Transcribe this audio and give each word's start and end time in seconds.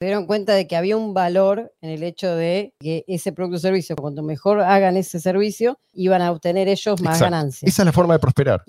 se 0.00 0.06
dieron 0.06 0.24
cuenta 0.24 0.54
de 0.54 0.66
que 0.66 0.76
había 0.76 0.96
un 0.96 1.12
valor 1.12 1.74
en 1.82 1.90
el 1.90 2.02
hecho 2.02 2.34
de 2.34 2.72
que 2.80 3.04
ese 3.06 3.32
producto 3.32 3.58
o 3.58 3.60
servicio, 3.60 3.96
cuanto 3.96 4.22
mejor 4.22 4.60
hagan 4.60 4.96
ese 4.96 5.20
servicio, 5.20 5.78
iban 5.92 6.22
a 6.22 6.32
obtener 6.32 6.68
ellos 6.68 7.02
más 7.02 7.16
Exacto. 7.16 7.24
ganancias. 7.24 7.70
Esa 7.70 7.82
es 7.82 7.86
la 7.86 7.92
forma 7.92 8.14
de 8.14 8.18
prosperar. 8.18 8.64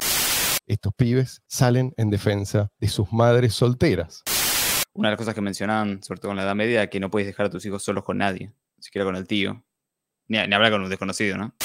Estos 0.67 0.93
pibes 0.93 1.41
salen 1.47 1.93
en 1.95 2.09
defensa 2.09 2.67
de 2.81 2.89
sus 2.89 3.13
madres 3.13 3.53
solteras. 3.53 4.23
Una 4.93 5.07
de 5.07 5.11
las 5.13 5.17
cosas 5.17 5.33
que 5.33 5.39
mencionaban, 5.39 6.03
sobre 6.03 6.19
todo 6.19 6.31
en 6.31 6.37
la 6.37 6.43
Edad 6.43 6.55
Media, 6.55 6.89
que 6.89 6.99
no 6.99 7.09
puedes 7.09 7.27
dejar 7.27 7.45
a 7.45 7.49
tus 7.49 7.65
hijos 7.65 7.81
solos 7.81 8.03
con 8.03 8.17
nadie, 8.17 8.51
ni 8.75 8.83
siquiera 8.83 9.05
con 9.05 9.15
el 9.15 9.25
tío. 9.25 9.63
Ni, 10.27 10.37
ni 10.37 10.53
hablar 10.53 10.69
con 10.69 10.81
un 10.81 10.89
desconocido, 10.89 11.37
¿no? 11.37 11.55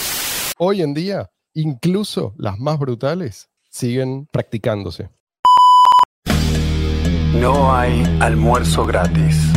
Hoy 0.59 0.83
en 0.83 0.95
día, 0.95 1.29
incluso 1.55 2.37
las 2.39 2.57
más 2.61 2.79
brutales 2.79 3.51
siguen 3.69 4.29
practicándose. 4.31 5.11
No 7.35 7.75
hay 7.75 8.05
almuerzo 8.21 8.87
gratis. 8.87 9.56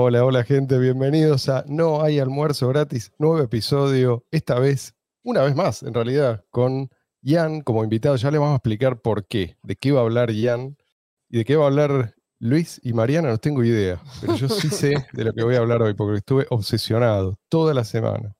Hola, 0.00 0.24
hola 0.24 0.44
gente, 0.44 0.78
bienvenidos 0.78 1.48
a 1.48 1.64
No 1.66 2.02
hay 2.02 2.20
almuerzo 2.20 2.68
gratis, 2.68 3.10
nuevo 3.18 3.40
episodio, 3.40 4.24
esta 4.30 4.60
vez, 4.60 4.94
una 5.24 5.42
vez 5.42 5.56
más 5.56 5.82
en 5.82 5.92
realidad, 5.92 6.44
con 6.50 6.88
Jan 7.24 7.62
como 7.62 7.82
invitado. 7.82 8.14
Ya 8.14 8.30
le 8.30 8.38
vamos 8.38 8.52
a 8.52 8.56
explicar 8.58 9.00
por 9.00 9.26
qué, 9.26 9.56
de 9.64 9.74
qué 9.74 9.90
va 9.90 9.98
a 9.98 10.04
hablar 10.04 10.30
Jan 10.32 10.76
y 11.28 11.38
de 11.38 11.44
qué 11.44 11.56
va 11.56 11.64
a 11.64 11.66
hablar 11.66 12.14
Luis 12.38 12.80
y 12.84 12.92
Mariana, 12.92 13.30
no 13.30 13.38
tengo 13.38 13.64
idea, 13.64 14.00
pero 14.20 14.36
yo 14.36 14.48
sí 14.48 14.68
sé 14.70 14.94
de 15.12 15.24
lo 15.24 15.32
que 15.32 15.42
voy 15.42 15.56
a 15.56 15.58
hablar 15.58 15.82
hoy 15.82 15.94
porque 15.94 16.18
estuve 16.18 16.46
obsesionado 16.50 17.36
toda 17.48 17.74
la 17.74 17.82
semana. 17.82 18.36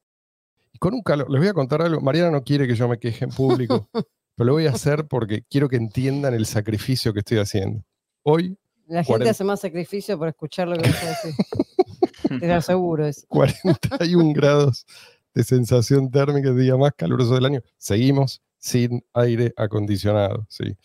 Y 0.73 0.79
con 0.79 0.95
un 0.95 1.03
calor, 1.03 1.29
les 1.29 1.41
voy 1.41 1.49
a 1.49 1.55
contar 1.55 1.83
algo, 1.83 2.01
Mariana 2.01 2.31
no 2.31 2.45
quiere 2.45 2.69
que 2.69 2.77
yo 2.77 2.87
me 2.87 3.01
queje 3.01 3.25
en 3.25 3.33
público, 3.33 3.89
pero 4.37 4.47
lo 4.47 4.53
voy 4.53 4.69
a 4.69 4.71
hacer 4.71 5.09
porque 5.09 5.43
quiero 5.51 5.69
que 5.69 5.75
entiendan 5.75 6.35
el 6.35 6.47
sacrificio 6.47 7.13
que 7.13 7.19
estoy 7.19 7.39
haciendo. 7.39 7.83
Hoy 8.23 8.57
La 8.89 9.05
gente 9.05 9.13
40. 9.13 9.31
hace 9.31 9.45
más 9.45 9.61
sacrificio 9.61 10.19
por 10.19 10.29
escuchar 10.29 10.67
lo 10.67 10.77
que 10.77 10.89
vas 10.89 11.05
a 11.05 11.09
decir. 11.09 11.35
Te 12.41 12.47
lo 12.47 12.55
aseguro 12.55 13.07
eso. 13.07 13.27
41 13.29 14.33
grados 14.33 14.87
de 15.35 15.45
sensación 15.45 16.11
térmica, 16.11 16.49
el 16.49 16.59
día 16.59 16.77
más 16.77 16.93
caluroso 16.97 17.35
del 17.35 17.45
año. 17.45 17.61
Seguimos 17.77 18.43
sin 18.57 19.05
aire 19.13 19.53
acondicionado. 19.57 20.47
¿sí? 20.49 20.77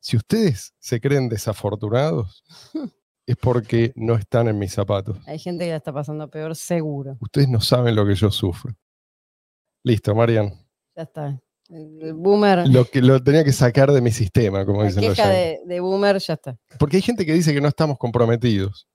Si 0.00 0.16
ustedes 0.16 0.74
se 0.80 1.00
creen 1.00 1.28
desafortunados, 1.28 2.44
es 3.26 3.36
porque 3.36 3.92
no 3.94 4.16
están 4.16 4.48
en 4.48 4.58
mis 4.58 4.72
zapatos. 4.72 5.16
Hay 5.26 5.38
gente 5.38 5.64
que 5.64 5.70
la 5.70 5.76
está 5.76 5.92
pasando 5.92 6.28
peor, 6.28 6.56
seguro. 6.56 7.16
Ustedes 7.20 7.48
no 7.48 7.60
saben 7.60 7.94
lo 7.94 8.04
que 8.04 8.16
yo 8.16 8.30
sufro. 8.30 8.74
Listo, 9.84 10.14
Marian. 10.14 10.52
Ya 10.96 11.02
está. 11.02 11.40
El 11.70 12.12
boomer, 12.12 12.68
Lo 12.68 12.84
que 12.84 13.00
lo 13.00 13.22
tenía 13.22 13.42
que 13.42 13.52
sacar 13.52 13.90
de 13.90 14.00
mi 14.00 14.10
sistema, 14.10 14.66
como 14.66 14.82
la 14.82 14.88
dicen 14.88 15.04
los 15.04 15.16
de, 15.16 15.60
de 15.64 15.80
boomer, 15.80 16.18
ya 16.18 16.34
está. 16.34 16.56
Porque 16.78 16.96
hay 16.96 17.02
gente 17.02 17.24
que 17.24 17.32
dice 17.32 17.54
que 17.54 17.60
no 17.60 17.68
estamos 17.68 17.98
comprometidos. 17.98 18.86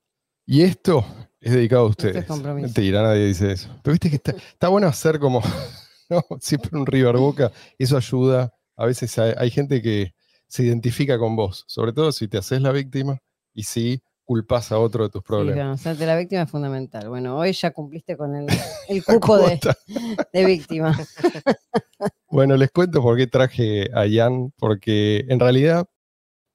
Y 0.46 0.62
esto 0.62 1.04
es 1.40 1.52
dedicado 1.52 1.82
a 1.82 1.86
es 1.86 1.90
ustedes. 1.90 2.24
compromiso. 2.26 2.66
Mentira, 2.66 3.02
nadie 3.02 3.26
dice 3.26 3.52
eso. 3.52 3.68
Pero 3.82 3.92
viste 3.92 4.08
que 4.10 4.16
está, 4.16 4.32
está 4.32 4.68
bueno 4.68 4.86
hacer 4.86 5.18
como, 5.18 5.42
¿no? 6.10 6.24
Siempre 6.40 6.78
un 6.78 6.86
River 6.86 7.16
Boca. 7.16 7.50
Eso 7.78 7.96
ayuda. 7.96 8.54
A 8.76 8.86
veces 8.86 9.18
hay, 9.18 9.34
hay 9.36 9.50
gente 9.50 9.82
que 9.82 10.14
se 10.46 10.64
identifica 10.64 11.18
con 11.18 11.36
vos. 11.36 11.64
Sobre 11.66 11.92
todo 11.92 12.12
si 12.12 12.28
te 12.28 12.38
haces 12.38 12.62
la 12.62 12.72
víctima 12.72 13.18
y 13.52 13.64
si 13.64 14.02
culpas 14.30 14.70
a 14.70 14.78
otro 14.78 15.02
de 15.02 15.10
tus 15.10 15.22
Sí, 15.22 15.26
problemas. 15.26 15.54
claro, 15.56 15.70
hacerte 15.72 16.06
la 16.06 16.16
víctima 16.16 16.42
es 16.42 16.50
fundamental. 16.52 17.08
Bueno, 17.08 17.36
hoy 17.36 17.52
ya 17.52 17.72
cumpliste 17.72 18.16
con 18.16 18.36
el, 18.36 18.46
cupo 19.04 19.38
de, 19.38 19.58
de 20.32 20.44
víctima. 20.44 20.96
Bueno, 22.30 22.56
les 22.56 22.70
cuento 22.70 23.02
por 23.02 23.16
qué 23.16 23.26
traje 23.26 23.90
a 23.92 24.04
Jan. 24.08 24.52
Porque 24.56 25.24
en 25.28 25.40
realidad 25.40 25.84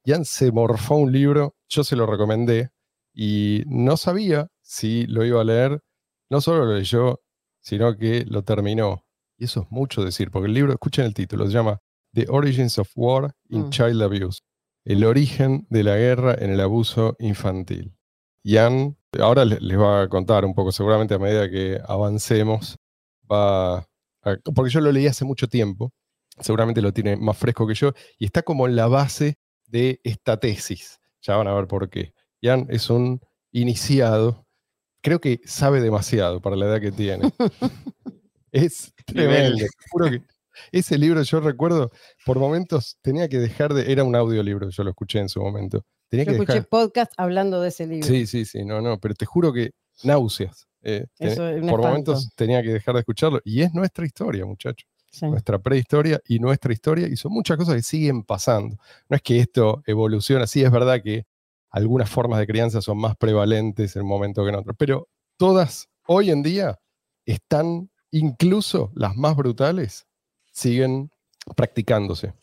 Jan 0.05 0.23
se 0.23 0.49
morfó 0.53 0.95
un 0.95 1.11
libro. 1.11 1.53
Yo 1.67 1.83
se 1.83 1.97
lo 1.97 2.05
recomendé. 2.05 2.69
Y 3.13 3.63
no 3.67 3.97
sabía 3.97 4.47
si 4.61 5.05
lo 5.07 5.25
iba 5.25 5.41
a 5.41 5.43
leer. 5.43 5.81
No 6.29 6.39
solo 6.39 6.63
lo 6.65 6.75
leyó, 6.77 7.19
sino 7.59 7.97
que 7.97 8.23
lo 8.25 8.41
terminó. 8.43 9.03
Y 9.37 9.45
eso 9.45 9.63
es 9.63 9.67
mucho 9.69 10.01
decir, 10.05 10.31
porque 10.31 10.47
el 10.47 10.53
libro, 10.53 10.71
escuchen 10.71 11.03
el 11.05 11.13
título, 11.13 11.45
se 11.45 11.51
llama 11.51 11.81
The 12.13 12.27
Origins 12.29 12.79
of 12.79 12.89
War 12.95 13.35
in 13.49 13.63
Mm. 13.65 13.69
Child 13.69 14.01
Abuse. 14.01 14.39
El 14.85 15.03
origen 15.03 15.65
de 15.69 15.83
la 15.83 15.95
guerra 15.97 16.35
en 16.39 16.51
el 16.51 16.61
abuso 16.61 17.15
infantil. 17.19 17.93
Jan, 18.43 18.95
ahora 19.19 19.43
le- 19.43 19.59
les 19.59 19.77
va 19.79 20.03
a 20.03 20.09
contar 20.09 20.45
un 20.45 20.53
poco, 20.53 20.71
seguramente 20.71 21.15
a 21.15 21.19
medida 21.19 21.49
que 21.49 21.79
avancemos, 21.87 22.77
va 23.29 23.77
a- 23.79 23.87
porque 24.53 24.69
yo 24.71 24.81
lo 24.81 24.91
leí 24.91 25.07
hace 25.07 25.25
mucho 25.25 25.47
tiempo, 25.47 25.91
seguramente 26.39 26.81
lo 26.81 26.93
tiene 26.93 27.17
más 27.17 27.35
fresco 27.37 27.65
que 27.67 27.73
yo, 27.73 27.93
y 28.19 28.25
está 28.25 28.43
como 28.43 28.67
en 28.67 28.75
la 28.75 28.87
base 28.87 29.37
de 29.65 29.99
esta 30.03 30.37
tesis. 30.39 30.99
Ya 31.23 31.35
van 31.35 31.47
a 31.47 31.53
ver 31.55 31.67
por 31.67 31.89
qué. 31.89 32.13
Jan 32.41 32.67
es 32.69 32.89
un 32.91 33.19
iniciado, 33.51 34.45
creo 35.01 35.19
que 35.19 35.41
sabe 35.45 35.81
demasiado 35.81 36.39
para 36.41 36.55
la 36.55 36.65
edad 36.67 36.81
que 36.81 36.91
tiene. 36.91 37.31
es 38.51 38.93
tremendo. 39.05 39.65
Juro 39.89 40.11
que 40.11 40.21
ese 40.71 40.97
libro 40.97 41.21
yo 41.23 41.39
recuerdo, 41.39 41.91
por 42.25 42.39
momentos 42.39 42.97
tenía 43.01 43.27
que 43.29 43.39
dejar 43.39 43.73
de, 43.73 43.91
era 43.91 44.03
un 44.03 44.15
audiolibro, 44.15 44.69
yo 44.69 44.83
lo 44.83 44.89
escuché 44.91 45.19
en 45.19 45.29
su 45.29 45.41
momento. 45.41 45.85
Tenía 46.09 46.25
Yo 46.25 46.31
que 46.31 46.35
escuché 46.35 46.53
dejar. 46.53 46.69
podcast 46.69 47.11
hablando 47.17 47.61
de 47.61 47.69
ese 47.69 47.87
libro. 47.87 48.07
Sí, 48.07 48.27
sí, 48.27 48.45
sí, 48.45 48.63
no, 48.63 48.81
no, 48.81 48.99
pero 48.99 49.15
te 49.15 49.25
juro 49.25 49.51
que 49.51 49.71
náuseas. 50.03 50.67
eh, 50.83 51.05
es 51.19 51.35
por 51.35 51.49
espanto. 51.55 51.77
momentos 51.77 52.29
tenía 52.35 52.61
que 52.61 52.69
dejar 52.69 52.93
de 52.93 52.99
escucharlo. 52.99 53.41
Y 53.43 53.61
es 53.63 53.73
nuestra 53.73 54.05
historia, 54.05 54.45
muchachos. 54.45 54.87
Sí. 55.11 55.25
Nuestra 55.27 55.59
prehistoria 55.59 56.19
y 56.27 56.39
nuestra 56.39 56.73
historia. 56.73 57.07
Y 57.07 57.15
son 57.15 57.31
muchas 57.31 57.57
cosas 57.57 57.75
que 57.75 57.81
siguen 57.81 58.23
pasando. 58.23 58.77
No 59.09 59.15
es 59.15 59.21
que 59.23 59.39
esto 59.39 59.81
evoluciona. 59.87 60.45
Sí, 60.45 60.61
es 60.63 60.69
verdad 60.69 61.01
que 61.01 61.25
algunas 61.71 62.09
formas 62.09 62.39
de 62.39 62.47
crianza 62.47 62.81
son 62.81 62.97
más 62.99 63.15
prevalentes 63.17 63.95
en 63.95 64.03
un 64.03 64.09
momento 64.09 64.43
que 64.43 64.49
en 64.49 64.55
otro. 64.55 64.73
Pero 64.75 65.07
todas 65.37 65.89
hoy 66.05 66.29
en 66.31 66.43
día 66.43 66.77
están, 67.25 67.89
incluso 68.11 68.91
las 68.93 69.15
más 69.15 69.35
brutales, 69.35 70.05
siguen 70.55 71.11
practicándose. 71.55 72.33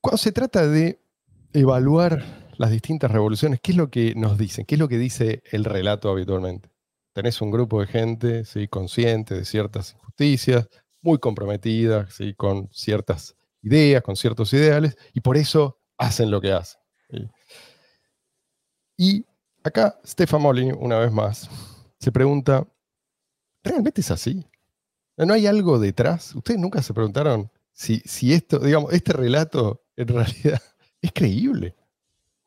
Cuando 0.00 0.16
se 0.16 0.32
trata 0.32 0.66
de 0.66 1.00
evaluar 1.52 2.24
las 2.56 2.70
distintas 2.70 3.10
revoluciones, 3.10 3.60
¿qué 3.60 3.72
es 3.72 3.76
lo 3.76 3.90
que 3.90 4.14
nos 4.16 4.38
dicen? 4.38 4.64
¿Qué 4.64 4.74
es 4.74 4.78
lo 4.78 4.88
que 4.88 4.96
dice 4.96 5.42
el 5.52 5.64
relato 5.64 6.10
habitualmente? 6.10 6.70
Tenés 7.12 7.40
un 7.42 7.50
grupo 7.50 7.80
de 7.80 7.86
gente 7.86 8.44
¿sí? 8.44 8.68
consciente 8.68 9.34
de 9.34 9.44
ciertas 9.44 9.94
injusticias, 9.94 10.68
muy 11.02 11.18
comprometida 11.18 12.08
¿sí? 12.10 12.34
con 12.34 12.68
ciertas 12.72 13.36
ideas, 13.62 14.02
con 14.02 14.16
ciertos 14.16 14.52
ideales, 14.54 14.96
y 15.12 15.20
por 15.20 15.36
eso 15.36 15.78
hacen 15.98 16.30
lo 16.30 16.40
que 16.40 16.52
hacen. 16.52 16.80
Y 18.96 19.26
acá 19.62 20.00
Stefan 20.06 20.40
Molyneux, 20.40 20.78
una 20.80 20.98
vez 20.98 21.12
más, 21.12 21.50
se 22.00 22.10
pregunta, 22.10 22.66
¿realmente 23.62 24.00
es 24.00 24.10
así? 24.10 24.44
¿No 25.26 25.34
hay 25.34 25.46
algo 25.46 25.78
detrás? 25.78 26.34
¿Ustedes 26.34 26.60
nunca 26.60 26.80
se 26.80 26.94
preguntaron 26.94 27.50
si, 27.72 28.00
si 28.04 28.32
esto, 28.32 28.58
digamos, 28.60 28.92
este 28.92 29.12
relato 29.12 29.82
en 29.96 30.08
realidad 30.14 30.62
es 31.02 31.12
creíble? 31.12 31.74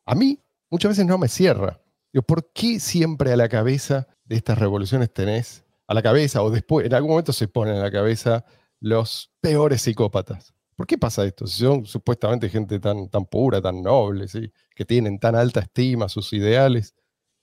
A 0.06 0.14
mí 0.14 0.38
muchas 0.70 0.90
veces 0.90 1.06
no 1.06 1.18
me 1.18 1.28
cierra. 1.28 1.80
Digo, 2.12 2.22
¿Por 2.22 2.50
qué 2.52 2.80
siempre 2.80 3.32
a 3.32 3.36
la 3.36 3.48
cabeza 3.48 4.08
de 4.24 4.36
estas 4.36 4.58
revoluciones 4.58 5.12
tenés, 5.12 5.64
a 5.86 5.94
la 5.94 6.02
cabeza 6.02 6.42
o 6.42 6.50
después, 6.50 6.86
en 6.86 6.94
algún 6.94 7.10
momento 7.10 7.32
se 7.32 7.48
ponen 7.48 7.76
a 7.76 7.82
la 7.82 7.90
cabeza 7.90 8.44
los 8.80 9.30
peores 9.40 9.82
psicópatas? 9.82 10.54
¿Por 10.74 10.86
qué 10.86 10.96
pasa 10.96 11.24
esto? 11.24 11.46
Si 11.46 11.60
son 11.60 11.84
supuestamente 11.84 12.48
gente 12.48 12.80
tan, 12.80 13.08
tan 13.08 13.26
pura, 13.26 13.60
tan 13.60 13.82
noble, 13.82 14.28
¿sí? 14.28 14.50
que 14.74 14.86
tienen 14.86 15.18
tan 15.18 15.34
alta 15.34 15.60
estima 15.60 16.08
sus 16.08 16.32
ideales. 16.32 16.94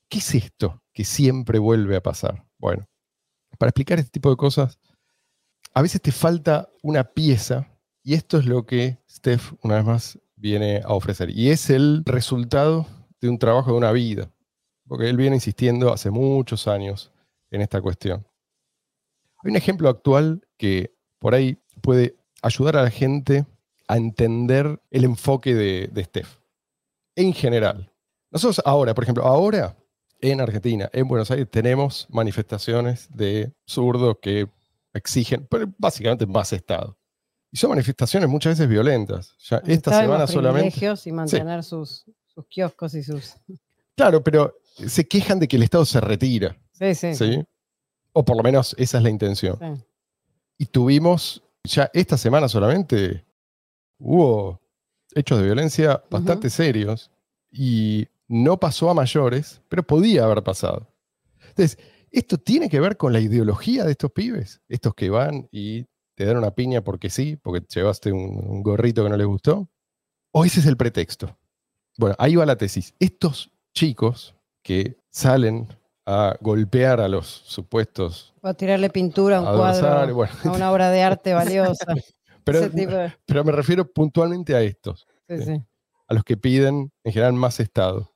¿Qué 0.10 0.18
es 0.18 0.34
esto 0.34 0.82
que 0.92 1.06
siempre 1.06 1.60
vuelve 1.60 1.96
a 1.96 2.02
pasar? 2.02 2.46
Bueno, 2.58 2.88
para 3.60 3.70
explicar 3.70 4.00
este 4.00 4.12
tipo 4.12 4.32
de 4.32 4.38
cosas, 4.38 4.80
a 5.74 5.82
veces 5.82 6.02
te 6.02 6.12
falta 6.12 6.70
una 6.82 7.04
pieza 7.04 7.68
y 8.04 8.14
esto 8.14 8.38
es 8.38 8.46
lo 8.46 8.66
que 8.66 8.98
Steph, 9.10 9.54
una 9.62 9.76
vez 9.76 9.86
más, 9.86 10.20
viene 10.36 10.82
a 10.84 10.94
ofrecer. 10.94 11.30
Y 11.30 11.50
es 11.50 11.70
el 11.70 12.04
resultado 12.06 12.88
de 13.22 13.30
un 13.30 13.38
trabajo 13.38 13.72
de 13.72 13.78
una 13.78 13.92
vida, 13.92 14.32
porque 14.88 15.10
él 15.10 15.18
viene 15.18 15.36
insistiendo 15.36 15.94
hace 15.94 16.10
muchos 16.10 16.68
años 16.68 17.12
en 17.52 17.62
esta 17.62 17.82
cuestión. 17.82 18.26
Hay 19.44 19.52
un 19.52 19.58
ejemplo 19.58 19.90
actual 19.90 20.42
que 20.58 20.94
por 21.20 21.36
ahí 21.36 21.58
puede 21.82 22.16
ayudar 22.42 22.78
a 22.78 22.84
la 22.84 22.90
gente 22.90 23.46
a 23.88 23.98
entender 23.98 24.82
el 24.92 25.04
enfoque 25.04 25.56
de, 25.56 26.04
Steph. 26.04 26.38
En 27.16 27.34
general. 27.34 27.92
Nosotros 28.32 28.62
ahora, 28.66 28.94
por 28.94 29.04
ejemplo, 29.04 29.24
ahora 29.24 29.76
en 30.22 30.42
Argentina, 30.42 30.90
en 30.94 31.08
Buenos 31.08 31.32
Aires, 31.32 31.50
tenemos 31.50 32.08
manifestaciones 32.10 33.10
de 33.12 33.52
zurdos 33.66 34.18
que 34.22 34.48
exigen, 34.94 35.48
pero 35.50 35.68
básicamente 35.78 36.26
más 36.26 36.54
Estado. 36.54 36.98
Y 37.52 37.58
son 37.58 37.72
manifestaciones 37.72 38.30
muchas 38.30 38.54
veces 38.54 38.70
violentas. 38.70 39.36
Ya 39.40 39.58
esta 39.66 39.92
los 39.92 40.00
semana 40.02 40.28
solamente. 40.28 40.98
y 41.06 41.12
mantener 41.12 41.64
sus, 41.64 42.06
sus 42.26 42.46
kioscos 42.48 42.94
y 42.94 43.04
sus. 43.04 43.36
Claro, 43.96 44.24
pero 44.24 44.56
se 44.88 45.08
quejan 45.08 45.40
de 45.40 45.48
que 45.48 45.58
el 45.58 45.64
Estado 45.64 45.86
se 45.86 46.00
retira. 46.00 46.56
Sí, 46.72 46.96
sí. 46.96 47.16
¿sí? 47.16 47.44
O 48.14 48.24
por 48.24 48.38
lo 48.38 48.44
menos 48.44 48.76
esa 48.78 48.98
es 48.98 49.04
la 49.04 49.10
intención. 49.10 49.58
sí. 49.60 49.84
Y 50.62 50.66
tuvimos, 50.66 51.42
ya 51.64 51.90
esta 51.94 52.18
semana 52.18 52.50
solamente, 52.50 53.26
hubo 53.98 54.62
hechos 55.16 55.40
de 55.40 55.46
violencia 55.46 56.04
bastante 56.10 56.50
serios 56.50 57.10
y 57.50 58.08
no 58.28 58.60
pasó 58.60 58.90
a 58.90 58.94
mayores, 58.94 59.62
pero 59.70 59.84
podía 59.84 60.26
haber 60.26 60.44
pasado. 60.44 60.86
Entonces, 61.50 61.78
¿esto 62.12 62.38
tiene 62.38 62.70
que 62.70 62.80
ver 62.80 62.98
con 62.98 63.14
la 63.14 63.20
ideología 63.20 63.84
de 63.86 63.92
estos 63.92 64.12
pibes? 64.12 64.62
Estos 64.68 64.94
que 64.96 65.10
van 65.10 65.48
y 65.52 65.86
te 66.16 66.26
dan 66.26 66.38
una 66.38 66.52
piña 66.52 66.82
porque 66.82 67.10
sí, 67.10 67.38
porque 67.38 67.66
llevaste 67.74 68.12
un, 68.12 68.38
un 68.46 68.64
gorrito 68.64 69.04
que 69.04 69.10
no 69.10 69.18
les 69.18 69.28
gustó. 69.28 69.70
¿O 70.32 70.46
ese 70.46 70.60
es 70.60 70.66
el 70.66 70.78
pretexto? 70.78 71.38
Bueno, 71.98 72.16
ahí 72.20 72.36
va 72.36 72.46
la 72.46 72.56
tesis. 72.56 72.94
Estos 73.00 73.52
chicos 73.74 74.36
que 74.64 74.98
salen 75.12 75.68
a 76.06 76.36
golpear 76.42 77.00
a 77.02 77.08
los 77.08 77.28
supuestos 77.28 78.34
O 78.42 78.48
a 78.48 78.54
tirarle 78.54 78.90
pintura 78.90 79.38
a 79.38 79.42
un 79.42 79.58
cuadro, 79.58 80.16
bueno, 80.16 80.34
a 80.44 80.52
una 80.52 80.72
obra 80.72 80.90
de 80.90 81.02
arte 81.04 81.34
valiosa. 81.34 81.86
pero, 82.44 82.68
de- 82.70 83.14
pero 83.26 83.44
me 83.44 83.52
refiero 83.52 83.86
puntualmente 83.92 84.56
a 84.56 84.62
estos. 84.62 85.08
sí, 85.28 85.42
sí. 85.44 85.64
a 86.08 86.14
los 86.14 86.24
que 86.24 86.36
piden 86.38 86.92
en 87.04 87.14
general 87.14 87.34
más 87.34 87.60
Estado. 87.60 88.12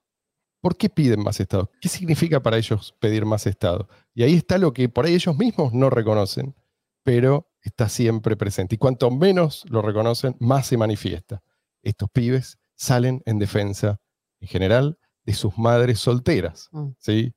¿Por 0.64 0.78
qué 0.78 0.88
piden 0.88 1.22
más 1.22 1.42
Estado? 1.42 1.70
¿Qué 1.82 1.90
significa 1.90 2.42
para 2.42 2.56
ellos 2.56 2.96
pedir 3.02 3.26
más 3.26 3.46
Estado? 3.48 3.90
Y 4.14 4.24
ahí 4.24 4.36
está 4.36 4.58
lo 4.58 4.72
que 4.72 4.88
por 4.88 5.06
ahí 5.06 5.14
ellos 5.14 5.36
mismos 5.38 5.74
no 5.74 5.90
reconocen, 5.90 6.56
pero 7.04 7.52
está 7.62 7.90
siempre 7.90 8.38
presente. 8.38 8.76
Y 8.76 8.78
cuanto 8.78 9.12
menos 9.12 9.66
lo 9.68 9.82
reconocen, 9.82 10.38
más 10.40 10.68
se 10.68 10.78
manifiesta. 10.78 11.44
Estos 11.82 12.10
pibes 12.12 12.60
salen 12.76 13.22
en 13.26 13.40
defensa, 13.40 14.00
en 14.40 14.48
general, 14.48 14.98
de 15.26 15.34
sus 15.34 15.58
madres 15.58 16.00
solteras. 16.00 16.70
Mm. 16.72 16.92
¿sí? 16.98 17.34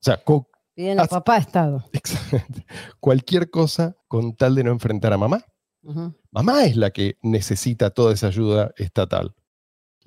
sea, 0.00 0.20
Piden 0.74 0.98
a 0.98 1.04
papá 1.04 1.36
Estado. 1.36 1.84
exactamente, 1.92 2.66
cualquier 2.98 3.50
cosa 3.50 3.96
con 4.08 4.34
tal 4.34 4.56
de 4.56 4.64
no 4.64 4.72
enfrentar 4.72 5.12
a 5.12 5.16
mamá. 5.18 5.44
Mamá 6.32 6.64
es 6.64 6.74
la 6.74 6.90
que 6.90 7.18
necesita 7.22 7.90
toda 7.90 8.12
esa 8.12 8.26
ayuda 8.26 8.72
estatal. 8.78 9.35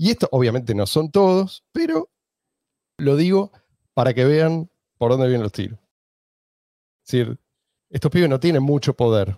Y 0.01 0.11
esto 0.11 0.29
obviamente 0.31 0.73
no 0.73 0.85
son 0.87 1.11
todos, 1.11 1.63
pero 1.73 2.09
lo 2.97 3.17
digo 3.17 3.51
para 3.93 4.13
que 4.13 4.23
vean 4.23 4.69
por 4.97 5.11
dónde 5.11 5.27
vienen 5.27 5.43
los 5.43 5.51
tiros. 5.51 5.77
Es 7.05 7.11
decir, 7.11 7.37
estos 7.89 8.09
pibes 8.09 8.29
no 8.29 8.39
tienen 8.39 8.63
mucho 8.63 8.93
poder, 8.93 9.35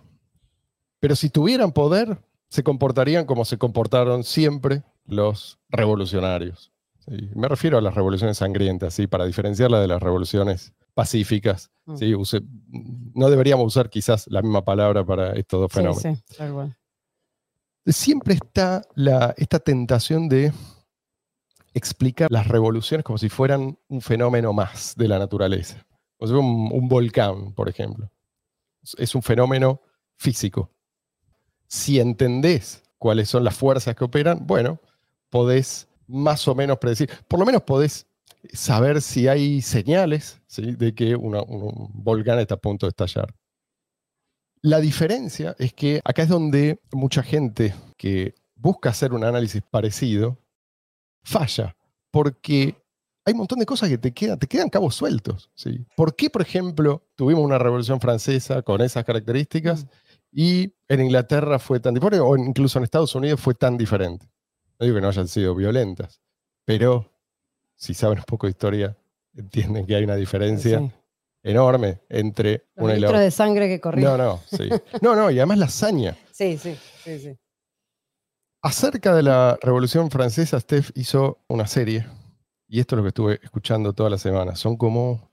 pero 1.00 1.16
si 1.16 1.30
tuvieran 1.30 1.72
poder, 1.72 2.22
se 2.48 2.62
comportarían 2.62 3.26
como 3.26 3.44
se 3.44 3.58
comportaron 3.58 4.22
siempre 4.22 4.84
los 5.04 5.58
revolucionarios. 5.68 6.70
¿sí? 7.00 7.30
Me 7.34 7.48
refiero 7.48 7.76
a 7.78 7.80
las 7.80 7.94
revoluciones 7.94 8.38
sangrientas, 8.38 8.94
¿sí? 8.94 9.08
para 9.08 9.24
diferenciarla 9.26 9.80
de 9.80 9.88
las 9.88 10.00
revoluciones 10.00 10.72
pacíficas. 10.94 11.70
Mm. 11.86 11.96
¿sí? 11.96 12.14
Use- 12.14 12.42
no 13.14 13.30
deberíamos 13.30 13.66
usar 13.66 13.90
quizás 13.90 14.26
la 14.28 14.42
misma 14.42 14.64
palabra 14.64 15.04
para 15.04 15.32
estos 15.32 15.60
dos 15.60 15.72
Sí, 15.72 15.78
fenómenos 15.78 16.02
sí, 16.02 16.36
tal 16.36 16.52
cual. 16.52 16.76
Siempre 17.86 18.34
está 18.34 18.82
esta 19.36 19.58
tentación 19.58 20.28
de 20.28 20.52
explicar 21.74 22.30
las 22.30 22.46
revoluciones 22.48 23.04
como 23.04 23.18
si 23.18 23.28
fueran 23.28 23.78
un 23.88 24.00
fenómeno 24.00 24.52
más 24.52 24.94
de 24.96 25.08
la 25.08 25.18
naturaleza. 25.18 25.76
Si 26.20 26.26
fuera 26.28 26.38
un, 26.38 26.70
un 26.72 26.88
volcán, 26.88 27.52
por 27.54 27.68
ejemplo. 27.68 28.10
Es- 28.98 29.14
un 29.14 29.22
fenómeno 29.22 29.80
físico. 30.16 30.70
Si 31.66 31.98
entendés 31.98 32.82
cuáles 32.98 33.28
son 33.28 33.44
las 33.44 33.56
fuerzas 33.56 33.94
que 33.96 34.04
operan, 34.04 34.46
bueno, 34.46 34.78
podés 35.30 35.88
más 36.06 36.46
o 36.46 36.54
menos 36.54 36.78
predecir, 36.78 37.10
por 37.26 37.40
lo 37.40 37.46
menos 37.46 37.62
podés 37.62 38.06
saber 38.52 39.00
si 39.00 39.28
hay 39.28 39.62
señales 39.62 40.40
de 40.56 40.94
que 40.94 41.16
un 41.16 41.90
volcán 41.94 42.38
está 42.38 42.54
a 42.54 42.58
punto 42.58 42.86
de 42.86 42.90
estallar. 42.90 43.34
La 44.62 44.80
diferencia 44.80 45.56
es 45.58 45.72
que 45.74 46.00
acá 46.04 46.22
es 46.22 46.28
donde 46.28 46.80
mucha 46.92 47.22
gente 47.22 47.74
que 47.96 48.34
busca 48.54 48.90
hacer 48.90 49.12
un 49.12 49.24
análisis 49.24 49.60
parecido 49.68 50.38
falla, 51.24 51.76
porque 52.10 52.76
hay 53.24 53.32
un 53.32 53.38
montón 53.38 53.58
de 53.58 53.66
cosas 53.66 53.88
que 53.88 53.98
te 53.98 54.12
quedan, 54.12 54.38
te 54.38 54.46
quedan 54.46 54.68
cabos 54.68 54.94
sueltos. 54.94 55.50
¿sí? 55.54 55.84
¿Por 55.96 56.14
qué, 56.14 56.30
por 56.30 56.42
ejemplo, 56.42 57.02
tuvimos 57.16 57.44
una 57.44 57.58
revolución 57.58 58.00
francesa 58.00 58.62
con 58.62 58.80
esas 58.80 59.04
características 59.04 59.84
Mm. 59.84 59.88
y 60.32 60.74
en 60.88 61.00
Inglaterra 61.02 61.58
fue 61.58 61.78
tan 61.80 61.94
diferente, 61.94 62.20
o 62.20 62.36
incluso 62.36 62.78
en 62.78 62.84
Estados 62.84 63.14
Unidos 63.14 63.40
fue 63.40 63.54
tan 63.54 63.76
diferente? 63.76 64.26
No 64.78 64.86
digo 64.86 64.96
que 64.96 65.02
no 65.02 65.08
hayan 65.08 65.28
sido 65.28 65.54
violentas, 65.54 66.20
pero 66.64 67.12
si 67.76 67.94
saben 67.94 68.18
un 68.18 68.24
poco 68.24 68.46
de 68.46 68.50
historia, 68.52 68.96
entienden 69.36 69.86
que 69.86 69.94
hay 69.96 70.04
una 70.04 70.16
diferencia 70.16 70.78
Sí. 70.78 70.90
Enorme 71.42 72.00
entre 72.08 72.66
Los 72.76 72.84
una 72.84 72.96
y 72.96 73.00
la 73.00 73.08
otra. 73.08 73.20
de 73.20 73.30
sangre 73.30 73.68
que 73.68 73.80
corrían. 73.80 74.16
No, 74.16 74.16
no, 74.18 74.40
sí. 74.50 74.68
No, 75.00 75.14
no, 75.16 75.30
y 75.30 75.38
además 75.38 75.58
la 75.58 75.66
hazaña. 75.66 76.16
Sí, 76.32 76.56
sí, 76.58 76.76
sí, 77.04 77.18
sí. 77.20 77.38
Acerca 78.62 79.14
de 79.14 79.22
la 79.22 79.58
Revolución 79.60 80.10
Francesa, 80.10 80.58
Steph 80.58 80.90
hizo 80.94 81.38
una 81.48 81.66
serie, 81.66 82.06
y 82.68 82.80
esto 82.80 82.94
es 82.94 82.98
lo 82.98 83.02
que 83.02 83.08
estuve 83.08 83.40
escuchando 83.42 83.92
toda 83.92 84.08
la 84.10 84.18
semana. 84.18 84.56
Son 84.56 84.76
como, 84.76 85.30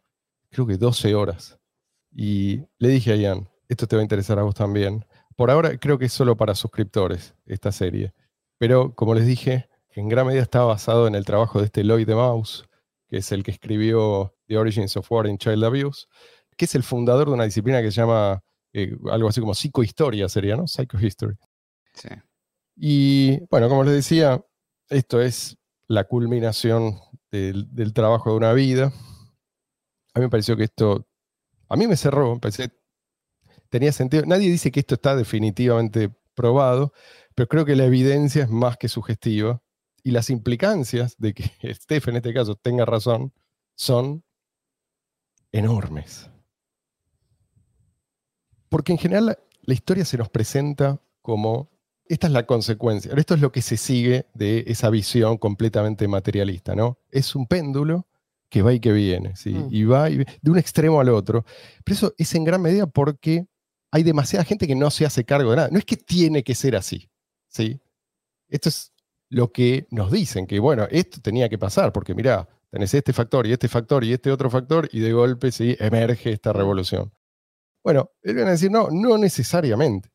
creo 0.52 0.68
que 0.68 0.78
12 0.78 1.16
horas. 1.16 1.58
Y 2.12 2.62
le 2.80 2.90
dije 2.90 3.14
a 3.14 3.16
Ian, 3.16 3.48
esto 3.68 3.88
te 3.88 3.96
va 3.96 4.02
a 4.02 4.04
interesar 4.04 4.40
a 4.40 4.44
vos 4.44 4.56
también. 4.56 5.06
Por 5.36 5.50
ahora 5.52 5.78
creo 5.78 5.98
que 5.98 6.06
es 6.06 6.14
solo 6.14 6.36
para 6.36 6.54
suscriptores 6.54 7.34
esta 7.46 7.72
serie. 7.72 8.14
Pero 8.58 8.94
como 8.94 9.16
les 9.16 9.26
dije, 9.26 9.70
en 9.92 10.10
gran 10.10 10.28
medida 10.28 10.42
está 10.42 10.64
basado 10.64 11.08
en 11.08 11.16
el 11.16 11.24
trabajo 11.26 11.60
de 11.60 11.66
este 11.66 11.84
Lloyd 11.84 12.08
de 12.08 12.16
Mouse, 12.16 12.66
que 13.10 13.18
es 13.18 13.32
el 13.32 13.44
que 13.44 13.52
escribió 13.52 14.36
The 14.48 14.58
Origins 14.58 14.96
of 14.96 15.12
War 15.12 15.28
in 15.28 15.38
Child 15.38 15.64
Abuse, 15.64 16.06
que 16.56 16.66
es 16.66 16.76
el 16.76 16.84
fundador 16.84 17.28
de 17.28 17.34
una 17.34 17.46
disciplina 17.46 17.82
que 17.82 17.92
se 17.92 18.02
llama 18.02 18.44
eh, 18.74 18.96
algo 19.12 19.30
así 19.30 19.42
como 19.42 19.56
psicohistoria, 19.56 20.30
sería, 20.30 20.56
¿no? 20.56 20.68
Psychohistory. 20.68 21.36
Sí. 21.94 22.10
Y 22.76 23.40
bueno, 23.50 23.68
como 23.68 23.84
les 23.84 23.94
decía, 23.94 24.44
esto 24.90 25.22
es 25.22 25.58
la 25.88 26.04
culminación 26.04 27.00
del, 27.32 27.74
del 27.74 27.94
trabajo 27.94 28.30
de 28.30 28.38
una 28.38 28.54
vida. 28.54 28.94
A 30.14 30.20
mí 30.20 30.26
me 30.26 30.30
pareció 30.30 30.56
que 30.56 30.66
esto, 30.66 31.08
a 31.68 31.76
mí 31.76 31.88
me 31.88 31.98
cerró, 31.98 32.36
me 32.36 32.52
que 32.52 32.72
tenía 33.70 33.92
sentido. 33.92 34.24
Nadie 34.26 34.50
dice 34.50 34.72
que 34.72 34.80
esto 34.82 34.96
está 34.96 35.16
definitivamente 35.16 36.12
probado, 36.36 36.94
pero 37.36 37.48
creo 37.48 37.66
que 37.66 37.76
la 37.76 37.86
evidencia 37.86 38.44
es 38.44 38.50
más 38.50 38.78
que 38.78 38.88
sugestiva 38.88 39.62
y 40.04 40.12
las 40.12 40.30
implicancias 40.30 41.16
de 41.18 41.34
que 41.34 41.44
Steph 41.74 42.08
en 42.08 42.18
este 42.18 42.34
caso 42.34 42.56
tenga 42.56 42.86
razón 42.86 43.34
son 43.76 44.24
enormes. 45.52 46.30
Porque 48.70 48.92
en 48.92 48.98
general 48.98 49.38
la, 49.62 49.74
historia 49.74 50.06
se 50.06 50.18
nos 50.18 50.30
presenta 50.30 51.02
como 51.22 51.70
esta 52.06 52.28
es 52.28 52.34
la 52.34 52.46
consecuencia, 52.46 53.14
esto 53.16 53.36
es 53.36 53.42
lo 53.42 53.52
que 53.52 53.62
se 53.62 53.78
sigue 53.78 54.26
de 54.34 54.64
esa 54.68 54.90
visión 54.90 55.38
completamente 55.38 56.08
materialista, 56.08 56.76
¿no? 56.76 56.98
Es 57.12 57.36
un 57.36 57.46
péndulo 57.46 58.08
que 58.50 58.64
va 58.64 58.74
y 58.74 58.80
que 58.80 58.92
viene, 58.92 59.36
¿sí? 59.36 59.52
Mm. 59.54 59.68
Y 59.70 59.84
va 59.84 60.10
y 60.10 60.18
de 60.18 60.52
un 60.52 60.58
extremo 60.58 61.00
al 61.00 61.10
otro. 61.10 61.46
Pero 61.84 61.96
eso 61.96 62.14
es 62.18 62.34
en 62.34 62.44
gran 62.44 62.62
medida 62.62 62.88
porque 62.88 63.48
hay 63.92 64.04
demasiada 64.04 64.44
gente 64.44 64.68
que 64.68 64.76
no 64.76 64.90
se 64.90 65.06
hace 65.06 65.24
cargo 65.24 65.52
de 65.52 65.58
nada. 65.58 65.70
No 65.72 65.78
es 65.78 65.86
que 65.86 65.98
tiene 65.98 66.44
que 66.44 66.56
ser 66.56 66.76
así, 66.76 67.10
¿sí? 67.48 67.80
Esto 68.50 68.70
es 68.70 68.92
lo 69.30 69.52
que 69.52 69.88
nos 69.92 70.12
dicen, 70.12 70.48
que 70.48 70.60
bueno, 70.60 70.88
esto 70.90 71.20
tenía 71.22 71.50
que 71.50 71.58
pasar, 71.58 71.94
porque 71.94 72.16
mirá, 72.16 72.48
tenés 72.70 72.94
este 72.94 73.14
factor 73.14 73.46
y 73.48 73.54
este 73.54 73.68
factor 73.68 74.04
y 74.04 74.14
este 74.14 74.32
otro 74.32 74.50
factor, 74.50 74.90
y 74.92 75.00
de 75.00 75.14
golpe 75.14 75.52
sí 75.52 75.76
emerge 75.80 76.32
esta 76.32 76.54
revolución. 76.54 77.12
Bueno, 77.84 78.12
él 78.22 78.36
viene 78.36 78.50
a 78.50 78.54
decir, 78.54 78.72
no, 78.72 78.90
no 78.92 79.18
necesariamente. 79.18 80.10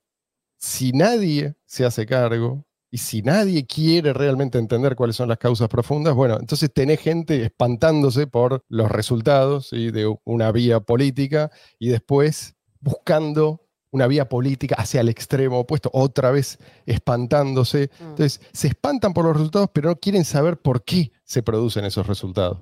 Si 0.58 0.92
nadie 0.92 1.56
se 1.66 1.84
hace 1.84 2.06
cargo 2.06 2.66
y 2.90 2.98
si 2.98 3.22
nadie 3.22 3.66
quiere 3.66 4.12
realmente 4.12 4.58
entender 4.58 4.94
cuáles 4.96 5.16
son 5.16 5.28
las 5.28 5.38
causas 5.38 5.68
profundas, 5.68 6.14
bueno, 6.14 6.38
entonces 6.38 6.72
tenés 6.72 7.00
gente 7.00 7.42
espantándose 7.42 8.26
por 8.26 8.64
los 8.68 8.90
resultados 8.90 9.70
de 9.70 10.14
una 10.24 10.52
vía 10.52 10.80
política 10.80 11.50
y 11.78 11.88
después 11.88 12.54
buscando 12.80 13.63
una 13.94 14.08
vía 14.08 14.28
política 14.28 14.74
hacia 14.76 15.00
el 15.00 15.08
extremo 15.08 15.60
opuesto, 15.60 15.88
otra 15.92 16.32
vez 16.32 16.58
espantándose. 16.84 17.90
Mm. 18.00 18.02
Entonces, 18.02 18.40
se 18.52 18.66
espantan 18.66 19.14
por 19.14 19.24
los 19.24 19.36
resultados, 19.36 19.70
pero 19.72 19.90
no 19.90 19.96
quieren 19.96 20.24
saber 20.24 20.60
por 20.60 20.84
qué 20.84 21.12
se 21.22 21.44
producen 21.44 21.84
esos 21.84 22.04
resultados. 22.08 22.58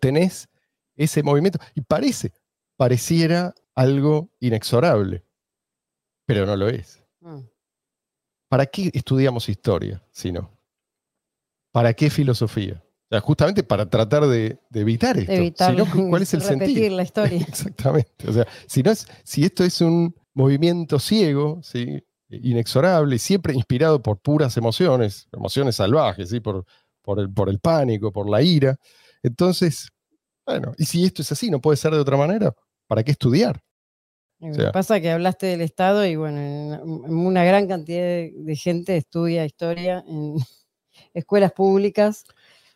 Tenés 0.00 0.48
ese 0.96 1.22
movimiento 1.22 1.60
y 1.76 1.82
parece, 1.82 2.32
pareciera 2.76 3.54
algo 3.76 4.30
inexorable, 4.40 5.24
pero 6.26 6.44
no 6.44 6.56
lo 6.56 6.68
es. 6.68 7.00
Mm. 7.20 7.42
¿Para 8.48 8.66
qué 8.66 8.90
estudiamos 8.94 9.48
historia 9.48 10.02
si 10.10 10.32
no? 10.32 10.50
¿Para 11.70 11.94
qué 11.94 12.10
filosofía? 12.10 12.82
O 13.04 13.08
sea, 13.10 13.20
justamente 13.20 13.62
para 13.62 13.88
tratar 13.88 14.26
de, 14.26 14.58
de 14.70 14.80
evitar 14.80 15.16
esto. 15.18 15.30
Evitar 15.30 15.70
Si 15.70 15.76
no, 15.76 16.08
¿Cuál 16.08 16.22
es 16.22 16.34
el 16.34 16.40
repetir 16.40 16.66
sentido? 16.66 16.96
la 16.96 17.02
historia. 17.04 17.38
Exactamente. 17.48 18.28
O 18.28 18.32
sea, 18.32 18.46
si, 18.66 18.82
no 18.82 18.90
es, 18.90 19.06
si 19.22 19.44
esto 19.44 19.62
es 19.62 19.80
un 19.80 20.12
movimiento 20.34 20.98
ciego, 20.98 21.60
¿sí? 21.62 22.02
inexorable, 22.28 23.16
y 23.16 23.18
siempre 23.18 23.54
inspirado 23.54 24.02
por 24.02 24.18
puras 24.18 24.56
emociones, 24.56 25.28
emociones 25.32 25.76
salvajes, 25.76 26.30
¿sí? 26.30 26.40
por, 26.40 26.64
por, 27.02 27.20
el, 27.20 27.32
por 27.32 27.48
el 27.48 27.60
pánico, 27.60 28.10
por 28.12 28.28
la 28.28 28.42
ira, 28.42 28.76
entonces, 29.22 29.88
bueno, 30.46 30.74
y 30.76 30.84
si 30.84 31.04
esto 31.04 31.22
es 31.22 31.30
así, 31.32 31.50
no 31.50 31.60
puede 31.60 31.76
ser 31.76 31.92
de 31.92 32.00
otra 32.00 32.16
manera, 32.16 32.52
¿para 32.88 33.02
qué 33.04 33.12
estudiar? 33.12 33.60
O 34.40 34.52
sea- 34.52 34.72
pasa 34.72 35.00
que 35.00 35.10
hablaste 35.10 35.46
del 35.46 35.60
Estado 35.62 36.04
y 36.04 36.16
bueno, 36.16 36.38
en- 36.40 36.72
en 37.06 37.14
una 37.14 37.44
gran 37.44 37.66
cantidad 37.68 38.02
de, 38.02 38.32
de 38.36 38.56
gente 38.56 38.96
estudia 38.96 39.46
historia 39.46 40.04
en 40.08 40.34
escuelas 41.14 41.52
públicas 41.52 42.24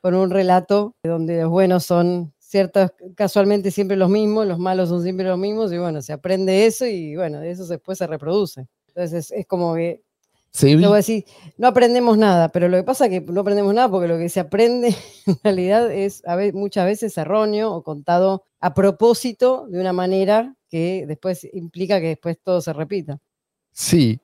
con 0.00 0.14
un 0.14 0.30
relato 0.30 0.94
donde 1.02 1.42
los 1.42 1.50
buenos 1.50 1.84
son 1.84 2.32
ciertos, 2.48 2.90
casualmente 3.14 3.70
siempre 3.70 3.96
los 3.96 4.08
mismos, 4.08 4.46
los 4.46 4.58
malos 4.58 4.88
son 4.88 5.02
siempre 5.02 5.26
los 5.26 5.38
mismos 5.38 5.72
y 5.72 5.78
bueno, 5.78 6.00
se 6.02 6.12
aprende 6.14 6.66
eso 6.66 6.86
y 6.86 7.14
bueno, 7.14 7.40
de 7.40 7.50
eso 7.50 7.66
después 7.66 7.98
se 7.98 8.06
reproduce. 8.06 8.66
Entonces 8.88 9.30
es, 9.30 9.38
es 9.40 9.46
como 9.46 9.74
que, 9.74 10.02
Se 10.50 10.72
no 10.72 10.78
vi- 10.78 10.84
voy 10.86 10.92
a 10.94 10.96
decir, 10.96 11.24
no 11.58 11.68
aprendemos 11.68 12.16
nada, 12.16 12.48
pero 12.48 12.68
lo 12.68 12.78
que 12.78 12.82
pasa 12.84 13.04
es 13.06 13.10
que 13.10 13.20
no 13.20 13.42
aprendemos 13.42 13.74
nada 13.74 13.90
porque 13.90 14.08
lo 14.08 14.16
que 14.16 14.28
se 14.30 14.40
aprende 14.40 14.88
en 15.26 15.38
realidad 15.44 15.92
es 15.92 16.22
a 16.26 16.36
ve- 16.36 16.52
muchas 16.54 16.86
veces 16.86 17.16
erróneo 17.18 17.70
o 17.72 17.82
contado 17.82 18.44
a 18.60 18.72
propósito 18.74 19.66
de 19.68 19.80
una 19.80 19.92
manera 19.92 20.54
que 20.70 21.04
después 21.06 21.46
implica 21.52 22.00
que 22.00 22.08
después 22.08 22.38
todo 22.42 22.60
se 22.62 22.72
repita. 22.72 23.18
Sí, 23.72 24.18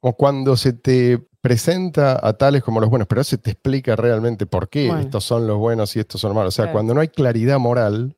o 0.00 0.12
cuando 0.14 0.56
se 0.56 0.72
te 0.74 1.26
presenta 1.42 2.18
a 2.26 2.32
tales 2.34 2.62
como 2.62 2.80
los 2.80 2.88
buenos, 2.88 3.08
pero 3.08 3.24
se 3.24 3.36
te 3.36 3.50
explica 3.50 3.96
realmente 3.96 4.46
por 4.46 4.68
qué 4.70 4.86
Bueno. 4.86 5.02
estos 5.02 5.24
son 5.24 5.46
los 5.46 5.58
buenos 5.58 5.94
y 5.96 6.00
estos 6.00 6.20
son 6.20 6.30
los 6.30 6.36
malos. 6.36 6.54
O 6.54 6.56
sea, 6.56 6.66
Claro. 6.66 6.74
cuando 6.74 6.94
no 6.94 7.00
hay 7.00 7.08
claridad 7.08 7.58
moral, 7.58 8.16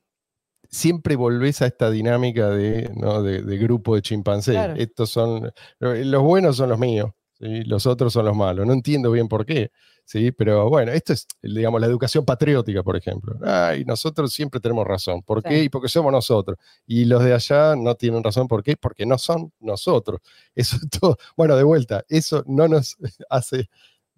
siempre 0.70 1.16
volvés 1.16 1.62
a 1.62 1.66
esta 1.66 1.90
dinámica 1.90 2.50
de, 2.50 2.90
¿no? 2.96 3.22
de, 3.22 3.42
de 3.42 3.58
grupo 3.58 3.94
de 3.94 4.02
chimpancés. 4.02 4.54
Claro. 4.54 4.74
Estos 4.76 5.10
son, 5.10 5.50
los 5.80 6.22
buenos 6.22 6.56
son 6.58 6.68
los 6.68 6.78
míos, 6.78 7.10
¿sí? 7.38 7.62
los 7.64 7.86
otros 7.86 8.12
son 8.12 8.26
los 8.26 8.36
malos. 8.36 8.66
No 8.66 8.72
entiendo 8.72 9.10
bien 9.10 9.28
por 9.28 9.46
qué. 9.46 9.70
¿Sí? 10.04 10.32
Pero 10.32 10.68
bueno, 10.68 10.92
esto 10.92 11.12
es, 11.12 11.26
digamos, 11.42 11.80
la 11.80 11.86
educación 11.86 12.24
patriótica, 12.24 12.82
por 12.82 12.96
ejemplo. 12.96 13.38
Ay, 13.44 13.84
nosotros 13.84 14.32
siempre 14.32 14.60
tenemos 14.60 14.86
razón. 14.86 15.22
¿Por 15.22 15.42
Sí. 15.42 15.48
qué? 15.48 15.62
Y 15.64 15.68
porque 15.68 15.88
somos 15.88 16.12
nosotros. 16.12 16.58
Y 16.86 17.04
los 17.06 17.22
de 17.24 17.34
allá 17.34 17.74
no 17.76 17.94
tienen 17.94 18.22
razón. 18.24 18.48
¿Por 18.48 18.62
qué? 18.62 18.76
Porque 18.76 19.06
no 19.06 19.18
son 19.18 19.52
nosotros. 19.60 20.20
Eso 20.54 20.76
es 20.76 20.88
todo. 21.00 21.16
Bueno, 21.36 21.56
de 21.56 21.64
vuelta, 21.64 22.04
eso 22.08 22.42
no 22.46 22.68
nos 22.68 22.96
hace 23.30 23.68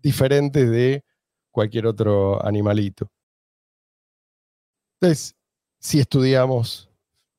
diferentes 0.02 0.70
de 0.70 1.04
cualquier 1.50 1.86
otro 1.86 2.44
animalito. 2.46 3.10
Entonces, 5.00 5.34
si 5.80 6.00
estudiamos 6.00 6.90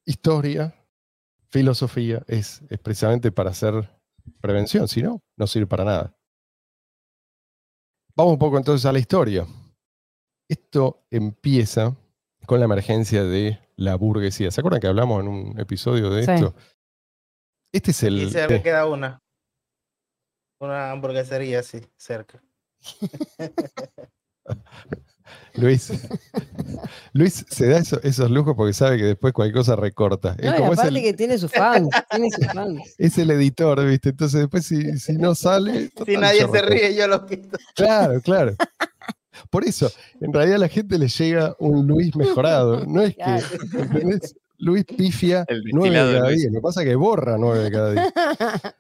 historia, 0.05 0.73
filosofía, 1.49 2.23
es, 2.27 2.61
es 2.69 2.79
precisamente 2.79 3.31
para 3.31 3.51
hacer 3.51 3.89
prevención, 4.41 4.87
si 4.87 5.01
no, 5.01 5.21
no 5.35 5.47
sirve 5.47 5.67
para 5.67 5.83
nada. 5.85 6.16
Vamos 8.17 8.33
un 8.33 8.39
poco 8.39 8.57
entonces 8.57 8.83
a 8.87 8.91
la 8.91 8.97
historia. 8.97 9.45
Esto 10.49 11.05
empieza 11.11 11.95
con 12.47 12.57
la 12.59 12.65
emergencia 12.65 13.23
de 13.23 13.59
la 13.75 13.93
burguesía. 13.95 14.49
¿Se 14.49 14.59
acuerdan 14.59 14.81
que 14.81 14.87
hablamos 14.87 15.21
en 15.21 15.27
un 15.27 15.59
episodio 15.59 16.09
de 16.09 16.23
Sí. 16.25 16.31
esto? 16.31 16.55
Este 17.71 17.91
es 17.91 18.01
el... 18.01 18.23
Y 18.23 18.31
cerca 18.31 18.63
queda 18.63 18.87
una. 18.87 19.19
Una 20.59 20.89
hamburguesería 20.89 21.59
así, 21.59 21.79
cerca. 21.95 22.41
Luis, 25.55 25.91
Luis 27.13 27.45
se 27.49 27.67
da 27.67 27.79
eso- 27.79 27.99
esos 28.03 28.29
lujos 28.29 28.55
porque 28.55 28.73
sabe 28.73 28.97
que 28.97 29.03
después 29.05 29.33
cualquier 29.33 29.55
cosa 29.55 29.75
recorta. 29.75 30.35
Es 30.37 30.45
No, 30.45 30.55
y 30.55 30.57
como 30.59 30.73
es 30.73 30.79
aparte 30.79 30.97
el, 30.97 31.03
que 31.03 31.13
tiene 31.13 31.37
sus 31.37 31.51
fans, 31.51 31.89
tiene 32.11 32.29
sus 32.31 32.45
fans. 32.47 32.81
es 32.97 33.17
el 33.17 33.31
editor, 33.31 33.85
¿viste? 33.85 34.09
Entonces 34.09 34.41
después 34.41 34.65
si, 34.65 34.97
si 34.99 35.13
no 35.13 35.35
sale... 35.35 35.89
Si 36.05 36.17
nadie 36.17 36.47
se 36.51 36.61
ríe, 36.61 36.95
yo 36.95 37.07
lo 37.07 37.25
quito. 37.25 37.57
Claro, 37.75 38.21
claro. 38.23 38.55
Por 39.49 39.63
eso, 39.63 39.91
en 40.19 40.33
realidad 40.33 40.55
a 40.57 40.61
la 40.61 40.67
gente 40.67 40.97
le 40.97 41.07
llega 41.07 41.55
un 41.59 41.85
Luis 41.87 42.15
mejorado. 42.15 42.85
No 42.85 43.01
es 43.03 43.15
que. 43.15 44.19
Luis 44.59 44.85
pifia 44.85 45.45
El 45.47 45.63
nueve 45.71 45.95
de 45.95 46.17
cada 46.19 46.29
día. 46.29 46.47
Lo 46.47 46.53
que 46.55 46.61
pasa 46.61 46.81
es 46.81 46.87
que 46.87 46.95
borra 46.95 47.37
nueve 47.37 47.63
de 47.63 47.71
cada 47.71 47.91
día. 47.91 48.13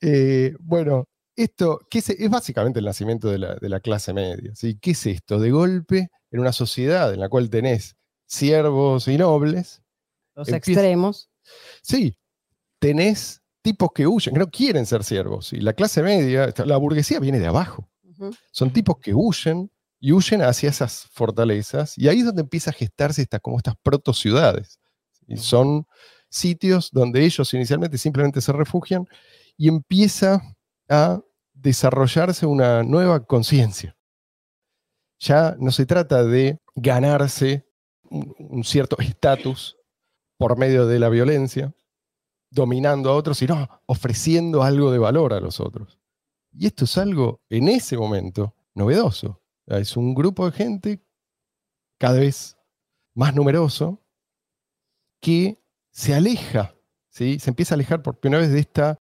Eh, 0.00 0.54
bueno, 0.60 1.08
esto 1.42 1.80
¿qué 1.90 1.98
es, 1.98 2.10
es 2.10 2.30
básicamente 2.30 2.78
el 2.78 2.84
nacimiento 2.84 3.28
de 3.28 3.38
la, 3.38 3.54
de 3.56 3.68
la 3.68 3.80
clase 3.80 4.12
media. 4.12 4.52
¿sí? 4.54 4.78
¿Qué 4.80 4.92
es 4.92 5.06
esto? 5.06 5.38
De 5.38 5.50
golpe, 5.50 6.10
en 6.30 6.40
una 6.40 6.52
sociedad 6.52 7.12
en 7.12 7.20
la 7.20 7.28
cual 7.28 7.50
tenés 7.50 7.96
siervos 8.26 9.08
y 9.08 9.18
nobles, 9.18 9.82
Los 10.34 10.48
Empieza- 10.48 10.80
extremos. 10.80 11.28
sí, 11.82 12.16
tenés 12.78 13.42
tipos 13.62 13.90
que 13.94 14.06
huyen, 14.06 14.32
que 14.34 14.40
no 14.40 14.50
quieren 14.50 14.86
ser 14.86 15.04
siervos. 15.04 15.52
Y 15.52 15.60
la 15.60 15.72
clase 15.74 16.02
media, 16.02 16.52
la 16.64 16.76
burguesía 16.76 17.18
viene 17.20 17.38
de 17.40 17.46
abajo. 17.46 17.88
Son 18.52 18.70
tipos 18.72 18.98
que 18.98 19.14
huyen 19.14 19.70
y 19.98 20.12
huyen 20.12 20.42
hacia 20.42 20.68
esas 20.70 21.06
fortalezas. 21.12 21.96
Y 21.98 22.08
ahí 22.08 22.20
es 22.20 22.24
donde 22.26 22.42
empieza 22.42 22.70
a 22.70 22.74
gestarse 22.74 23.22
esta, 23.22 23.38
como 23.40 23.56
estas 23.58 23.74
proto-ciudades. 23.82 24.78
Y 25.26 25.36
son 25.38 25.86
sitios 26.28 26.90
donde 26.92 27.24
ellos 27.24 27.52
inicialmente 27.54 27.98
simplemente 27.98 28.40
se 28.40 28.52
refugian 28.52 29.06
y 29.56 29.68
empieza 29.68 30.40
a 30.88 31.20
desarrollarse 31.60 32.46
una 32.46 32.82
nueva 32.82 33.24
conciencia. 33.24 33.96
Ya 35.18 35.56
no 35.58 35.70
se 35.70 35.86
trata 35.86 36.24
de 36.24 36.58
ganarse 36.74 37.66
un, 38.10 38.64
cierto 38.64 38.96
estatus 38.98 39.76
por 40.38 40.56
medio 40.56 40.86
de 40.86 40.98
la 40.98 41.10
violencia, 41.10 41.74
dominando 42.50 43.10
a 43.10 43.14
otros, 43.14 43.38
sino 43.38 43.68
ofreciendo 43.86 44.62
algo 44.62 44.90
de 44.90 44.98
valor 44.98 45.34
a 45.34 45.40
los 45.40 45.60
otros. 45.60 46.00
Y 46.52 46.66
esto 46.66 46.84
es 46.84 46.98
algo 46.98 47.40
en 47.48 47.68
ese 47.68 47.96
momento 47.96 48.54
novedoso. 48.74 49.42
Es 49.66 49.96
un 49.96 50.14
grupo 50.14 50.46
de 50.46 50.52
gente 50.52 51.04
cada 51.98 52.18
vez 52.18 52.56
más 53.14 53.34
numeroso 53.34 54.02
que 55.20 55.62
se 55.92 56.14
aleja, 56.14 56.74
¿sí? 57.10 57.38
se 57.38 57.50
empieza 57.50 57.74
a 57.74 57.76
alejar 57.76 58.02
por 58.02 58.18
primera 58.18 58.40
vez 58.40 58.50
de 58.50 58.60
esta, 58.60 58.98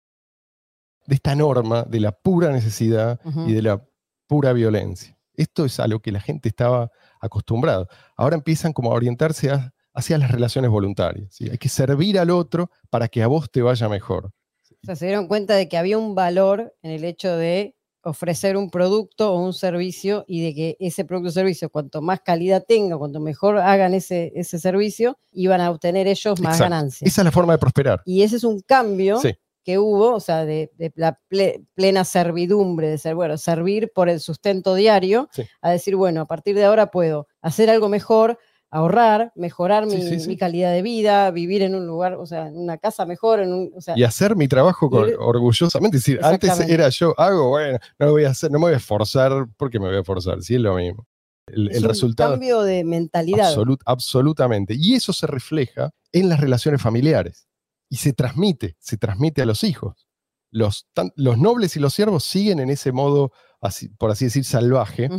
de 1.09 1.15
esta 1.15 1.35
norma, 1.35 1.83
de 1.83 1.99
la 1.99 2.11
pura 2.11 2.51
necesidad 2.51 3.19
y 3.47 3.53
de 3.53 3.61
la 3.63 3.83
pura 4.27 4.53
violencia. 4.53 5.17
Esto 5.33 5.65
es 5.65 5.79
a 5.79 5.87
lo 5.87 6.01
que 6.01 6.11
la 6.11 6.19
gente 6.19 6.49
estaba 6.49 6.91
acostumbrada. 7.19 7.87
Ahora 8.15 8.35
empiezan 8.35 8.73
como 8.73 8.91
a 8.91 8.95
orientarse 8.95 9.49
a- 9.49 9.73
hacia 9.93 10.17
las 10.19 10.29
relaciones 10.31 10.69
voluntarias. 10.69 11.33
¿sí? 11.33 11.49
Hay 11.49 11.57
que 11.57 11.67
servir 11.69 12.19
al 12.19 12.29
otro 12.29 12.69
para 12.89 13.07
que 13.07 13.23
a 13.23 13.27
vos 13.27 13.49
te 13.51 13.61
vaya 13.61 13.89
mejor. 13.89 14.27
O 14.27 14.85
sea, 14.85 14.95
se 14.95 15.07
dieron 15.07 15.27
cuenta 15.27 15.55
de 15.55 15.67
que 15.67 15.77
había 15.77 15.97
un 15.97 16.13
valor 16.15 16.73
en 16.83 16.91
el 16.91 17.03
hecho 17.03 17.35
de 17.35 17.75
ofrecer 18.03 18.55
un 18.55 18.69
producto 18.69 19.33
o 19.33 19.41
un 19.43 19.53
servicio 19.53 20.23
y 20.27 20.41
de 20.43 20.53
que 20.55 20.77
ese 20.79 21.03
producto 21.05 21.29
o 21.29 21.31
servicio, 21.33 21.69
cuanto 21.69 22.01
más 22.01 22.21
calidad 22.21 22.63
tenga, 22.65 22.97
cuanto 22.97 23.19
mejor 23.19 23.57
hagan 23.57 23.93
ese, 23.93 24.31
ese 24.35 24.57
servicio, 24.59 25.17
iban 25.33 25.59
a 25.59 25.69
obtener 25.71 26.07
ellos 26.07 26.39
más 26.39 26.55
Exacto. 26.55 26.63
ganancias. 26.63 27.07
Esa 27.11 27.21
es 27.21 27.25
la 27.25 27.31
forma 27.31 27.53
de 27.53 27.59
prosperar. 27.59 28.01
Y 28.05 28.21
ese 28.21 28.37
es 28.37 28.43
un 28.45 28.61
cambio 28.61 29.19
Sí. 29.19 29.33
Que 29.63 29.77
hubo, 29.79 30.13
o 30.15 30.19
sea, 30.19 30.45
de, 30.45 30.71
de 30.77 30.91
la 30.95 31.19
ple- 31.29 31.65
plena 31.75 32.03
servidumbre, 32.05 32.89
de 32.89 32.97
ser, 32.97 33.15
bueno, 33.15 33.37
servir 33.37 33.91
por 33.93 34.09
el 34.09 34.19
sustento 34.19 34.73
diario, 34.75 35.27
Sí. 35.31 35.43
a 35.61 35.71
decir, 35.71 35.95
bueno, 35.95 36.21
a 36.21 36.25
partir 36.25 36.55
de 36.55 36.65
ahora 36.65 36.91
puedo 36.91 37.27
hacer 37.41 37.69
algo 37.69 37.89
mejor, 37.89 38.39
ahorrar, 38.71 39.31
mejorar 39.35 39.85
mi, 39.87 39.99
sí, 40.01 40.19
sí. 40.19 40.27
mi 40.27 40.37
calidad 40.37 40.71
de 40.71 40.81
vida, 40.83 41.31
vivir 41.31 41.63
en 41.63 41.73
un 41.75 41.87
lugar, 41.87 42.13
o 42.15 42.25
sea, 42.27 42.47
en 42.47 42.57
una 42.57 42.77
casa 42.77 43.05
mejor, 43.05 43.39
en 43.39 43.51
un, 43.51 43.71
o 43.75 43.81
sea, 43.81 43.97
y 43.97 44.03
hacer 44.03 44.35
mi 44.35 44.47
trabajo 44.47 44.89
con- 44.91 45.09
Y- 45.09 45.13
orgullosamente. 45.17 45.97
Es 45.97 46.03
decir, 46.05 46.19
antes 46.23 46.59
era 46.69 46.87
yo, 46.89 47.13
hago, 47.19 47.49
bueno, 47.49 47.79
no 47.97 48.05
lo 48.05 48.11
voy 48.11 48.25
a 48.25 48.29
hacer, 48.29 48.51
no 48.51 48.59
me 48.59 48.65
voy 48.65 48.73
a 48.73 48.77
esforzar 48.77 49.47
porque 49.57 49.79
me 49.79 49.87
voy 49.87 49.97
a 49.97 50.01
esforzar, 50.01 50.41
sí 50.43 50.55
es 50.55 50.61
lo 50.61 50.75
mismo. 50.75 51.05
El, 51.47 51.71
es 51.71 51.77
el 51.77 51.83
un 51.83 51.89
resultado 51.89 52.31
cambio 52.33 52.61
de 52.61 52.83
mentalidad. 52.83 53.51
absolut- 53.55 53.81
absolutamente. 53.85 54.75
Y 54.77 54.93
eso 54.93 55.13
se 55.13 55.25
refleja 55.25 55.89
en 56.11 56.29
las 56.29 56.39
relaciones 56.39 56.79
familiares 56.79 57.47
y 57.89 57.97
se 57.97 58.13
transmite, 58.13 58.75
se 58.79 58.97
transmite 58.97 59.41
a 59.41 59.45
los 59.45 59.63
hijos. 59.63 60.07
Los, 60.51 60.87
tan- 60.93 61.11
los 61.15 61.37
nobles 61.37 61.75
y 61.75 61.79
los 61.79 61.93
siervos 61.93 62.23
siguen 62.23 62.59
en 62.59 62.69
ese 62.69 62.91
modo, 62.91 63.31
así- 63.61 63.89
por 63.89 64.11
así 64.11 64.25
decir, 64.25 64.43
salvaje, 64.45 65.09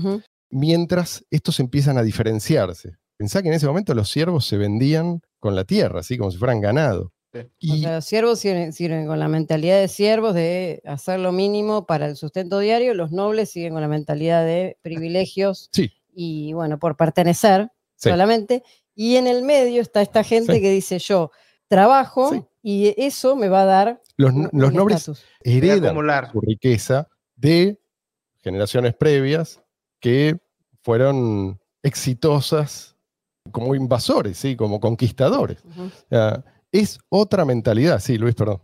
mientras 0.51 1.25
estos 1.31 1.61
empiezan 1.61 1.99
a 1.99 2.03
diferenciarse. 2.03 2.97
Pensá 3.17 3.43
que 3.43 3.49
en 3.49 3.55
ese 3.55 3.67
momento 3.67 3.95
los 3.95 4.09
siervos 4.11 4.47
se 4.47 4.57
vendían 4.57 5.21
con 5.39 5.55
la 5.55 5.65
tierra, 5.65 6.01
así 6.01 6.17
como 6.17 6.31
si 6.31 6.39
fueran 6.39 6.61
ganado. 6.61 7.13
Sí. 7.33 7.41
O 7.41 7.47
Y 7.59 7.81
sea, 7.83 7.95
los 7.97 8.05
siervos 8.05 8.41
sirven, 8.41 8.73
sirven 8.73 9.07
con 9.07 9.19
la 9.21 9.29
mentalidad 9.29 9.79
de 9.79 9.87
siervos 9.89 10.35
de 10.35 10.83
hacer 10.85 11.21
lo 11.21 11.31
mínimo 11.31 11.87
para 11.87 12.07
el 12.07 12.17
sustento 12.17 12.59
diario, 12.59 12.95
los 12.95 13.13
nobles 13.13 13.51
siguen 13.51 13.73
con 13.75 13.83
la 13.83 13.89
mentalidad 13.89 14.45
de 14.45 14.79
privilegios 14.83 15.69
Sí. 15.73 15.93
y 16.13 16.53
bueno, 16.55 16.79
por 16.79 16.97
pertenecer 16.97 17.69
Sí. 17.95 18.09
solamente. 18.09 18.65
Y 18.97 19.17
en 19.17 19.27
el 19.29 19.43
medio 19.45 19.81
está 19.83 20.03
esta 20.03 20.25
gente 20.25 20.55
Sí. 20.55 20.61
que 20.61 20.71
dice 20.73 20.99
yo 20.99 21.31
trabajo 21.69 22.31
Sí. 22.33 22.43
Y 22.63 22.95
eso 23.03 23.37
me 23.37 23.49
va 23.49 23.63
a 23.63 23.67
dar 23.67 24.03
los, 24.17 24.33
un- 24.33 24.51
los 24.53 24.71
un 24.71 24.77
nobles 24.77 25.09
a 25.09 25.13
heredan 25.43 25.87
acumular. 25.87 26.31
su 26.31 26.41
riqueza 26.41 27.09
de 27.37 27.79
generaciones 28.43 28.95
previas 28.95 29.63
que 30.01 30.39
fueron 30.83 31.61
exitosas 31.83 32.97
como 33.53 33.75
invasores, 33.75 34.37
¿sí? 34.39 34.57
como 34.57 34.81
conquistadores. 34.81 35.65
Ujú. 35.65 35.85
O 35.85 35.91
sea, 36.09 36.45
es 36.73 36.99
otra 37.09 37.45
mentalidad, 37.45 37.99
sí, 38.01 38.19
Luis, 38.19 38.35
perdón. 38.35 38.61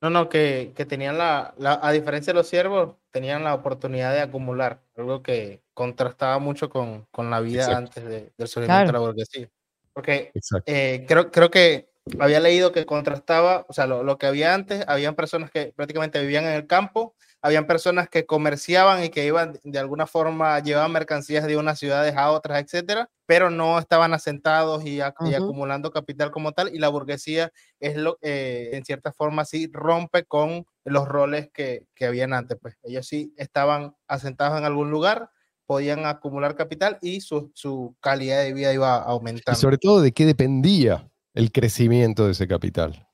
No, 0.00 0.10
no, 0.10 0.28
que, 0.28 0.72
que 0.76 0.84
tenían 0.84 1.16
la, 1.18 1.54
la- 1.58 1.80
a 1.82 1.90
diferencia 1.92 2.32
de 2.32 2.38
los 2.38 2.46
siervos, 2.48 2.96
tenían 3.10 3.42
la 3.42 3.54
oportunidad 3.54 4.12
de 4.12 4.20
acumular, 4.20 4.82
algo 4.96 5.22
que 5.22 5.62
contrastaba 5.72 6.38
mucho 6.38 6.68
con, 6.68 7.06
con 7.10 7.30
la 7.30 7.40
vida 7.40 7.64
Exacto. 7.64 7.78
antes 7.78 8.04
de- 8.04 8.32
del 8.36 8.48
surgimiento 8.48 8.80
de 8.80 8.86
la 8.86 8.90
Claro. 8.98 9.06
burguesía. 9.06 9.48
Porque 9.92 10.32
eh, 10.66 11.04
creo, 11.08 11.30
creo 11.30 11.50
que 11.50 11.88
había 12.18 12.40
leído 12.40 12.72
que 12.72 12.84
contrastaba, 12.84 13.64
o 13.68 13.72
sea, 13.72 13.86
lo, 13.86 14.02
lo, 14.02 14.18
que 14.18 14.26
había 14.26 14.54
antes, 14.54 14.84
habían 14.86 15.14
personas 15.14 15.50
que 15.50 15.72
prácticamente 15.74 16.20
vivían 16.20 16.44
en 16.44 16.52
el 16.52 16.66
campo, 16.66 17.14
habían 17.40 17.66
personas 17.66 18.08
que 18.08 18.26
comerciaban 18.26 19.04
y 19.04 19.10
que 19.10 19.26
iban 19.26 19.58
de 19.64 19.78
alguna 19.78 20.06
forma, 20.06 20.58
llevaban 20.60 20.92
mercancías 20.92 21.46
de 21.46 21.56
unas 21.56 21.78
ciudades 21.78 22.16
a 22.16 22.30
otras, 22.30 22.62
etcétera, 22.62 23.10
pero 23.26 23.50
no 23.50 23.78
estaban 23.78 24.14
asentados 24.14 24.84
y, 24.84 25.00
acumulando 25.00 25.90
capital 25.90 26.30
como 26.30 26.52
tal, 26.52 26.74
y 26.74 26.78
la 26.78 26.88
burguesía 26.88 27.52
es 27.80 27.96
lo 27.96 28.16
que, 28.16 28.70
en 28.76 28.84
cierta 28.84 29.12
forma, 29.12 29.44
sí 29.44 29.70
rompe 29.72 30.24
con 30.24 30.66
los 30.84 31.08
roles 31.08 31.50
que, 31.52 31.86
que 31.94 32.06
habían 32.06 32.32
antes, 32.32 32.58
pues. 32.60 32.76
Ellos 32.82 33.06
sí 33.06 33.34
estaban 33.36 33.94
asentados 34.08 34.58
en 34.58 34.64
algún 34.64 34.90
lugar, 34.90 35.30
podían 35.66 36.04
acumular 36.04 36.54
capital 36.54 36.98
y 37.00 37.22
su, 37.22 37.50
su 37.54 37.96
calidad 38.00 38.42
de 38.42 38.52
vida 38.52 38.72
iba 38.72 38.96
aumentando. 38.96 39.58
Y 39.58 39.60
sobre 39.60 39.78
todo, 39.78 40.02
¿de 40.02 40.12
qué 40.12 40.26
dependía 40.26 41.10
el 41.34 41.52
crecimiento 41.52 42.26
de 42.26 42.32
ese 42.32 42.48
capital. 42.48 43.08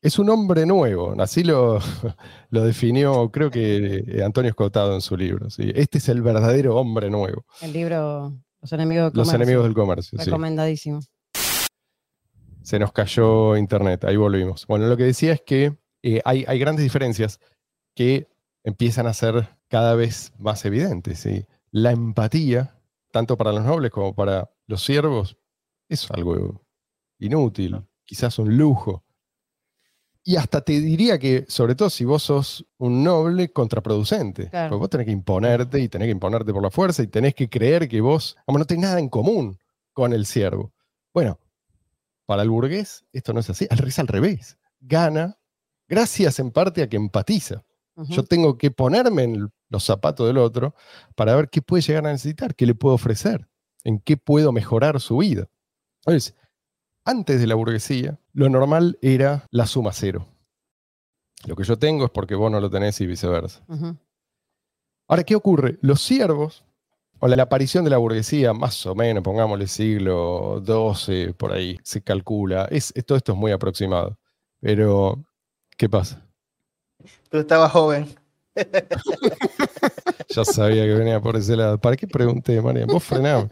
Es 0.00 0.18
un 0.18 0.30
hombre 0.30 0.66
nuevo, 0.66 1.14
así 1.20 1.44
lo, 1.44 1.78
lo 2.50 2.64
definió, 2.64 3.30
creo 3.30 3.50
que 3.50 4.04
eh, 4.06 4.24
Antonio 4.24 4.48
Escotado 4.48 4.94
en 4.94 5.00
su 5.00 5.16
libro. 5.16 5.46
Este 5.56 5.98
es 5.98 6.08
el 6.08 6.22
verdadero 6.22 6.76
hombre 6.76 7.08
nuevo. 7.08 7.44
El 7.60 7.72
libro 7.72 8.32
Los 8.60 8.72
enemigos 8.72 9.12
del 9.12 9.18
Los 9.18 9.28
comercio. 9.28 9.34
enemigos 9.36 9.64
del 9.64 9.74
comercio. 9.74 10.18
Recomendadísimo. 10.18 11.00
Se 12.62 12.78
nos 12.78 12.92
cayó 12.92 13.56
internet, 13.56 14.04
ahí 14.04 14.16
volvimos. 14.16 14.66
Bueno, 14.66 14.86
lo 14.88 14.96
que 14.96 15.04
decía 15.04 15.34
es 15.34 15.42
que 15.42 15.76
eh, 16.02 16.20
hay, 16.24 16.44
hay, 16.48 16.58
grandes 16.58 16.82
diferencias 16.82 17.38
que 17.94 18.28
empiezan 18.64 19.06
a 19.06 19.14
ser 19.14 19.56
cada 19.68 19.94
vez 19.94 20.32
más 20.38 20.64
evidentes. 20.64 21.28
La 21.70 21.92
empatía, 21.92 22.76
tanto 23.12 23.36
para 23.36 23.52
los 23.52 23.64
nobles 23.64 23.92
como 23.92 24.14
para 24.14 24.50
los 24.66 24.82
siervos, 24.82 25.36
es 25.88 26.10
algo 26.10 26.60
inútil, 27.24 27.80
quizás 28.04 28.38
un 28.38 28.56
lujo. 28.56 29.04
Y 30.24 30.36
hasta 30.36 30.60
te 30.60 30.80
diría 30.80 31.18
que, 31.18 31.44
sobre 31.48 31.74
todo 31.74 31.90
si 31.90 32.04
vos 32.04 32.22
sos 32.22 32.64
un 32.78 33.02
noble, 33.02 33.52
contraproducente. 33.52 34.50
Porque 34.52 34.76
vos 34.76 34.90
tenés 34.90 35.06
que 35.06 35.12
imponerte 35.12 35.80
y 35.80 35.88
tenés 35.88 36.06
que 36.06 36.12
imponerte 36.12 36.52
por 36.52 36.62
la 36.62 36.70
fuerza 36.70 37.02
y 37.02 37.08
tenés 37.08 37.34
que 37.34 37.48
creer 37.48 37.88
que 37.88 38.00
vos, 38.00 38.36
como 38.46 38.58
no 38.58 38.64
tenés 38.64 38.84
nada 38.84 39.00
en 39.00 39.08
común 39.08 39.58
con 39.92 40.12
el 40.12 40.26
siervo. 40.26 40.72
Bueno, 41.12 41.38
para 42.26 42.42
el 42.42 42.50
burgués 42.50 43.04
esto 43.12 43.32
no 43.32 43.40
es 43.40 43.50
así, 43.50 43.66
al 43.68 43.78
revés, 43.78 43.98
al 43.98 44.06
revés. 44.06 44.58
Gana 44.80 45.38
gracias 45.88 46.38
en 46.38 46.50
parte 46.50 46.82
a 46.82 46.88
que 46.88 46.96
empatiza. 46.96 47.64
Yo 48.08 48.24
tengo 48.24 48.56
que 48.56 48.70
ponerme 48.70 49.24
en 49.24 49.52
los 49.68 49.84
zapatos 49.84 50.26
del 50.26 50.38
otro 50.38 50.74
para 51.14 51.36
ver 51.36 51.50
qué 51.50 51.60
puede 51.60 51.82
llegar 51.82 52.06
a 52.06 52.12
necesitar, 52.12 52.54
qué 52.54 52.64
le 52.64 52.74
puedo 52.74 52.94
ofrecer, 52.94 53.46
en 53.84 53.98
qué 54.00 54.16
puedo 54.16 54.50
mejorar 54.50 54.98
su 54.98 55.18
vida. 55.18 55.48
Entonces, 56.06 56.34
antes 57.04 57.40
de 57.40 57.46
la 57.46 57.54
burguesía, 57.54 58.18
lo 58.32 58.48
normal 58.48 58.98
era 59.02 59.46
la 59.50 59.66
suma 59.66 59.92
cero. 59.92 60.26
Lo 61.46 61.56
que 61.56 61.64
yo 61.64 61.78
tengo 61.78 62.04
es 62.04 62.10
porque 62.10 62.34
vos 62.34 62.50
no 62.50 62.60
lo 62.60 62.70
tenés 62.70 63.00
y 63.00 63.06
viceversa. 63.06 63.64
Ahora, 65.08 65.24
¿qué 65.24 65.34
ocurre? 65.34 65.78
Los 65.80 66.00
siervos, 66.00 66.64
o 67.18 67.28
la, 67.28 67.42
aparición 67.42 67.84
de 67.84 67.90
la 67.90 67.98
burguesía, 67.98 68.52
más 68.52 68.86
o 68.86 68.94
menos, 68.94 69.22
pongámosle 69.22 69.66
siglo 69.66 70.62
XII, 70.64 71.32
por 71.34 71.52
ahí, 71.52 71.78
se 71.82 72.02
calcula. 72.02 72.66
Es, 72.70 72.92
todo 73.06 73.18
esto 73.18 73.32
es 73.32 73.38
muy 73.38 73.52
aproximado. 73.52 74.18
Pero, 74.60 75.24
¿qué 75.76 75.88
pasa? 75.88 76.24
Tú 77.28 77.38
estabas 77.38 77.72
joven. 77.72 78.06
ya 80.28 80.44
sabía 80.44 80.84
que 80.84 80.94
venía 80.94 81.20
por 81.20 81.36
ese 81.36 81.56
lado. 81.56 81.78
¿Para 81.78 81.96
qué 81.96 82.06
pregunté, 82.06 82.60
María? 82.60 82.86
Vos 82.86 83.02
frename. 83.02 83.50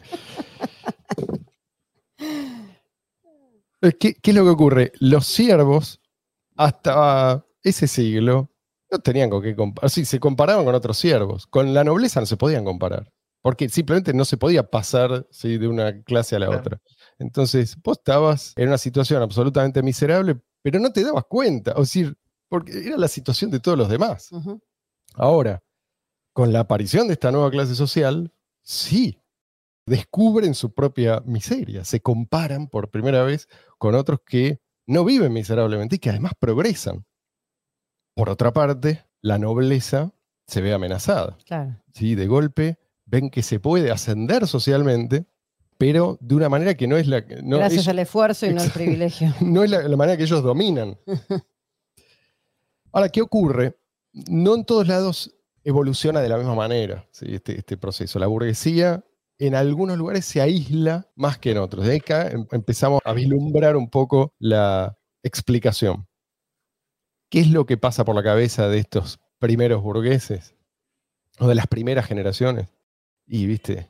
¿Qué, 3.99 4.17
es 4.23 4.35
lo 4.35 4.45
que 4.45 4.51
ocurre? 4.51 4.93
Los 5.01 5.27
siervos, 5.27 6.01
hasta 6.57 7.47
ese 7.63 7.87
siglo, 7.87 8.51
no 8.91 8.99
tenían 8.99 9.31
con 9.31 9.43
qué 9.43 9.57
comparar. 9.57 9.91
Sí, 9.91 10.05
se 10.05 10.21
comparaban 10.21 10.65
con 10.65 10.75
otros 10.75 10.99
siervos. 10.99 11.47
Con 11.47 11.73
la 11.73 11.85
nobleza 11.85 12.21
no 12.21 12.27
se 12.27 12.37
podían 12.37 12.65
comparar. 12.65 13.11
Porque 13.43 13.69
simplemente 13.71 14.13
no 14.13 14.27
se 14.27 14.37
podía 14.37 14.69
pasar 14.69 15.27
de 15.31 15.69
una 15.69 16.03
clase 16.03 16.37
a 16.37 16.41
la 16.41 16.51
otra. 16.51 16.81
Entonces, 17.19 17.77
vos 17.83 17.99
estabas 17.99 18.53
en 18.57 18.69
una 18.69 18.77
situación 18.77 19.23
absolutamente 19.23 19.83
miserable, 19.83 20.39
pero 20.63 20.79
no 20.79 20.93
te 20.93 21.03
dabas 21.03 21.25
cuenta. 21.27 21.73
O 21.77 21.81
decir, 21.81 22.19
porque 22.49 22.87
era 22.87 22.99
la 22.99 23.09
situación 23.09 23.51
de 23.51 23.61
todos 23.61 23.79
los 23.79 23.89
demás. 23.89 24.29
Ahora, 25.15 25.63
con 26.35 26.53
la 26.53 26.61
aparición 26.61 27.07
de 27.07 27.15
esta 27.15 27.33
nueva 27.33 27.51
clase 27.51 27.75
social, 27.75 28.31
sí, 28.63 29.20
descubren 29.91 30.55
su 30.55 30.73
propia 30.73 31.21
miseria, 31.27 31.85
se 31.85 32.01
comparan 32.01 32.69
por 32.69 32.91
primera 32.91 33.25
vez 33.25 33.49
con 33.77 33.97
otros 33.97 34.21
que 34.25 34.61
no 34.87 35.05
viven 35.05 35.33
miserablemente 35.33 35.97
y 35.97 35.99
que 35.99 36.11
además 36.11 36.33
progresan. 36.39 37.05
Por 38.15 38.31
otra 38.31 38.53
parte, 38.53 39.05
la 39.21 39.39
nobleza 39.39 40.13
se 40.47 40.61
ve 40.61 40.73
amenazada. 40.73 41.37
¿sí? 41.93 42.15
De 42.15 42.29
golpe 42.29 42.79
ven 43.05 43.31
que 43.31 43.43
se 43.43 43.59
puede 43.59 43.91
ascender 43.91 44.47
socialmente, 44.47 45.27
pero 45.77 46.19
de 46.21 46.37
una 46.37 46.49
manera 46.49 46.77
que 46.77 46.87
no 46.87 46.97
es 46.97 47.09
la... 47.09 47.25
No, 47.43 47.57
Gracias 47.57 47.89
al 47.89 47.99
esfuerzo 47.99 48.47
y 48.47 48.55
no 48.55 48.63
al 48.63 48.71
privilegio. 48.71 49.35
no 49.41 49.65
es 49.65 49.71
la, 49.71 49.97
manera 49.97 50.17
que 50.17 50.23
ellos 50.23 50.45
dominan. 50.45 50.97
Ahora, 52.93 53.09
¿qué 53.09 53.23
ocurre? 53.23 53.77
No 54.13 54.55
en 54.55 54.65
todos 54.65 54.87
lados 54.87 55.35
evoluciona 55.65 56.21
de 56.21 56.29
la 56.29 56.37
misma 56.37 56.55
manera 56.55 57.09
este, 57.21 57.59
este 57.59 57.77
proceso. 57.77 58.21
La 58.21 58.29
burguesía 58.29 59.05
en 59.41 59.55
algunos 59.55 59.97
lugares 59.97 60.27
se 60.27 60.43
aísla 60.43 61.09
más 61.17 61.39
que 61.39 61.53
en 61.53 61.59
otros. 61.59 61.87
De 61.87 61.97
acá 61.97 62.29
em, 62.29 62.47
empezamos 62.53 63.01
a 63.05 63.15
vislumbrar 63.15 63.75
un 63.75 63.89
poco 63.89 64.35
la 64.39 64.99
explicación. 65.23 66.07
¿Qué 67.31 67.41
es 67.41 67.51
lo 67.51 67.65
que 67.65 67.79
pasa 67.79 68.05
por 68.05 68.15
la 68.15 68.23
cabeza 68.23 68.69
de 68.69 68.79
estos 68.79 69.19
primeros 69.39 69.83
burgueses? 69.83 70.55
O 71.39 71.49
de 71.49 71.55
las 71.55 71.67
primeras 71.67 72.07
generaciones. 72.07 72.69
Y, 73.27 73.47
viste, 73.47 73.89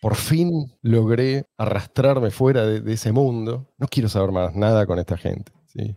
por 0.00 0.16
fin 0.16 0.76
logré 0.82 1.46
arrastrarme 1.56 2.32
fuera 2.32 2.66
de, 2.66 2.92
ese 2.92 3.12
mundo. 3.12 3.72
No 3.78 3.86
quiero 3.86 4.08
saber 4.08 4.32
más 4.32 4.56
nada 4.56 4.86
con 4.86 4.98
esta 4.98 5.16
gente. 5.16 5.52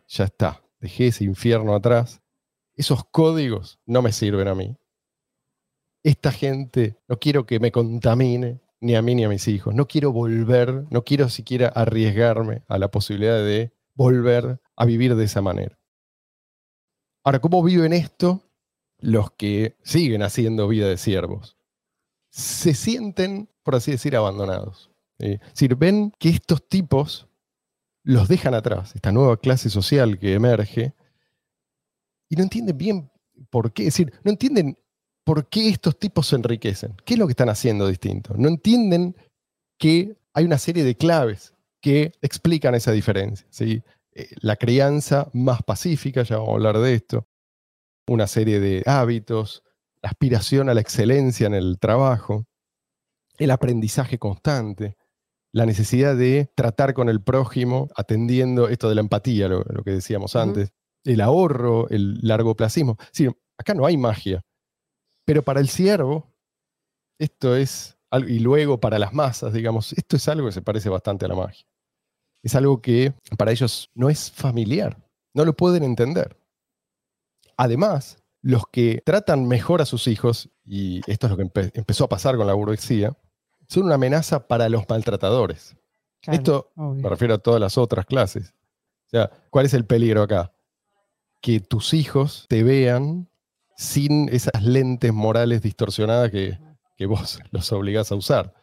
Ya 0.08 0.26
está. 0.26 0.62
Dejé 0.80 1.08
ese 1.08 1.23
infierno 1.23 1.73
atrás. 1.73 2.21
Esos 2.76 3.06
códigos 3.06 3.80
no 3.88 4.04
me 4.04 4.12
sirven 4.12 4.47
a 4.49 4.56
mí 4.56 4.78
esta 6.03 6.31
gente, 6.31 6.99
no 7.07 7.17
quiero 7.17 7.45
que 7.45 7.59
me 7.59 7.71
contamine, 7.71 8.61
ni 8.81 8.95
a 8.95 9.01
mí 9.01 9.15
ni 9.15 9.23
a 9.23 9.29
mis 9.29 9.47
hijos. 9.47 9.73
No 9.73 9.87
quiero 9.87 10.11
volver, 10.11 10.85
no 10.91 11.03
quiero 11.03 11.29
siquiera 11.29 11.69
arriesgarme 11.69 12.63
a 12.67 12.77
la 12.77 12.91
posibilidad 12.91 13.37
de 13.37 13.73
volver 13.95 14.59
a 14.75 14.85
vivir 14.85 15.15
de 15.15 15.23
esa 15.23 15.41
manera. 15.41 15.79
Ahora, 17.23 17.39
¿cómo 17.39 17.63
viven 17.63 17.93
esto 17.93 18.43
los 18.99 19.31
que 19.31 19.77
siguen 19.83 20.23
haciendo 20.23 20.67
vida 20.67 20.89
de 20.89 20.97
siervos? 20.97 21.57
Se 22.29 22.73
sienten, 22.73 23.49
por 23.63 23.75
así 23.75 23.91
decir, 23.91 24.15
abandonados. 24.17 24.91
Es 25.19 25.39
decir, 25.39 25.75
ven 25.77 26.11
que 26.19 26.29
estos 26.29 26.67
tipos 26.67 27.29
los 28.03 28.27
dejan 28.27 28.53
atrás, 28.53 28.93
esta 28.95 29.13
nueva 29.13 29.37
clase 29.37 29.69
social 29.69 30.19
que 30.19 30.33
emerge, 30.33 30.93
y 32.27 32.35
no 32.35 32.43
entienden 32.43 32.77
bien 32.77 33.11
por 33.49 33.71
qué. 33.71 33.83
Es 33.83 33.93
decir, 33.93 34.13
no 34.23 34.31
entienden 34.31 34.77
por 35.23 35.47
qué 35.47 35.69
estos 35.69 35.97
tipos 35.97 36.27
se 36.27 36.36
enriquecen. 36.36 36.95
¿Qué 37.05 37.13
es 37.13 37.19
lo 37.19 37.27
que 37.27 37.31
están 37.31 37.49
haciendo 37.49 37.88
distinto? 37.88 38.33
No 38.38 38.47
entienden 38.47 39.15
que 39.77 40.17
hay 40.33 40.45
una 40.45 40.57
serie 40.57 40.83
de 40.83 40.95
claves 40.95 41.53
que 41.81 42.13
explican 42.21 42.75
esa 42.75 42.91
diferencia. 42.91 43.47
¿sí? 43.49 43.83
Eh, 44.13 44.29
la 44.41 44.55
crianza 44.55 45.29
más 45.33 45.63
pacífica, 45.63 46.23
ya 46.23 46.38
vamos 46.38 46.51
a 46.51 46.53
hablar 46.53 46.79
de 46.79 46.93
esto, 46.95 47.27
una 48.07 48.27
serie 48.27 48.59
de 48.59 48.83
hábitos, 48.86 49.63
la 50.01 50.09
aspiración 50.09 50.69
a 50.69 50.73
la 50.73 50.81
excelencia 50.81 51.47
en 51.47 51.53
el 51.53 51.79
trabajo, 51.79 52.45
el 53.38 53.51
aprendizaje 53.51 54.19
constante, 54.19 54.97
la 55.53 55.65
necesidad 55.65 56.15
de 56.15 56.51
tratar 56.55 56.93
con 56.93 57.09
el 57.09 57.21
prójimo 57.21 57.88
atendiendo 57.95 58.69
esto 58.69 58.89
de 58.89 58.95
la 58.95 59.01
empatía, 59.01 59.47
lo, 59.47 59.63
que 59.83 59.91
decíamos 59.91 60.36
antes, 60.36 60.73
el 61.03 61.21
ahorro, 61.21 61.88
el 61.89 62.19
largoplacismo. 62.21 62.97
Sí, 63.12 63.27
acá 63.57 63.73
no 63.73 63.86
hay 63.86 63.97
magia. 63.97 64.41
Pero 65.25 65.43
para 65.43 65.59
el 65.59 65.69
siervo, 65.69 66.27
esto 67.17 67.55
es 67.55 67.97
algo, 68.09 68.29
y 68.29 68.39
luego 68.39 68.79
para 68.79 68.99
las 68.99 69.13
masas, 69.13 69.53
digamos, 69.53 69.93
esto 69.93 70.17
es 70.17 70.27
algo 70.27 70.47
que 70.47 70.53
se 70.53 70.62
parece 70.62 70.89
bastante 70.89 71.25
a 71.25 71.29
la 71.29 71.36
magia. 71.36 71.65
Es 72.41 72.55
algo 72.55 72.81
que 72.81 73.13
para 73.38 73.51
ellos 73.51 73.89
no 73.95 74.09
es 74.09 74.31
familiar, 74.31 74.97
no 75.33 75.45
lo 75.45 75.53
pueden 75.55 75.83
entender. 75.83 76.38
Además, 77.55 78.23
los 78.41 78.63
que 78.67 79.01
tratan 79.05 79.47
mejor 79.47 79.81
a 79.81 79.86
sus 79.86 80.07
hijos, 80.07 80.49
y 80.65 80.99
esto 81.09 81.27
es 81.27 81.31
lo 81.31 81.38
que 81.38 81.71
empezó 81.73 82.03
a 82.03 82.09
pasar 82.09 82.36
con 82.36 82.45
la 82.45 82.53
burguesía, 82.53 83.17
son 83.67 83.83
una 83.83 83.95
amenaza 83.95 84.47
para 84.47 84.67
los 84.69 84.88
maltratadores. 84.88 85.75
esto 86.27 86.71
me 86.75 87.07
refiero 87.09 87.36
a 87.36 87.38
todas 87.38 87.62
las 87.62 87.77
otras 87.77 88.05
clases. 88.05 88.53
O 89.07 89.09
sea, 89.09 89.31
¿cuál 89.49 89.65
es 89.65 89.73
el 89.73 89.86
peligro 89.86 90.21
acá? 90.21 90.51
Que 91.41 91.62
tus 91.62 91.93
hijos 91.93 92.45
te 92.49 92.63
vean 92.63 93.29
sin 93.77 94.29
esas 94.29 94.63
lentes 94.63 95.13
morales 95.13 95.62
distorsionadas 95.62 96.31
que, 96.31 96.57
vos 97.05 97.39
los 97.51 97.71
obligás 97.71 98.12
a 98.12 98.15
usar. 98.15 98.53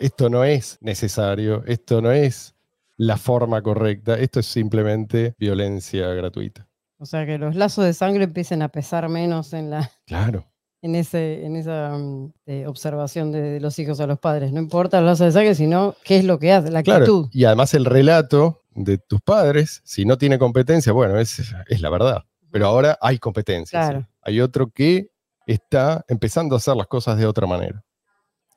esto 0.00 0.28
no 0.30 0.44
es 0.44 0.78
necesario, 0.80 1.64
esto 1.66 2.00
no 2.00 2.12
es 2.12 2.54
la 2.96 3.16
forma 3.16 3.62
correcta. 3.62 4.18
Esto 4.18 4.40
es 4.40 4.46
simplemente 4.46 5.34
violencia 5.38 6.08
gratuita. 6.08 6.66
O 6.98 7.06
sea, 7.06 7.24
que 7.24 7.38
los 7.38 7.54
lazos 7.54 7.84
de 7.84 7.94
sangre 7.94 8.24
empiecen 8.24 8.60
a 8.60 8.68
pesar 8.68 9.08
menos 9.08 9.52
en 9.52 9.70
la 9.70 9.90
Claro. 10.06 10.44
en, 10.82 10.94
ese, 10.96 11.44
en 11.46 11.56
esa 11.56 11.96
mm, 11.96 12.32
eh, 12.46 12.66
observación 12.66 13.30
de, 13.32 13.40
de 13.40 13.60
los 13.60 13.78
hijos 13.78 14.00
a 14.00 14.06
los 14.06 14.18
padres. 14.18 14.52
No 14.52 14.58
importa 14.60 14.98
el 14.98 15.06
lazo 15.06 15.24
de 15.24 15.32
sangre, 15.32 15.54
sino 15.54 15.94
qué 16.04 16.18
es 16.18 16.24
lo 16.24 16.38
que 16.40 16.52
hace, 16.52 16.70
la 16.70 16.82
Claro, 16.82 17.04
actitud. 17.04 17.28
y 17.32 17.44
además 17.44 17.72
el 17.74 17.84
relato 17.84 18.62
de 18.74 18.98
tus 18.98 19.20
padres, 19.20 19.80
si 19.84 20.04
no 20.04 20.18
tiene 20.18 20.38
competencia, 20.38 20.92
bueno, 20.92 21.18
es, 21.18 21.40
es 21.68 21.80
la 21.80 21.90
verdad. 21.90 22.24
Pero 22.50 22.66
ahora 22.66 22.98
hay 23.00 23.18
competencia. 23.18 23.92
¿sí? 23.92 24.04
Hay 24.28 24.42
otro 24.42 24.70
que 24.70 25.10
está 25.46 26.04
empezando 26.06 26.54
a 26.54 26.58
hacer 26.58 26.76
las 26.76 26.86
cosas 26.86 27.16
de 27.16 27.24
otra 27.24 27.46
manera. 27.46 27.82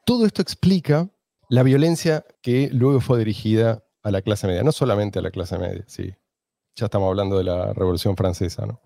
Todo 0.05 0.25
esto 0.25 0.41
explica 0.41 1.09
la 1.47 1.63
violencia 1.63 2.25
que 2.41 2.69
luego 2.73 2.99
fue 2.99 3.19
dirigida 3.19 3.81
a 4.03 4.11
la 4.11 4.21
clase 4.21 4.47
media, 4.47 4.63
no 4.63 4.73
solamente 4.73 5.19
a 5.19 5.21
la 5.21 5.31
clase 5.31 5.57
media, 5.57 5.85
sí. 5.87 6.13
Ya 6.75 6.87
estamos 6.87 7.07
hablando 7.07 7.37
de 7.37 7.45
la 7.45 7.71
Revolución 7.71 8.17
Francesa, 8.17 8.65
¿no? 8.65 8.81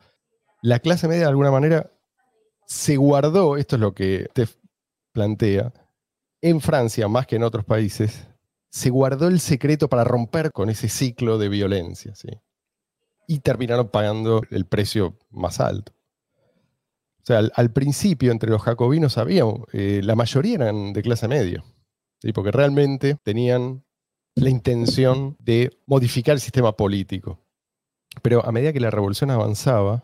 La 0.62 0.78
clase 0.78 1.08
media, 1.08 1.24
de 1.24 1.30
alguna 1.30 1.50
manera, 1.50 1.91
se 2.67 2.98
guardó, 2.98 3.58
esto 3.58 3.78
es 3.78 3.80
lo 3.80 3.95
que 3.95 4.28
te 4.34 4.48
plantea, 5.12 5.74
en 6.39 6.62
Francia, 6.62 7.08
más 7.08 7.26
que 7.26 7.38
en 7.38 7.43
otros 7.43 7.65
países, 7.65 8.28
se 8.69 8.91
guardó 8.91 9.28
el 9.28 9.39
secreto 9.39 9.89
para 9.89 10.04
romper 10.04 10.52
con 10.52 10.69
ese 10.69 10.88
ciclo 10.88 11.39
de 11.39 11.50
violencia, 11.50 12.13
¿sí? 12.13 12.30
Y 13.28 13.39
terminaron 13.39 13.89
pagando 13.89 14.43
el 14.52 14.67
precio 14.67 15.17
más 15.32 15.60
alto. 15.60 15.95
O 17.26 17.28
sea, 17.28 17.40
al, 17.56 17.72
principio 17.72 18.32
entre 18.32 18.52
los 18.52 18.62
jacobinos 18.62 19.18
había, 19.18 19.46
eh, 19.74 20.02
la 20.04 20.16
mayoría 20.16 20.56
eran 20.56 20.94
de 20.94 21.02
clase 21.02 21.28
media, 21.28 21.64
¿sí? 22.22 22.32
porque 22.34 22.52
realmente 22.52 23.18
tenían 23.24 23.84
la 24.36 24.52
intención 24.52 25.36
de 25.40 25.76
modificar 25.88 26.34
el 26.34 26.40
sistema 26.40 26.74
político. 26.74 27.40
Pero 28.22 28.46
a 28.46 28.52
medida 28.52 28.74
que 28.74 28.80
la 28.80 28.92
revolución 28.92 29.32
avanzaba, 29.32 30.04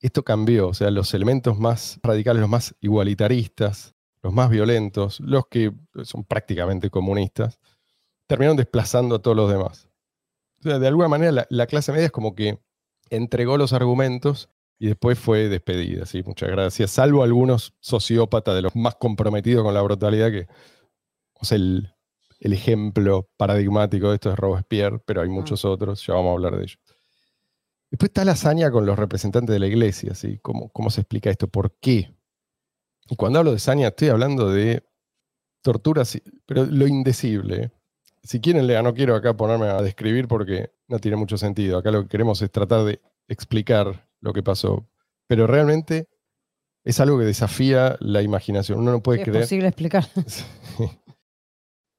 esto 0.00 0.22
cambió. 0.22 0.68
O 0.68 0.74
sea, 0.74 0.90
los 0.90 1.12
elementos 1.12 1.58
más 1.58 2.00
radicales, 2.02 2.40
los 2.40 2.48
más 2.48 2.74
igualitaristas, 2.80 3.94
los 4.22 4.32
más 4.32 4.48
violentos, 4.48 5.20
los 5.20 5.48
que 5.48 5.70
son 6.04 6.24
prácticamente 6.24 6.88
comunistas, 6.88 7.60
terminaron 8.26 8.56
desplazando 8.56 9.16
a 9.16 9.18
todos 9.22 9.36
los 9.36 9.50
demás. 9.50 9.90
O 10.60 10.62
sea, 10.62 10.78
de 10.78 10.88
alguna 10.88 11.08
manera 11.08 11.30
la, 11.30 11.46
la 11.50 11.66
clase 11.66 11.92
media 11.92 12.06
es 12.06 12.10
como 12.10 12.34
que 12.34 12.58
entregó 13.10 13.58
los 13.58 13.74
argumentos 13.74 14.48
y 14.78 14.88
después 14.88 15.18
fue 15.18 15.48
despedida. 15.48 16.06
¿sí? 16.06 16.22
Muchas 16.24 16.50
gracias. 16.50 16.90
Salvo 16.90 17.22
algunos 17.22 17.74
sociópatas 17.80 18.54
de 18.54 18.62
los 18.62 18.74
más 18.76 18.96
comprometidos 18.96 19.64
con 19.64 19.74
la 19.74 19.82
brutalidad 19.82 20.30
que, 20.30 20.46
o 21.34 21.44
sea, 21.44 21.56
el, 21.56 21.94
el 22.40 22.52
ejemplo 22.52 23.28
paradigmático 23.36 24.08
de 24.08 24.14
esto 24.14 24.30
es 24.30 24.38
Robespierre, 24.38 25.00
pero 25.06 25.22
hay 25.22 25.28
muchos 25.28 25.64
otros, 25.64 26.06
ya 26.06 26.14
vamos 26.14 26.30
a 26.30 26.32
hablar 26.34 26.56
de 26.56 26.64
ellos. 26.64 26.78
Después 27.90 28.08
está 28.10 28.24
la 28.24 28.32
hazaña 28.32 28.70
con 28.70 28.86
los 28.86 28.98
representantes 28.98 29.52
de 29.52 29.60
la 29.60 29.66
iglesia, 29.66 30.14
¿sí? 30.14 30.38
¿Cómo, 30.42 30.68
¿Cómo 30.70 30.90
se 30.90 31.02
explica 31.02 31.30
esto? 31.30 31.46
¿Por 31.48 31.76
qué? 31.78 32.12
Y 33.08 33.16
cuando 33.16 33.38
hablo 33.38 33.52
de 33.52 33.58
hazaña 33.58 33.88
estoy 33.88 34.08
hablando 34.08 34.50
de 34.50 34.82
torturas, 35.62 36.20
pero 36.44 36.66
lo 36.66 36.86
indecible. 36.86 37.62
¿eh? 37.62 37.70
Si 38.22 38.40
quieren, 38.40 38.66
lea, 38.66 38.82
no 38.82 38.94
quiero 38.94 39.14
acá 39.14 39.36
ponerme 39.36 39.66
a 39.66 39.80
describir 39.80 40.28
porque 40.28 40.72
no 40.88 40.98
tiene 40.98 41.16
mucho 41.16 41.38
sentido. 41.38 41.78
Acá 41.78 41.90
lo 41.90 42.02
que 42.02 42.08
queremos 42.08 42.42
es 42.42 42.50
tratar 42.50 42.84
de 42.84 43.00
explicar 43.28 44.08
lo 44.24 44.32
que 44.32 44.42
pasó. 44.42 44.88
Pero 45.28 45.46
realmente 45.46 46.08
es 46.82 46.98
algo 46.98 47.18
que 47.18 47.24
desafía 47.24 47.96
la 48.00 48.22
imaginación. 48.22 48.78
Uno 48.80 48.90
no 48.92 49.02
puede 49.02 49.20
Es 49.20 49.24
creer. 49.28 49.44
posible 49.44 49.68
explicar. 49.68 50.08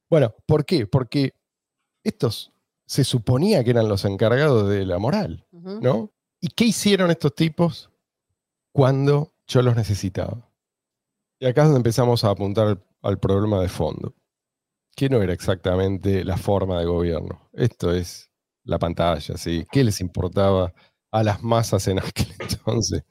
Bueno, 0.08 0.36
¿por 0.46 0.66
qué? 0.66 0.86
Porque 0.86 1.34
estos 2.04 2.54
se 2.86 3.04
suponía 3.04 3.64
que 3.64 3.72
eran 3.72 3.90
los 3.90 4.06
encargados 4.06 4.70
de 4.70 4.86
la 4.86 5.00
moral. 5.00 5.48
¿no? 5.52 6.12
¿Y 6.40 6.50
qué 6.50 6.66
hicieron 6.66 7.10
estos 7.10 7.34
tipos 7.34 7.90
cuando 8.72 9.34
yo 9.48 9.64
los 9.64 9.76
necesitaba? 9.76 10.48
Y 11.40 11.48
acá 11.48 11.62
es 11.62 11.68
donde 11.70 11.80
empezamos 11.80 12.24
a 12.24 12.30
apuntar 12.30 12.80
al 13.02 13.20
problema 13.20 13.60
de 13.62 13.68
fondo, 13.68 14.14
que 14.96 15.10
no 15.10 15.24
era 15.24 15.34
exactamente 15.34 16.24
la 16.24 16.38
forma 16.38 16.80
de 16.80 16.86
gobierno. 16.86 17.50
Esto 17.54 17.92
es 17.92 18.30
la 18.64 18.78
pantalla, 18.78 19.38
¿sí? 19.38 19.66
¿Qué 19.72 19.84
les 19.84 20.00
importaba 20.02 20.72
a 21.16 21.24
las 21.24 21.44
masas 21.44 21.88
en 21.88 22.00
aquel 22.00 22.28
entonces? 22.40 23.04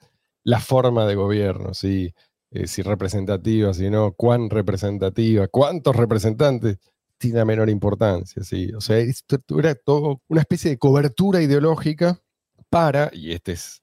La 0.44 0.60
forma 0.60 1.06
de 1.06 1.14
gobierno, 1.14 1.74
¿sí? 1.74 2.12
eh, 2.50 2.66
si 2.66 2.82
representativa, 2.82 3.72
si 3.74 3.88
no, 3.90 4.12
cuán 4.12 4.50
representativa, 4.50 5.48
cuántos 5.48 5.96
representantes, 5.96 6.78
tiene 7.18 7.38
la 7.38 7.44
menor 7.44 7.70
importancia. 7.70 8.42
¿sí? 8.44 8.72
O 8.74 8.80
sea, 8.80 8.98
esto 8.98 9.38
era 9.58 9.74
todo 9.74 10.20
una 10.28 10.40
especie 10.42 10.70
de 10.70 10.78
cobertura 10.78 11.40
ideológica 11.40 12.20
para, 12.68 13.10
y 13.12 13.32
este 13.32 13.52
es 13.52 13.80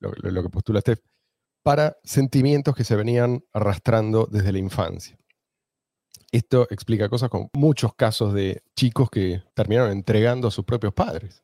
lo, 0.00 0.10
lo- 0.12 0.42
que 0.42 0.48
postula 0.48 0.80
Steph, 0.80 0.98
para 1.62 1.96
sentimientos 2.02 2.74
que 2.74 2.82
se 2.84 2.96
venían 2.96 3.44
arrastrando 3.52 4.26
desde 4.30 4.50
la 4.52 4.58
infancia. 4.58 5.16
Esto 6.32 6.66
explica 6.70 7.08
cosas 7.08 7.30
como 7.30 7.50
muchos 7.54 7.94
casos 7.94 8.34
de 8.34 8.62
chicos 8.74 9.08
que 9.10 9.42
terminaron 9.54 9.92
entregando 9.92 10.48
a 10.48 10.50
sus 10.50 10.64
propios 10.64 10.92
padres 10.92 11.42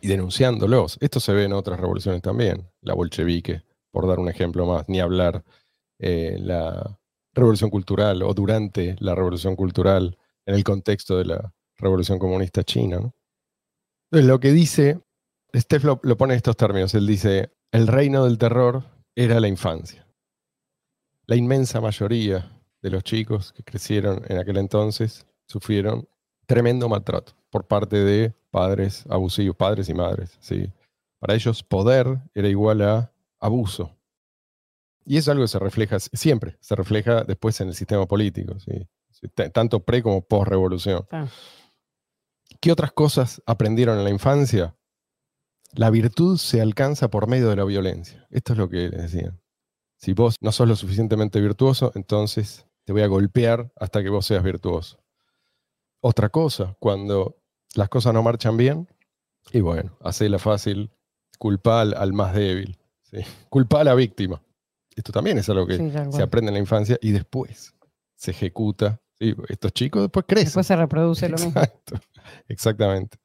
y 0.00 0.08
denunciándolos. 0.08 0.98
Esto 1.00 1.20
se 1.20 1.32
ve 1.32 1.44
en 1.44 1.52
otras 1.52 1.78
revoluciones 1.78 2.22
también, 2.22 2.68
la 2.80 2.94
bolchevique, 2.94 3.62
por 3.90 4.08
dar 4.08 4.18
un 4.18 4.28
ejemplo 4.28 4.66
más, 4.66 4.88
ni 4.88 5.00
hablar 5.00 5.44
eh, 5.98 6.36
la 6.40 6.98
revolución 7.34 7.70
cultural 7.70 8.22
o 8.22 8.34
durante 8.34 8.96
la 8.98 9.14
revolución 9.14 9.56
cultural 9.56 10.18
en 10.46 10.54
el 10.54 10.64
contexto 10.64 11.16
de 11.18 11.26
la 11.26 11.54
revolución 11.76 12.18
comunista 12.18 12.64
china. 12.64 13.12
Entonces, 14.10 14.28
lo 14.28 14.40
que 14.40 14.52
dice, 14.52 15.00
Steph 15.54 15.84
lo, 15.84 16.00
lo 16.02 16.16
pone 16.16 16.34
en 16.34 16.38
estos 16.38 16.56
términos, 16.56 16.94
él 16.94 17.06
dice, 17.06 17.52
el 17.70 17.86
reino 17.86 18.24
del 18.24 18.38
terror 18.38 18.84
era 19.14 19.40
la 19.40 19.48
infancia. 19.48 20.06
La 21.26 21.36
inmensa 21.36 21.80
mayoría 21.80 22.60
de 22.82 22.90
los 22.90 23.04
chicos 23.04 23.52
que 23.52 23.62
crecieron 23.62 24.22
en 24.28 24.38
aquel 24.38 24.56
entonces 24.56 25.26
sufrieron 25.46 26.08
tremendo 26.46 26.88
maltrato 26.88 27.32
por 27.50 27.66
parte 27.66 27.96
de 27.96 28.34
padres 28.52 29.04
abusivos, 29.08 29.56
padres 29.56 29.88
y 29.88 29.94
madres. 29.94 30.36
¿sí? 30.38 30.70
Para 31.18 31.34
ellos 31.34 31.64
poder 31.64 32.18
era 32.34 32.48
igual 32.48 32.82
a 32.82 33.12
abuso. 33.40 33.96
Y 35.04 35.16
es 35.16 35.28
algo 35.28 35.42
que 35.42 35.48
se 35.48 35.58
refleja 35.58 35.98
siempre, 35.98 36.56
se 36.60 36.76
refleja 36.76 37.24
después 37.24 37.60
en 37.60 37.68
el 37.68 37.74
sistema 37.74 38.06
político, 38.06 38.54
tanto 39.52 39.80
pre 39.80 40.00
como 40.00 40.22
post 40.22 40.48
revolución. 40.48 41.04
¿Qué 42.60 42.70
otras 42.70 42.92
cosas 42.92 43.42
aprendieron 43.46 43.98
en 43.98 44.04
la 44.04 44.10
infancia? 44.10 44.76
La 45.72 45.90
virtud 45.90 46.36
se 46.36 46.60
alcanza 46.60 47.10
por 47.10 47.26
medio 47.26 47.48
de 47.48 47.56
la 47.56 47.64
violencia. 47.64 48.26
Esto 48.30 48.52
es 48.52 48.58
lo 48.58 48.68
que 48.68 48.88
les 48.90 49.02
decían. 49.02 49.40
Si 49.96 50.12
vos 50.12 50.36
no 50.40 50.52
sos 50.52 50.68
lo 50.68 50.76
suficientemente 50.76 51.40
virtuoso, 51.40 51.90
entonces 51.94 52.66
te 52.84 52.92
voy 52.92 53.02
a 53.02 53.06
golpear 53.08 53.72
hasta 53.76 54.02
que 54.02 54.08
vos 54.08 54.26
seas 54.26 54.44
virtuoso. 54.44 55.02
Otra 56.00 56.28
cosa, 56.28 56.76
cuando 56.78 57.41
las 57.74 57.88
cosas 57.88 58.12
no 58.14 58.22
marchan 58.22 58.56
bien, 58.56 58.88
y 59.52 59.60
bueno, 59.60 59.96
hacela 60.00 60.38
fácil, 60.38 60.90
culpa 61.38 61.80
al, 61.80 61.94
al 61.94 62.12
más 62.12 62.34
débil, 62.34 62.78
¿sí? 63.02 63.18
culpa 63.48 63.80
a 63.80 63.84
la 63.84 63.94
víctima. 63.94 64.42
Esto 64.94 65.10
también 65.12 65.38
es 65.38 65.48
algo 65.48 65.66
que 65.66 65.78
Sí, 65.78 65.90
se 66.10 66.22
aprende 66.22 66.50
en 66.50 66.54
la 66.54 66.60
infancia 66.60 66.98
y 67.00 67.12
después 67.12 67.74
se 68.14 68.30
ejecuta. 68.32 69.00
¿sí? 69.18 69.34
Estos 69.48 69.72
chicos 69.72 70.02
después 70.02 70.26
crecen. 70.28 70.46
Después 70.46 70.66
se 70.66 70.76
reproduce 70.76 71.28
lo 71.28 71.36
mismo. 71.36 71.50
Exacto, 71.60 71.94
exactamente. 72.48 73.18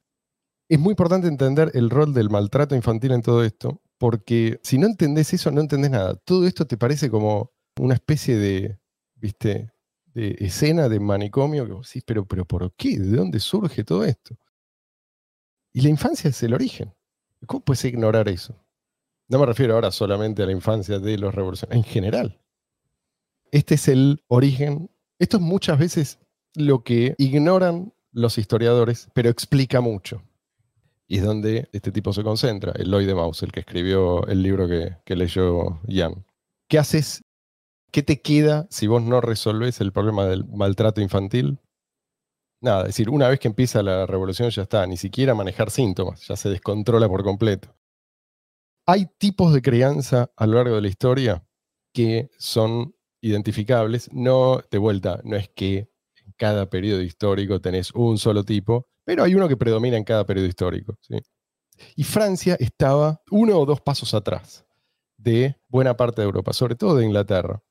Es 0.68 0.78
muy 0.78 0.92
importante 0.92 1.28
entender 1.28 1.70
el 1.74 1.90
rol 1.90 2.12
del 2.14 2.30
maltrato 2.30 2.74
infantil 2.74 3.12
en 3.12 3.22
todo 3.22 3.44
esto, 3.44 3.80
porque 3.98 4.60
si 4.62 4.78
no 4.78 4.86
entendés 4.86 5.32
eso, 5.34 5.50
no 5.50 5.60
entendés 5.60 5.90
nada. 5.90 6.14
Todo 6.14 6.46
esto 6.46 6.66
te 6.66 6.76
parece 6.76 7.10
como 7.10 7.52
una 7.78 7.94
especie 7.94 8.36
de, 8.36 8.78
viste, 9.14 9.70
escena 10.18 10.88
de 10.88 11.00
manicomio 11.00 11.66
que 11.66 11.72
vos 11.72 11.88
decís, 11.88 12.04
pero, 12.06 12.26
pero 12.26 12.44
¿por 12.44 12.72
qué? 12.74 12.98
¿De 12.98 13.16
dónde 13.16 13.40
surge 13.40 13.84
todo 13.84 14.04
esto? 14.04 14.36
Y 15.72 15.80
la 15.82 15.88
infancia 15.88 16.30
es 16.30 16.42
el 16.42 16.54
origen. 16.54 16.94
¿Cómo 17.46 17.64
puedes 17.64 17.84
ignorar 17.84 18.28
eso? 18.28 18.54
No 19.28 19.38
me 19.38 19.46
refiero 19.46 19.74
ahora 19.74 19.90
solamente 19.90 20.42
a 20.42 20.46
la 20.46 20.52
infancia 20.52 20.98
de 20.98 21.18
los 21.18 21.34
revolucionarios, 21.34 21.86
en 21.86 21.92
general. 21.92 22.40
Este 23.52 23.74
es 23.74 23.88
el 23.88 24.24
origen. 24.28 24.90
Esto 25.18 25.36
es 25.36 25.42
muchas 25.42 25.78
veces 25.78 26.18
lo 26.54 26.82
que 26.82 27.14
ignoran 27.18 27.92
los 28.12 28.38
historiadores, 28.38 29.08
pero 29.14 29.28
explica 29.28 29.80
mucho. 29.80 30.22
Y 31.06 31.18
es 31.18 31.24
donde 31.24 31.68
este 31.72 31.92
tipo 31.92 32.12
se 32.12 32.22
concentra, 32.22 32.72
el 32.72 32.90
Lloyd 32.90 33.06
de 33.06 33.14
Maus, 33.14 33.42
el 33.42 33.52
que 33.52 33.60
escribió 33.60 34.26
el 34.26 34.42
libro 34.42 34.68
que, 34.68 34.96
que 35.04 35.16
leyó 35.16 35.80
Jan. 35.88 36.24
¿Qué 36.68 36.78
haces? 36.78 37.22
¿Qué 37.90 38.02
te 38.02 38.20
queda 38.20 38.66
si 38.70 38.86
vos 38.86 39.02
no 39.02 39.20
resolvés 39.20 39.80
el 39.80 39.92
problema 39.92 40.26
del 40.26 40.44
maltrato 40.44 41.00
infantil? 41.00 41.58
Nada, 42.60 42.82
es 42.82 42.88
decir, 42.88 43.08
una 43.08 43.28
vez 43.28 43.38
que 43.38 43.48
empieza 43.48 43.82
la 43.82 44.04
revolución 44.04 44.50
ya 44.50 44.62
está, 44.62 44.86
ni 44.86 44.96
siquiera 44.96 45.34
manejar 45.34 45.70
síntomas, 45.70 46.26
ya 46.26 46.36
se 46.36 46.50
descontrola 46.50 47.08
por 47.08 47.22
completo. 47.22 47.74
Hay 48.86 49.06
tipos 49.18 49.52
de 49.52 49.62
crianza 49.62 50.30
a 50.36 50.46
lo 50.46 50.56
largo 50.56 50.74
de 50.74 50.82
la 50.82 50.88
historia 50.88 51.46
que 51.94 52.30
son 52.38 52.94
identificables, 53.20 54.10
no 54.12 54.60
de 54.70 54.78
vuelta, 54.78 55.20
no 55.24 55.36
es 55.36 55.48
que 55.48 55.90
en 56.24 56.32
cada 56.36 56.68
periodo 56.68 57.02
histórico 57.02 57.60
tenés 57.60 57.92
un 57.92 58.18
solo 58.18 58.44
tipo, 58.44 58.88
pero 59.04 59.24
hay 59.24 59.34
uno 59.34 59.48
que 59.48 59.56
predomina 59.56 59.96
en 59.96 60.04
cada 60.04 60.26
periodo 60.26 60.48
histórico. 60.48 60.96
¿sí? 61.00 61.16
Y 61.96 62.04
Francia 62.04 62.56
estaba 62.58 63.22
uno 63.30 63.58
o 63.58 63.66
dos 63.66 63.80
pasos 63.80 64.14
atrás 64.14 64.66
de 65.16 65.56
buena 65.68 65.96
parte 65.96 66.20
de 66.22 66.26
Europa, 66.26 66.52
sobre 66.52 66.74
todo 66.74 66.96
de 66.96 67.06
Inglaterra. 67.06 67.62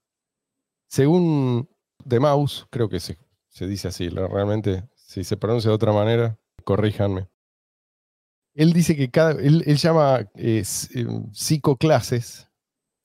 Según 0.87 1.69
De 2.03 2.19
Maus, 2.19 2.67
creo 2.69 2.89
que 2.89 2.99
se, 2.99 3.17
se 3.49 3.67
dice 3.67 3.89
así, 3.89 4.09
realmente, 4.09 4.87
si 4.95 5.23
se 5.23 5.37
pronuncia 5.37 5.69
de 5.69 5.75
otra 5.75 5.91
manera, 5.91 6.37
corríjanme. 6.63 7.27
Él 8.53 8.73
dice 8.73 8.95
que 8.95 9.11
cada, 9.11 9.31
él, 9.31 9.63
llama 9.77 10.21
eh, 10.35 10.63
eh, 10.95 11.07
psicoclases 11.31 12.47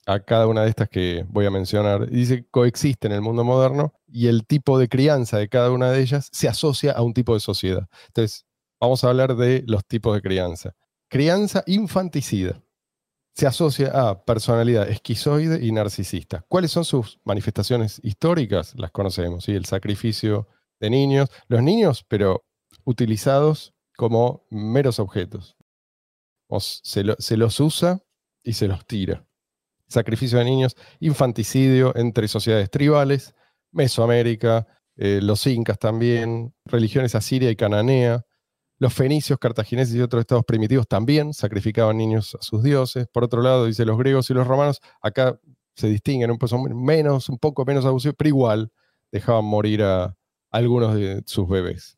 a 0.07 0.21
cada 0.21 0.47
una 0.47 0.63
de 0.63 0.71
estas 0.71 0.89
que 0.89 1.27
voy 1.29 1.45
a 1.45 1.51
mencionar. 1.51 2.09
Dice 2.09 2.39
que 2.39 2.51
coexiste 2.51 3.07
en 3.07 3.13
el 3.13 3.21
mundo 3.21 3.45
moderno 3.45 3.93
y 4.07 4.29
el 4.29 4.47
tipo 4.47 4.79
de 4.79 4.89
crianza 4.89 5.39
de 5.39 5.49
cada 5.49 5.71
una 5.71 5.91
de 5.91 6.01
ellas 6.01 6.29
se 6.33 6.49
asocia 6.49 6.93
a 6.93 7.03
un 7.03 7.13
tipo 7.13 7.35
de 7.35 7.41
sociedad. 7.41 7.87
Entonces, 8.09 8.47
vamos 8.81 9.05
a 9.05 9.09
hablar 9.09 9.37
de 9.37 9.63
los 9.67 9.85
tipos 9.85 10.15
de 10.15 10.23
crianza. 10.23 10.75
Crianza 11.09 11.63
infanticida 11.67 12.62
se 13.35 13.47
asocia 13.47 13.91
a 13.95 14.25
personalidad 14.25 14.89
esquizoide 14.89 15.65
y 15.65 15.73
narcisista. 15.73 16.45
¿Cuáles 16.49 16.71
son 16.71 16.85
sus 16.85 17.19
manifestaciones 17.25 18.01
históricas? 18.03 18.75
Las 18.77 18.91
conocemos, 18.91 19.45
¿sí? 19.45 19.53
El 19.53 19.65
sacrificio 19.65 20.49
de 20.81 20.91
niños. 20.91 21.31
Los 21.49 21.63
niños, 21.63 22.05
pero 22.07 22.45
utilizados 22.85 23.75
como 23.97 24.47
meros 24.51 24.99
objetos. 24.99 25.57
O 26.49 26.61
se 26.61 27.05
los 27.05 27.61
usa 27.61 28.03
y 28.43 28.53
se 28.53 28.69
los 28.69 28.87
tira. 28.87 29.27
Sacrificio 29.89 30.39
de 30.39 30.45
niños, 30.45 30.77
infanticidio 31.01 31.95
entre 31.97 32.29
sociedades 32.29 32.71
tribales, 32.71 33.35
Mesoamérica, 33.71 34.67
eh, 34.97 35.21
los 35.23 35.47
incas 35.47 35.79
también, 35.79 36.55
religiones 36.65 37.15
asiria 37.15 37.51
y 37.51 37.57
cananea, 37.57 38.25
los 38.83 38.93
fenicios, 38.93 39.39
cartagineses 39.39 39.95
y 39.95 40.01
otros 40.01 40.19
estados 40.21 40.45
primitivos 40.45 40.89
también 40.89 41.33
sacrificaban 41.33 41.97
niños 41.97 42.35
a 42.35 42.43
sus 42.43 42.65
dioses. 42.65 43.07
Por 43.13 43.23
otro 43.23 43.41
lado, 43.41 43.67
dice 43.67 43.85
los 43.85 43.97
griegos 43.97 44.29
y 44.29 44.35
los 44.35 44.45
romanos, 44.45 44.81
acá 45.01 45.39
se 45.77 45.87
distinguen 45.87 46.33
un 46.33 46.39
poco 46.39 46.59
menos, 46.69 47.29
un 47.29 47.39
poco 47.39 47.65
menos 47.65 47.85
abusivos, 47.85 48.17
pero 48.19 48.29
igual 48.29 48.73
dejaban 49.13 49.45
morir 49.45 49.85
a 49.85 50.17
algunos 50.51 50.97
de 50.97 51.23
sus 51.27 51.49
bebés. 51.49 51.97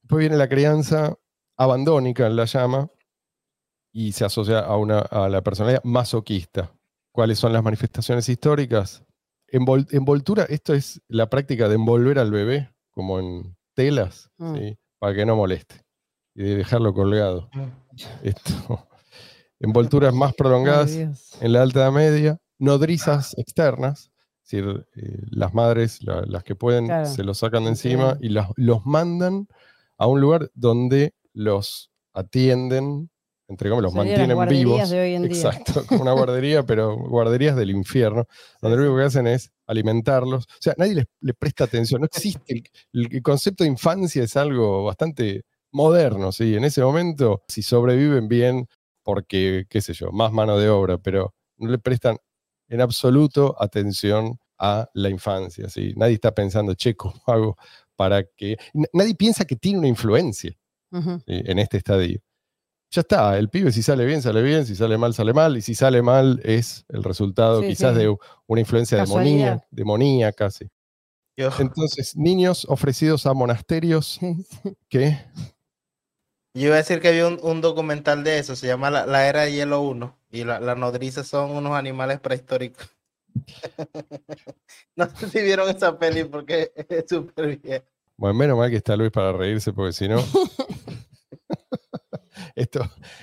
Después 0.00 0.20
viene 0.20 0.36
la 0.36 0.48
crianza 0.48 1.14
abandónica, 1.58 2.28
la 2.30 2.46
llama, 2.46 2.88
y 3.92 4.12
se 4.12 4.24
asocia 4.24 4.60
a, 4.60 4.76
una, 4.78 5.00
a 5.00 5.28
la 5.28 5.42
personalidad 5.42 5.84
masoquista. 5.84 6.72
¿Cuáles 7.12 7.38
son 7.38 7.52
las 7.52 7.62
manifestaciones 7.62 8.26
históricas? 8.30 9.04
Envol- 9.52 9.86
envoltura, 9.92 10.44
esto 10.44 10.72
es 10.72 11.02
la 11.08 11.28
práctica 11.28 11.68
de 11.68 11.74
envolver 11.74 12.18
al 12.18 12.30
bebé, 12.30 12.72
como 12.90 13.18
en 13.20 13.54
telas, 13.74 14.30
Mm. 14.38 14.56
¿sí? 14.56 14.78
para 14.98 15.14
que 15.16 15.26
no 15.26 15.34
moleste, 15.34 15.81
y 16.34 16.42
de 16.44 16.56
dejarlo 16.56 16.92
colgado. 16.94 17.48
Esto. 18.22 18.88
Envolturas 19.60 20.12
más 20.14 20.34
prolongadas 20.34 20.90
en 21.40 21.52
la 21.52 21.62
alta 21.62 21.80
Edad 21.80 21.92
media, 21.92 22.38
nodrizas 22.58 23.34
externas, 23.38 24.10
es 24.44 24.50
decir, 24.50 24.86
eh, 24.96 25.18
las 25.30 25.54
madres, 25.54 26.02
la- 26.02 26.22
las 26.26 26.42
que 26.42 26.56
pueden, 26.56 26.86
Claro, 26.86 27.06
se 27.06 27.22
los 27.22 27.38
sacan 27.38 27.64
de 27.64 27.70
encima 27.70 28.18
y 28.20 28.30
las- 28.30 28.48
los 28.56 28.84
mandan 28.84 29.46
a 29.98 30.06
un 30.08 30.20
lugar 30.20 30.50
donde 30.54 31.14
los 31.32 31.90
atienden, 32.12 33.08
entre 33.46 33.70
comillas, 33.70 33.82
los 33.84 33.94
mantienen 33.94 34.34
guarderías 34.34 34.64
vivos. 34.64 34.90
de 34.90 35.00
hoy 35.00 35.14
en 35.14 35.22
día. 35.28 35.30
Exacto, 35.32 35.84
como 35.86 36.02
una 36.02 36.12
guardería, 36.12 36.62
pero 36.66 36.96
guarderías 36.96 37.54
del 37.54 37.70
infierno, 37.70 38.26
donde 38.60 38.76
lo 38.78 38.82
único 38.84 38.96
que 38.98 39.04
hacen 39.04 39.28
es 39.28 39.52
alimentarlos. 39.66 40.44
O 40.44 40.56
sea, 40.58 40.74
nadie 40.76 40.94
les, 40.96 41.04
le 41.20 41.34
presta 41.34 41.64
atención. 41.64 42.00
No 42.00 42.06
existe. 42.06 42.64
El 42.92 43.22
concepto 43.22 43.62
de 43.62 43.70
infancia 43.70 44.24
es 44.24 44.36
algo 44.36 44.84
bastante 44.84 45.42
moderno, 45.72 46.32
¿sí? 46.32 46.54
En 46.54 46.64
ese 46.64 46.82
momento, 46.82 47.42
si 47.48 47.62
sobreviven 47.62 48.28
bien, 48.28 48.68
porque, 49.02 49.64
qué 49.68 49.80
sé 49.80 49.94
yo, 49.94 50.12
más 50.12 50.32
mano 50.32 50.56
de 50.58 50.68
obra, 50.68 50.98
pero 50.98 51.34
no 51.56 51.70
le 51.70 51.78
prestan 51.78 52.16
en 52.68 52.80
absoluto 52.80 53.56
atención 53.60 54.38
a 54.58 54.88
la 54.94 55.08
infancia, 55.10 55.68
¿sí? 55.68 55.92
Nadie 55.96 56.14
está 56.14 56.32
pensando, 56.32 56.74
che, 56.74 56.94
¿cómo 56.94 57.14
hago 57.26 57.56
para 57.96 58.22
que...? 58.24 58.56
N- 58.74 58.86
Nadie 58.92 59.14
piensa 59.14 59.44
que 59.44 59.56
tiene 59.56 59.78
una 59.80 59.88
influencia. 59.88 60.52
En 61.26 61.58
este 61.58 61.78
estadio. 61.78 62.20
Ya 62.90 63.00
está, 63.00 63.38
el 63.38 63.48
pibe 63.48 63.72
si 63.72 63.82
sale 63.82 64.04
bien, 64.04 64.20
sale 64.20 64.42
bien, 64.42 64.66
si 64.66 64.76
sale 64.76 64.98
mal, 64.98 65.14
sale 65.14 65.32
mal, 65.32 65.56
y 65.56 65.62
si 65.62 65.74
sale 65.74 66.02
mal 66.02 66.40
es 66.44 66.84
el 66.90 67.02
resultado 67.02 67.60
Sí, 67.62 67.68
quizás 67.68 67.94
sí. 67.94 68.02
de 68.02 68.14
una 68.46 68.60
influencia 68.60 68.98
demonía, 68.98 69.64
demoníaca. 69.70 70.50
sí. 70.50 70.66
Yo, 71.38 71.48
Entonces, 71.58 72.14
niños 72.14 72.66
ofrecidos 72.68 73.24
a 73.24 73.32
monasterios 73.32 74.20
que 74.90 75.18
yo 76.54 76.66
iba 76.66 76.74
a 76.74 76.78
decir 76.78 77.00
que 77.00 77.08
había 77.08 77.26
un, 77.26 77.38
un 77.42 77.60
documental 77.60 78.24
de 78.24 78.38
eso, 78.38 78.56
se 78.56 78.66
llama 78.66 78.90
La, 78.90 79.06
La 79.06 79.26
Era 79.28 79.42
de 79.42 79.52
Hielo 79.52 79.80
1, 79.80 80.16
y 80.30 80.44
la- 80.44 80.60
las 80.60 80.76
nodrizas 80.76 81.26
son 81.26 81.50
unos 81.52 81.72
animales 81.72 82.20
prehistóricos. 82.20 82.88
no 84.96 85.08
sé 85.16 85.28
si 85.30 85.40
vieron 85.42 85.68
esa 85.70 85.98
peli 85.98 86.24
porque 86.24 86.72
es 86.88 87.04
súper 87.08 87.58
bien. 87.58 87.82
Bueno, 88.16 88.34
menos 88.34 88.58
mal 88.58 88.70
que 88.70 88.76
está 88.76 88.96
Luis 88.96 89.10
para 89.10 89.32
reírse, 89.32 89.72
porque 89.72 89.92
si 89.92 90.08
no. 90.08 90.18
Esto, 92.54 92.80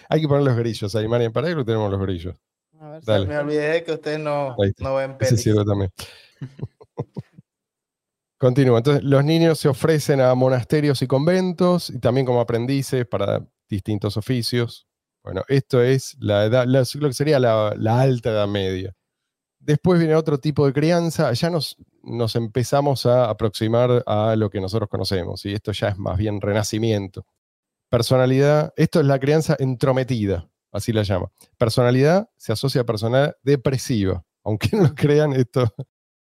hay 0.09 0.21
que 0.21 0.27
poner 0.27 0.43
los 0.43 0.57
grillos 0.57 0.95
ahí, 0.95 1.07
Marian. 1.07 1.31
¿Para 1.31 1.49
lo 1.49 1.63
tenemos 1.63 1.91
los 1.91 2.01
grillos? 2.01 2.35
A 2.79 2.89
ver 2.89 3.03
Dale. 3.03 3.27
Me 3.27 3.37
olvidé 3.37 3.69
de 3.69 3.83
que 3.83 3.91
ustedes 3.93 4.19
no, 4.19 4.55
no 4.79 4.95
ven 4.95 5.17
pelis. 5.17 5.41
sirve 5.41 5.63
también. 5.65 5.91
Continúa. 8.39 8.77
Entonces, 8.77 9.03
los 9.03 9.23
niños 9.25 9.59
se 9.59 9.67
ofrecen 9.67 10.21
a 10.21 10.33
monasterios 10.33 11.01
y 11.01 11.07
conventos, 11.07 11.89
y 11.89 11.99
también 11.99 12.25
como 12.25 12.39
aprendices 12.39 13.05
para 13.05 13.45
distintos 13.69 14.15
oficios. 14.15 14.87
Bueno, 15.23 15.43
esto 15.49 15.81
es 15.83 16.15
la 16.21 16.45
edad, 16.45 16.65
la- 16.65 16.85
lo 16.95 17.07
que 17.09 17.13
sería 17.13 17.37
la, 17.37 17.67
alta 18.01 18.29
edad 18.31 18.47
media. 18.47 18.95
Después 19.59 19.99
viene 19.99 20.15
otro 20.15 20.39
tipo 20.39 20.65
de 20.65 20.71
crianza. 20.73 21.33
Ya 21.33 21.49
nos, 21.49 21.75
nos 22.03 22.37
empezamos 22.37 23.05
a 23.05 23.29
aproximar 23.29 24.03
a 24.07 24.35
lo 24.37 24.49
que 24.49 24.61
nosotros 24.61 24.89
conocemos, 24.89 25.45
y 25.45 25.53
esto 25.53 25.73
ya 25.73 25.89
es 25.89 25.97
más 25.97 26.17
bien 26.17 26.39
renacimiento. 26.39 27.25
Personalidad, 27.89 28.73
esto 28.77 29.01
es 29.01 29.05
la 29.05 29.19
crianza 29.19 29.57
entrometida, 29.59 30.49
así 30.71 30.93
la 30.93 31.03
llama. 31.03 31.31
Personalidad 31.57 32.29
se 32.37 32.53
asocia 32.53 32.81
a 32.81 32.85
personalidad 32.85 33.35
depresiva. 33.43 34.23
Aunque 34.45 34.69
no 34.77 34.83
lo 34.83 34.95
crean, 34.95 35.33
esto 35.33 35.73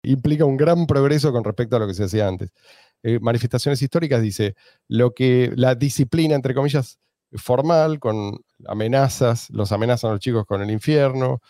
implica 0.04 0.46
un 0.46 0.58
gran 0.58 0.88
progreso 0.88 1.32
con 1.32 1.44
respecto 1.44 1.76
a 1.76 1.80
lo 1.80 1.88
que 1.88 1.94
se 1.94 2.06
hacía 2.06 2.28
antes. 2.28 2.52
Eh, 3.04 3.20
manifestaciones 3.20 3.82
históricas 3.82 4.22
dice 4.22 4.56
lo 4.88 5.14
que 5.14 5.52
la 5.56 5.76
disciplina, 5.76 6.36
entre 6.36 6.54
comillas, 6.54 7.00
formal, 7.34 8.00
con 8.00 8.40
amenazas, 8.68 9.50
los 9.50 9.72
amenazan 9.72 10.10
a 10.10 10.14
los 10.14 10.20
chicos 10.22 10.46
con 10.46 10.62
el 10.62 10.72
infierno, 10.72 11.42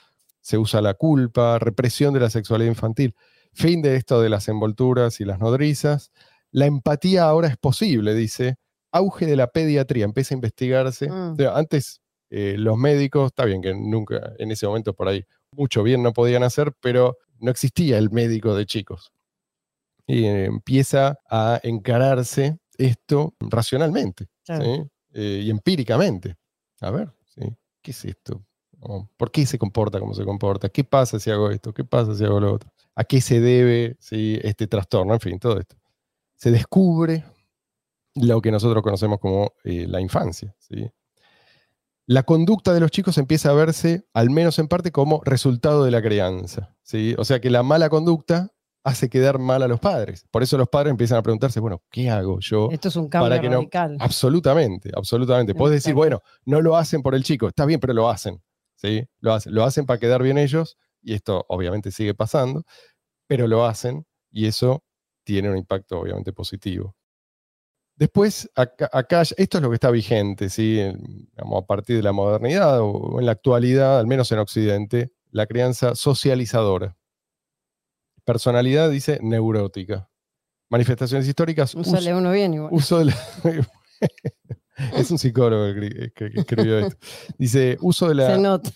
se 0.42 0.58
usa 0.58 0.82
la 0.82 0.94
culpa, 0.94 1.60
represión 1.60 2.14
de 2.14 2.20
la 2.20 2.30
sexualidad 2.30 2.70
infantil, 2.70 3.16
fin 3.54 3.82
de 3.82 3.96
esto 3.96 4.22
de 4.22 4.30
las 4.30 4.48
envolturas 4.48 5.20
y 5.20 5.26
las 5.26 5.40
nodrizas. 5.40 6.12
La 6.52 6.66
empatía 6.66 7.24
ahora 7.26 7.48
es 7.48 7.58
posible, 7.58 8.14
dice. 8.14 8.56
Auge 8.92 9.26
de 9.26 9.36
la 9.36 9.48
pediatría, 9.48 10.06
empieza 10.06 10.34
a 10.34 10.38
investigarse. 10.38 11.10
Mm. 11.10 11.34
O 11.34 11.36
sea, 11.36 11.58
antes 11.58 12.02
eh, 12.30 12.56
los 12.58 12.78
médicos, 12.78 13.28
está 13.28 13.46
bien 13.46 13.62
que 13.62 13.74
nunca, 13.74 14.34
en 14.38 14.52
ese 14.52 14.66
momento 14.68 14.94
por 14.94 15.08
ahí, 15.08 15.26
mucho 15.52 15.84
bien 15.84 16.04
no 16.04 16.14
podían 16.14 16.44
hacer, 16.44 16.74
pero 16.82 17.18
no 17.40 17.52
existía 17.52 17.98
el 17.98 18.10
médico 18.12 18.56
de 18.56 18.66
chicos. 18.66 19.12
Y 20.06 20.26
empieza 20.26 21.20
a 21.30 21.60
encararse 21.64 22.60
esto 22.78 23.36
racionalmente 23.40 24.28
Claro. 24.46 24.64
¿sí? 24.64 24.84
Eh, 25.14 25.42
y 25.46 25.50
empíricamente. 25.50 26.36
A 26.82 26.92
ver, 26.92 27.12
¿sí? 27.26 27.42
¿qué 27.82 27.92
es 27.92 28.06
esto? 28.06 28.44
¿Por 29.18 29.32
qué 29.32 29.46
se 29.46 29.58
comporta 29.58 30.00
como 30.00 30.14
se 30.14 30.24
comporta? 30.24 30.70
¿Qué 30.70 30.84
pasa 30.84 31.20
si 31.20 31.32
hago 31.32 31.50
esto? 31.50 31.74
¿Qué 31.74 31.84
pasa 31.84 32.14
si 32.16 32.24
hago 32.24 32.40
lo 32.40 32.54
otro? 32.54 32.72
¿A 32.96 33.04
qué 33.04 33.20
se 33.22 33.42
debe 33.42 33.98
¿sí? 34.00 34.40
este 34.44 34.68
trastorno? 34.68 35.14
En 35.14 35.20
fin, 35.20 35.40
todo 35.40 35.60
esto. 35.60 35.76
Se 36.36 36.52
descubre 36.52 37.26
lo 38.16 38.42
que 38.42 38.52
nosotros 38.52 38.84
conocemos 38.84 39.20
como 39.20 39.54
eh, 39.64 39.88
la 39.88 40.00
infancia. 40.00 40.56
¿sí? 40.60 40.90
La 42.08 42.24
conducta 42.24 42.74
de 42.74 42.80
los 42.80 42.90
chicos 42.90 43.18
empieza 43.18 43.50
a 43.50 43.54
verse, 43.54 44.08
al 44.14 44.30
menos 44.30 44.58
en 44.60 44.70
parte, 44.70 44.92
como 44.92 45.22
resultado 45.26 45.84
de 45.84 45.92
la 45.92 46.02
crianza. 46.02 46.76
¿sí? 46.82 47.14
O 47.18 47.26
sea 47.26 47.42
que 47.42 47.50
la 47.50 47.64
mala 47.64 47.90
conducta 47.90 48.54
hace 48.86 49.10
quedar 49.10 49.40
mal 49.40 49.62
a 49.62 49.68
los 49.68 49.82
padres. 49.82 50.26
Por 50.32 50.42
eso 50.42 50.58
los 50.58 50.70
padres 50.70 50.92
empiezan 50.92 51.18
a 51.18 51.22
preguntarse, 51.22 51.60
bueno, 51.60 51.84
¿qué 51.92 52.10
hago 52.10 52.40
yo? 52.40 52.70
Esto 52.72 52.88
es 52.88 52.96
un 52.96 53.10
cambio 53.10 53.30
Para 53.30 53.42
que 53.42 53.50
no- 53.50 53.58
radical. 53.58 53.98
Absolutamente, 54.00 54.92
absolutamente. 54.96 55.54
Puedes 55.54 55.84
decir, 55.84 55.94
bueno, 55.94 56.22
no 56.46 56.62
lo 56.62 56.78
hacen 56.78 57.02
por 57.02 57.14
el 57.14 57.24
chico, 57.24 57.50
está 57.50 57.66
bien, 57.66 57.82
pero 57.82 57.94
lo 57.94 58.10
hacen. 58.10 58.42
¿sí? 58.76 59.04
Lo 59.20 59.34
hacen, 59.34 59.54
lo 59.54 59.66
hacen 59.66 59.86
para 59.86 60.00
quedar 60.00 60.24
bien 60.24 60.38
ellos, 60.38 60.78
y 61.02 61.14
esto 61.14 61.46
obviamente 61.50 61.92
sigue 61.92 62.14
pasando, 62.14 62.64
pero 63.28 63.48
lo 63.48 63.66
hacen, 63.66 64.06
y 64.32 64.46
eso 64.46 64.82
tiene 65.26 65.50
un 65.50 65.58
impacto 65.58 66.00
obviamente 66.00 66.32
positivo. 66.32 66.96
Después, 67.98 68.50
acá, 68.56 69.24
esto 69.38 69.58
es 69.58 69.62
lo 69.62 69.70
que 69.70 69.74
está 69.76 69.90
vigente, 69.90 70.50
¿sí? 70.50 70.76
Digamos, 70.76 71.64
a 71.64 71.66
partir 71.66 71.96
de 71.98 72.04
la 72.04 72.12
modernidad 72.12 72.80
o 72.82 73.20
en 73.20 73.26
la 73.26 73.32
actualidad, 73.32 74.00
al 74.00 74.06
menos 74.08 74.32
en 74.32 74.38
Occidente, 74.40 75.12
la 75.32 75.48
crianza 75.48 75.96
socializadora. 75.96 76.96
Personalidad 78.24 78.90
dice 78.92 79.20
neurótica. 79.22 80.10
Manifestaciones 80.70 81.28
históricas, 81.28 81.74
uso- 81.76 81.92
Sale 81.92 82.14
uno 82.14 82.32
bien 82.32 82.54
igual. 82.54 82.70
uso 82.74 83.00
de 83.00 83.06
la, 83.06 83.18
es 84.96 85.10
un 85.10 85.18
psicólogo 85.18 85.74
que 86.14 86.32
escribió 86.36 86.80
esto. 86.80 86.98
Dice, 87.38 87.78
uso 87.82 88.10
de 88.10 88.16
la 88.16 88.36
Se 88.36 88.42
nota. 88.42 88.70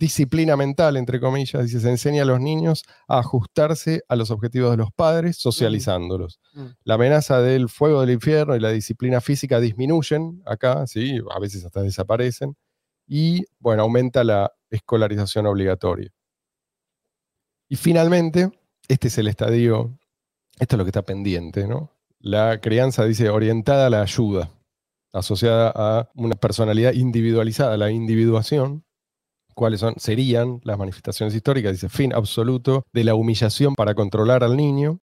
Disciplina 0.00 0.56
mental, 0.56 0.96
entre 0.96 1.20
comillas, 1.20 1.62
dice, 1.62 1.78
se 1.78 1.90
enseña 1.90 2.22
a 2.22 2.24
los 2.24 2.40
niños 2.40 2.84
a 3.06 3.18
ajustarse 3.18 4.02
a 4.08 4.16
los 4.16 4.30
objetivos 4.30 4.70
de 4.70 4.78
los 4.78 4.90
padres, 4.92 5.36
socializándolos. 5.36 6.40
Mm. 6.54 6.66
La 6.84 6.94
amenaza 6.94 7.42
del 7.42 7.68
fuego 7.68 8.00
del 8.00 8.12
infierno 8.12 8.56
y 8.56 8.60
la 8.60 8.70
disciplina 8.70 9.20
física 9.20 9.60
disminuyen 9.60 10.42
acá, 10.46 10.86
¿sí? 10.86 11.20
a 11.30 11.38
veces 11.38 11.66
hasta 11.66 11.82
desaparecen, 11.82 12.56
y 13.06 13.44
bueno, 13.58 13.82
aumenta 13.82 14.24
la 14.24 14.50
escolarización 14.70 15.44
obligatoria. 15.46 16.10
Y 17.68 17.76
finalmente, 17.76 18.50
este 18.88 19.08
es 19.08 19.18
el 19.18 19.28
estadio, 19.28 19.98
esto 20.58 20.76
es 20.76 20.78
lo 20.78 20.84
que 20.84 20.90
está 20.90 21.02
pendiente, 21.02 21.68
¿no? 21.68 21.92
La 22.20 22.60
crianza, 22.60 23.04
dice, 23.04 23.28
orientada 23.28 23.86
a 23.86 23.90
la 23.90 24.00
ayuda, 24.00 24.50
asociada 25.12 25.72
a 25.74 26.10
una 26.14 26.36
personalidad 26.36 26.94
individualizada, 26.94 27.76
la 27.76 27.90
individuación, 27.90 28.84
cuáles 29.54 29.80
son, 29.80 29.94
serían 29.98 30.60
las 30.64 30.78
manifestaciones 30.78 31.34
históricas, 31.34 31.72
dice, 31.72 31.88
fin 31.88 32.12
absoluto 32.14 32.84
de 32.92 33.04
la 33.04 33.14
humillación 33.14 33.74
para 33.74 33.94
controlar 33.94 34.44
al 34.44 34.56
niño. 34.56 35.00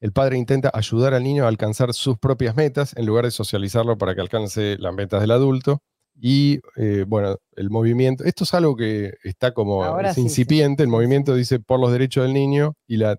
El 0.00 0.12
padre 0.12 0.36
intenta 0.36 0.70
ayudar 0.74 1.14
al 1.14 1.24
niño 1.24 1.44
a 1.44 1.48
alcanzar 1.48 1.94
sus 1.94 2.18
propias 2.18 2.54
metas 2.54 2.94
en 2.96 3.06
lugar 3.06 3.24
de 3.24 3.30
socializarlo 3.30 3.96
para 3.96 4.14
que 4.14 4.20
alcance 4.20 4.76
las 4.78 4.94
metas 4.94 5.20
del 5.20 5.30
adulto. 5.30 5.80
Y 6.18 6.60
eh, 6.76 7.04
bueno, 7.06 7.36
el 7.56 7.70
movimiento, 7.70 8.24
esto 8.24 8.44
es 8.44 8.54
algo 8.54 8.76
que 8.76 9.14
está 9.22 9.52
como 9.52 9.98
es 10.00 10.08
sí, 10.08 10.14
sí. 10.14 10.20
incipiente, 10.22 10.82
el 10.82 10.88
movimiento 10.88 11.34
dice 11.34 11.60
por 11.60 11.80
los 11.80 11.92
derechos 11.92 12.24
del 12.24 12.34
niño 12.34 12.74
y 12.86 12.96
la 12.96 13.18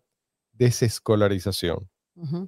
desescolarización 0.53 1.89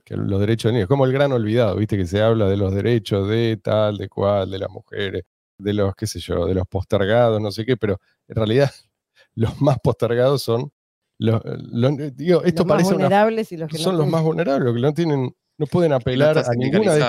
que 0.04 0.18
los 0.18 0.40
derechos 0.40 0.70
del 0.70 0.76
niño, 0.76 0.88
como 0.88 1.06
el 1.06 1.12
gran 1.12 1.32
olvidado, 1.32 1.76
viste 1.76 1.98
que 1.98 2.06
se 2.06 2.22
habla 2.22 2.48
de 2.48 2.58
los 2.58 2.74
derechos 2.74 3.28
de 3.30 3.60
tal, 3.62 3.98
de 3.98 4.10
cual, 4.10 4.50
de 4.50 4.60
las 4.60 4.70
mujeres, 4.70 5.24
de 5.60 5.74
los, 5.74 5.96
qué 5.96 6.08
sé 6.08 6.20
yo, 6.20 6.46
de 6.48 6.56
los 6.56 6.68
postergados, 6.68 7.40
no 7.42 7.52
sé 7.52 7.66
qué, 7.66 7.78
pero 7.78 8.00
en 8.28 8.36
realidad 8.36 8.72
los 9.36 9.62
más 9.62 9.78
postergados 9.80 10.42
son 10.42 10.72
los, 11.20 11.42
los- 11.46 12.16
digo, 12.16 12.44
esto 12.44 12.64
los 12.64 12.68
más 12.68 12.76
parece 12.78 12.90
una, 12.96 13.06
vulnerables 13.06 13.52
y 13.52 13.58
los 13.58 13.70
que 13.70 13.78
no 13.78 13.84
son 13.84 13.94
los 13.98 14.00
tienen. 14.06 14.12
más 14.12 14.24
vulnerables, 14.24 14.66
los 14.66 14.76
que 14.76 14.82
no 14.82 14.94
tienen, 14.94 15.36
no 15.58 15.66
pueden 15.68 15.90
no 15.92 15.98
apelar 15.98 16.38
a 16.38 16.44
ninguna 16.56 16.94
de 16.94 17.00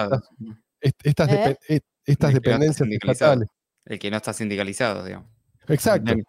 estas, 0.81 1.29
estas, 1.31 1.59
¿Eh? 1.69 1.81
estas 2.05 2.31
no 2.31 2.35
dependencias 2.35 2.77
sindicalizado. 2.87 3.33
estatales. 3.33 3.49
El 3.87 3.99
que 3.99 4.11
no 4.11 4.17
está 4.17 4.33
sindicalizado, 4.33 5.05
digamos. 5.05 5.29
Exacto. 5.69 6.13
Bien. 6.15 6.25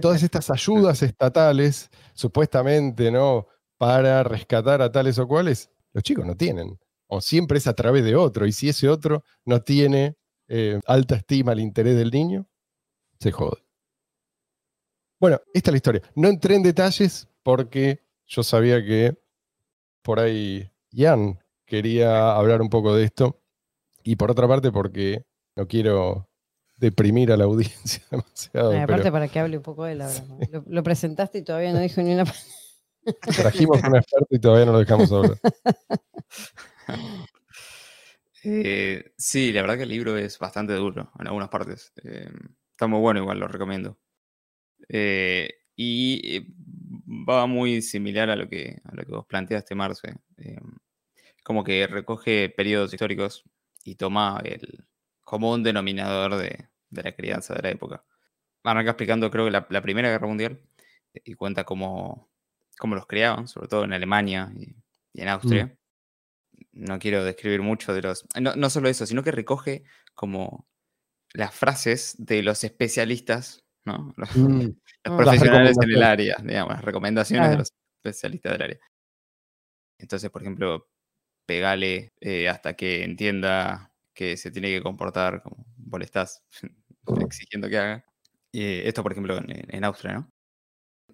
todas 0.00 0.22
estas 0.22 0.50
ayudas 0.50 1.02
estatales, 1.02 1.90
supuestamente, 2.14 3.10
¿no? 3.10 3.46
Para 3.76 4.22
rescatar 4.22 4.80
a 4.80 4.90
tales 4.90 5.18
o 5.18 5.28
cuales, 5.28 5.70
los 5.92 6.02
chicos 6.02 6.24
no 6.24 6.34
tienen. 6.36 6.78
O 7.08 7.20
siempre 7.20 7.58
es 7.58 7.66
a 7.66 7.74
través 7.74 8.04
de 8.04 8.16
otro. 8.16 8.46
Y 8.46 8.52
si 8.52 8.70
ese 8.70 8.88
otro 8.88 9.22
no 9.44 9.60
tiene 9.60 10.16
eh, 10.54 10.78
alta 10.86 11.14
estima 11.16 11.52
al 11.52 11.60
interés 11.60 11.96
del 11.96 12.10
niño, 12.10 12.46
se 13.18 13.32
jode. 13.32 13.64
Bueno, 15.18 15.40
esta 15.54 15.70
es 15.70 15.72
la 15.72 15.76
historia. 15.76 16.02
No 16.14 16.28
entré 16.28 16.56
en 16.56 16.62
detalles 16.62 17.26
porque 17.42 18.02
yo 18.26 18.42
sabía 18.42 18.84
que 18.84 19.16
por 20.02 20.20
ahí 20.20 20.70
Ian 20.90 21.38
quería 21.64 22.32
hablar 22.34 22.60
un 22.60 22.68
poco 22.68 22.94
de 22.94 23.04
esto. 23.04 23.40
Y 24.02 24.16
por 24.16 24.30
otra 24.30 24.46
parte, 24.46 24.70
porque 24.72 25.24
no 25.56 25.66
quiero 25.66 26.28
deprimir 26.76 27.32
a 27.32 27.36
la 27.38 27.44
audiencia 27.44 28.02
demasiado. 28.10 28.70
Pero- 28.72 28.82
aparte, 28.84 29.10
para 29.10 29.28
que 29.28 29.38
hable 29.38 29.56
un 29.56 29.62
poco 29.62 29.84
de 29.84 29.92
él 29.92 30.02
ahora. 30.02 30.20
¿no? 30.28 30.38
Lo, 30.50 30.64
lo 30.66 30.82
presentaste 30.82 31.38
y 31.38 31.42
todavía 31.44 31.72
no 31.72 31.78
dijo 31.80 32.02
ni 32.02 32.12
una 32.12 32.24
palabra. 32.26 32.42
Trajimos 33.36 33.78
un 33.82 33.96
experto 33.96 34.28
y 34.30 34.38
todavía 34.38 34.66
no 34.66 34.72
lo 34.72 34.78
dejamos 34.80 35.10
hablar. 35.12 35.38
Eh, 38.44 39.12
sí, 39.16 39.52
la 39.52 39.62
verdad 39.62 39.76
que 39.76 39.82
el 39.84 39.88
libro 39.88 40.16
es 40.16 40.38
bastante 40.38 40.72
duro 40.74 41.12
en 41.18 41.26
algunas 41.26 41.48
partes. 41.48 41.92
Eh, 42.02 42.30
está 42.70 42.86
muy 42.86 43.00
bueno, 43.00 43.20
igual 43.20 43.38
lo 43.38 43.48
recomiendo. 43.48 43.98
Eh, 44.88 45.48
y 45.76 46.36
eh, 46.36 46.46
va 47.28 47.46
muy 47.46 47.82
similar 47.82 48.30
a 48.30 48.36
lo 48.36 48.48
que, 48.48 48.80
a 48.84 48.94
lo 48.94 49.04
que 49.04 49.12
vos 49.12 49.26
planteaste, 49.26 49.74
Marce. 49.74 50.14
Como 51.44 51.64
que 51.64 51.86
recoge 51.86 52.48
periodos 52.50 52.92
históricos 52.92 53.44
y 53.84 53.96
toma 53.96 54.40
el 54.44 54.84
común 55.20 55.62
denominador 55.62 56.36
de, 56.36 56.68
de 56.90 57.02
la 57.02 57.12
crianza 57.12 57.54
de 57.54 57.62
la 57.62 57.70
época. 57.70 58.04
Arranca 58.64 58.90
explicando, 58.90 59.30
creo 59.30 59.46
que 59.46 59.50
la, 59.50 59.66
la 59.70 59.82
Primera 59.82 60.08
Guerra 60.08 60.26
Mundial 60.26 60.60
y 61.12 61.34
cuenta 61.34 61.64
cómo, 61.64 62.30
cómo 62.78 62.94
los 62.94 63.06
criaban, 63.06 63.48
sobre 63.48 63.68
todo 63.68 63.84
en 63.84 63.92
Alemania 63.92 64.52
y, 64.56 64.74
y 65.12 65.22
en 65.22 65.28
Austria 65.28 65.76
no 66.72 66.98
quiero 66.98 67.24
describir 67.24 67.62
mucho 67.62 67.94
de 67.94 68.02
los... 68.02 68.26
No, 68.40 68.54
no 68.56 68.70
solo 68.70 68.88
eso, 68.88 69.06
sino 69.06 69.22
que 69.22 69.30
recoge 69.30 69.84
como 70.14 70.66
las 71.34 71.54
frases 71.54 72.14
de 72.18 72.42
los 72.42 72.64
especialistas, 72.64 73.64
¿no? 73.84 74.12
Los, 74.16 74.36
Mm, 74.36 74.70
los 75.04 75.16
profesionales 75.16 75.76
en 75.82 75.90
el 75.90 76.02
área, 76.02 76.36
digamos, 76.42 76.74
las 76.74 76.84
recomendaciones 76.84 77.50
de 77.50 77.56
los 77.58 77.72
especialistas 78.04 78.52
del 78.52 78.62
área. 78.62 78.78
Entonces, 79.98 80.30
por 80.30 80.42
ejemplo, 80.42 80.88
pegale 81.46 82.12
eh, 82.20 82.48
hasta 82.48 82.74
que 82.74 83.04
entienda 83.04 83.92
que 84.14 84.36
se 84.36 84.50
tiene 84.50 84.68
que 84.68 84.82
comportar 84.82 85.42
como 85.42 85.64
vos 85.76 85.98
le 85.98 86.04
estás 86.04 86.42
exigiendo 87.28 87.68
que 87.68 87.78
haga. 87.78 88.04
Eh, 88.52 88.82
esto, 88.86 89.02
por 89.02 89.12
ejemplo, 89.12 89.38
en, 89.38 89.46
en 89.74 89.84
Austria, 89.84 90.14
¿no? 90.14 90.30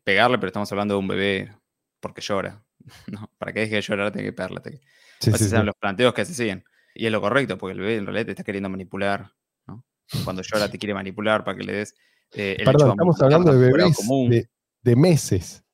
Pegarle, 0.05 0.39
pero 0.39 0.49
estamos 0.49 0.71
hablando 0.73 0.95
de 0.95 1.01
un 1.01 1.09
bebé 1.09 1.57
porque 2.01 2.21
llora. 2.21 2.65
¿no? 3.07 3.31
Para 3.39 3.53
que 3.53 3.61
deje 3.61 3.77
de 3.77 3.81
llorar, 3.83 4.13
tiene 4.13 4.29
que 4.29 4.33
pegarle. 4.33 4.57
hasta 4.59 4.71
que- 4.71 4.79
sí, 5.21 5.31
Esos 5.31 5.41
sí, 5.41 5.49
sí. 5.57 5.63
los 5.63 5.75
planteos 5.79 6.15
que 6.15 6.25
se 6.25 6.35
siguen. 6.35 6.65
Y 6.95 7.07
es 7.07 7.13
lo 7.13 7.21
correcto, 7.21 7.57
porque 7.59 7.73
el 7.75 7.81
bebé 7.81 7.97
en 7.97 8.07
realidad 8.07 8.27
te 8.27 8.33
está 8.33 8.45
queriendo 8.45 8.69
manipular. 8.69 9.31
¿no? 9.67 9.85
Cuando 10.25 10.43
llora 10.43 10.69
te 10.71 10.79
quiere 10.79 10.95
manipular 10.95 11.45
para 11.45 11.57
que 11.57 11.65
le 11.65 11.73
des. 11.75 11.95
eh, 12.33 12.57
el 12.59 12.65
Perdón, 12.65 12.91
estamos 12.91 13.23
hablando 13.23 13.53
de 13.53 13.59
bebés 13.71 13.97
común. 13.97 14.31
de, 14.31 14.49
de 14.83 14.97
meses. 14.97 15.65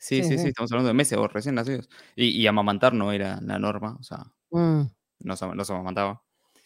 Sí, 0.00 0.22
Sí, 0.22 0.38
sí, 0.38 0.48
estamos 0.48 0.70
hablando 0.70 0.88
de 0.88 0.94
meses 0.94 1.18
o 1.18 1.26
recién 1.26 1.56
nacidos. 1.56 1.88
Y, 2.14 2.26
y 2.40 2.46
amamantar 2.46 2.94
no 2.94 3.10
era 3.12 3.40
la 3.42 3.58
norma, 3.58 3.96
o 3.98 4.02
sea, 4.02 4.24
Mm. 4.50 4.82
no 5.20 5.36
se, 5.36 5.46
no 5.46 5.64
se 5.64 5.72
amamantaba. 5.72 6.22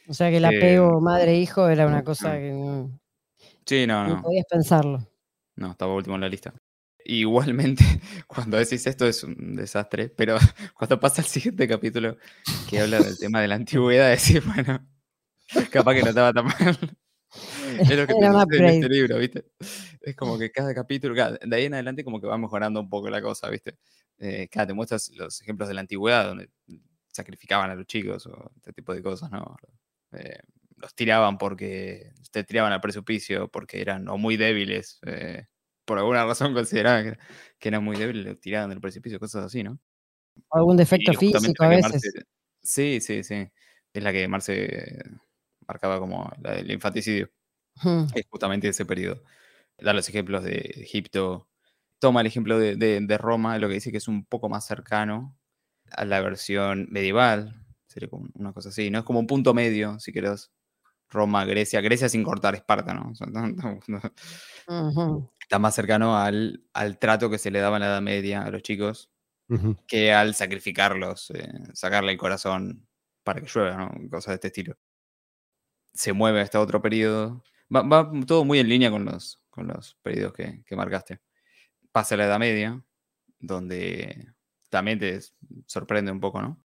O 0.07 0.15
sea 0.15 0.29
que 0.31 0.37
el 0.37 0.45
Eh, 0.45 0.49
apego 0.59 1.01
madre-hijo 1.01 1.69
era 1.69 1.87
una 1.87 2.05
cosa 2.05 2.35
que 2.37 2.51
no, 2.53 3.01
Sí, 3.65 3.87
no, 3.87 4.07
no 4.07 4.17
no. 4.17 4.23
podías 4.23 4.45
pensarlo. 4.51 5.09
No, 5.57 5.71
estaba 5.73 5.95
último 5.95 6.17
en 6.17 6.21
la 6.23 6.29
lista. 6.29 6.53
Igualmente, 7.05 7.85
cuando 8.27 8.57
decís 8.59 8.87
esto 8.87 9.07
es 9.07 9.25
un 9.25 9.57
desastre, 9.57 10.09
pero 10.11 10.37
cuando 10.75 11.01
pasa 11.01 11.23
el 11.23 11.29
siguiente 11.29 11.67
capítulo 11.69 12.17
que 12.69 12.81
habla 12.81 13.03
del 13.03 13.19
tema 13.19 13.41
de 13.41 13.49
la 13.49 13.57
antigüedad, 13.57 14.11
decís, 14.11 14.43
bueno, 14.47 14.87
capaz 15.71 15.95
que 15.95 16.03
no 16.03 16.09
estaba 16.11 16.33
tan 16.33 16.47
mal. 16.47 16.79
Es 17.79 17.97
lo 17.97 18.07
que 18.07 18.15
te 18.15 18.21
Era 18.25 18.33
sucede 18.33 18.59
en 18.59 18.65
este 18.67 18.88
libro, 18.88 19.19
¿viste? 19.19 19.45
Es 20.01 20.17
como 20.17 20.38
que 20.38 20.51
cada 20.51 20.75
capítulo, 20.75 21.15
cada- 21.15 21.38
de 21.43 21.57
ahí 21.57 21.65
en 21.65 21.75
adelante 21.75 22.05
como 22.05 22.21
que 22.21 22.27
va 22.27 22.38
mejorando 22.38 22.81
un 22.81 22.88
poco 22.91 23.09
la 23.11 23.23
cosa, 23.23 23.49
¿viste? 23.51 23.77
Eh, 24.19 24.49
cada 24.51 24.67
te 24.69 24.75
muestras 24.75 25.11
los 25.17 25.41
ejemplos 25.41 25.69
de 25.69 25.75
la 25.75 25.81
antigüedad 25.81 26.27
donde 26.27 26.51
sacrificaban 27.09 27.71
a 27.71 27.75
los 27.75 27.87
chicos 27.87 28.27
o 28.27 28.53
este 28.57 28.73
tipo 28.73 28.95
de 28.95 29.03
cosas, 29.03 29.31
¿no? 29.31 29.57
Eh, 30.12 30.38
los 30.77 30.95
tiraban 30.95 31.38
porque 31.38 32.12
te 32.31 32.45
tiraban 32.45 32.73
al 32.73 32.81
precipicio 32.81 33.49
porque 33.49 33.81
eran 33.81 34.09
o 34.09 34.19
muy 34.19 34.37
débiles, 34.37 34.99
eh, 35.07 35.47
por 35.85 35.99
alguna 35.99 36.25
razón 36.25 36.55
consideraban 36.55 37.05
que, 37.12 37.18
que 37.59 37.68
eran 37.68 37.85
muy 37.85 37.97
débiles, 37.97 38.25
los 38.25 38.40
tiraban 38.40 38.71
del 38.71 38.81
precipicio, 38.81 39.18
cosas 39.18 39.45
así, 39.47 39.62
¿no? 39.62 39.79
Algún 40.51 40.77
defecto 40.77 41.12
físico 41.14 41.64
a 41.64 41.68
veces. 41.68 41.92
Marce- 42.03 42.25
sí, 42.62 43.01
sí, 43.01 43.23
sí. 43.25 43.49
Es 43.92 44.03
la 44.03 44.12
que 44.12 44.27
Marce 44.29 45.03
marcaba 45.66 45.99
como 45.99 46.31
la 46.40 46.53
del 46.53 46.71
infanticidio. 46.71 47.31
Es 48.14 48.27
justamente 48.31 48.68
ese 48.68 48.85
periodo. 48.87 49.23
Da 49.79 49.92
los 49.92 50.09
ejemplos 50.09 50.45
de 50.45 50.59
Egipto. 50.77 51.49
Toma 51.99 52.21
el 52.21 52.27
ejemplo 52.27 52.59
de, 52.59 52.77
de- 52.77 53.01
de 53.01 53.18
Roma, 53.18 53.59
lo 53.59 53.68
que 53.68 53.75
dice 53.75 53.90
que 53.92 53.99
es 53.99 54.09
un 54.09 54.25
poco 54.25 54.49
más 54.49 54.66
cercano 54.66 55.37
a 55.90 56.05
la 56.05 56.21
versión 56.21 56.88
medieval. 56.90 57.64
Sería 57.87 58.09
como 58.09 58.29
una 58.35 58.53
cosa 58.53 58.71
así, 58.71 58.90
¿no? 58.90 59.01
Es 59.01 59.05
como 59.05 59.21
un 59.21 59.27
punto 59.27 59.53
medio, 59.55 59.99
si 60.01 60.12
querés. 60.12 60.51
Roma, 61.11 61.45
Grecia. 61.45 61.83
Grecia 61.83 62.09
sin 62.09 62.23
cortar 62.25 62.55
Esparta, 62.55 62.95
¿no? 62.95 63.11
O 63.11 63.14
sea, 63.14 63.27
no- 63.31 63.49
no- 63.49 63.81
no- 63.87 64.01
Ujú. 64.88 65.31
Está 65.43 65.59
más 65.59 65.75
cercano 65.75 66.17
al, 66.19 66.65
al 66.73 66.99
trato 66.99 67.31
que 67.31 67.38
se 67.38 67.51
le 67.51 67.61
daba 67.61 67.77
en 67.77 67.83
la 67.83 67.87
Edad 67.88 68.03
Media 68.03 68.43
a 68.43 68.51
los 68.51 68.63
chicos 68.63 69.11
que 69.87 70.13
al 70.13 70.35
sacrificarlos, 70.35 71.31
eh, 71.33 71.53
sacarle 71.75 72.13
el 72.13 72.19
corazón 72.19 72.88
para 73.25 73.40
que 73.40 73.49
llueva, 73.53 73.77
¿no? 73.77 74.11
Cosas 74.11 74.29
de 74.33 74.35
este 74.37 74.49
estilo. 74.49 74.77
Se 75.95 76.13
mueve 76.13 76.40
hasta 76.40 76.61
otro 76.61 76.81
periodo. 76.83 77.43
Va, 77.75 77.83
va 77.83 78.11
todo 78.27 78.45
muy 78.45 78.59
en 78.59 78.69
línea 78.69 78.90
con 78.90 79.05
los, 79.05 79.43
con 79.51 79.67
los 79.69 79.97
periodos 80.03 80.33
que, 80.35 80.63
que 80.65 80.77
marcaste. 80.77 81.21
Pasa 81.93 82.17
la 82.17 82.27
Edad 82.27 82.38
Media, 82.38 82.83
donde 83.38 84.35
también 84.71 84.99
te 84.99 85.21
sorprende 85.67 86.13
un 86.13 86.21
poco, 86.21 86.43
¿no? 86.43 86.63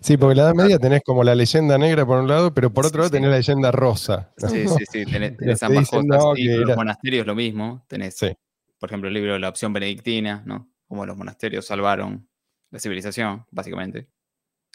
Sí, 0.00 0.16
porque 0.16 0.32
en 0.32 0.36
la 0.38 0.42
Edad 0.44 0.54
Media 0.54 0.78
tenés 0.78 1.02
como 1.04 1.22
la 1.24 1.34
leyenda 1.34 1.78
negra 1.78 2.04
por 2.06 2.18
un 2.20 2.28
lado, 2.28 2.52
pero 2.54 2.72
por 2.72 2.84
Sí, 2.84 2.88
otro 2.88 2.98
lado 3.00 3.08
sí. 3.08 3.12
tenés 3.14 3.30
la 3.30 3.36
leyenda 3.36 3.70
rosa. 3.70 4.32
¿no? 4.40 4.48
Sí, 4.48 4.66
sí, 4.68 4.84
sí, 4.90 5.04
tenés, 5.04 5.36
tenés 5.38 5.58
te 5.60 5.66
ambas 5.66 5.80
dicen, 5.90 6.08
cosas. 6.08 6.24
no, 6.24 6.32
y 6.36 6.42
que 6.42 6.48
con 6.52 6.56
era- 6.58 6.66
los 6.68 6.76
monasterios 6.76 7.26
lo 7.26 7.34
mismo. 7.34 7.84
Tenés, 7.88 8.16
Sí. 8.16 8.32
por 8.78 8.88
ejemplo, 8.88 9.08
el 9.08 9.14
libro 9.14 9.38
La 9.38 9.48
opción 9.48 9.72
benedictina, 9.72 10.42
¿no? 10.46 10.68
Como 10.88 11.06
los 11.06 11.16
monasterios 11.16 11.66
salvaron 11.66 12.28
la 12.70 12.78
civilización, 12.80 13.46
básicamente. 13.50 14.08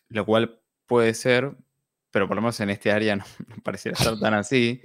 Lo 0.09 0.25
cual 0.25 0.59
puede 0.85 1.13
ser 1.13 1.55
pero 2.09 2.25
por 2.27 2.35
lo 2.37 2.41
menos 2.41 2.59
en 2.61 2.69
este 2.71 2.89
área 2.91 3.15
no, 3.17 3.25
no 3.47 3.55
pareciera 3.63 3.95
estar 3.95 4.17
tan 4.17 4.33
así, 4.33 4.81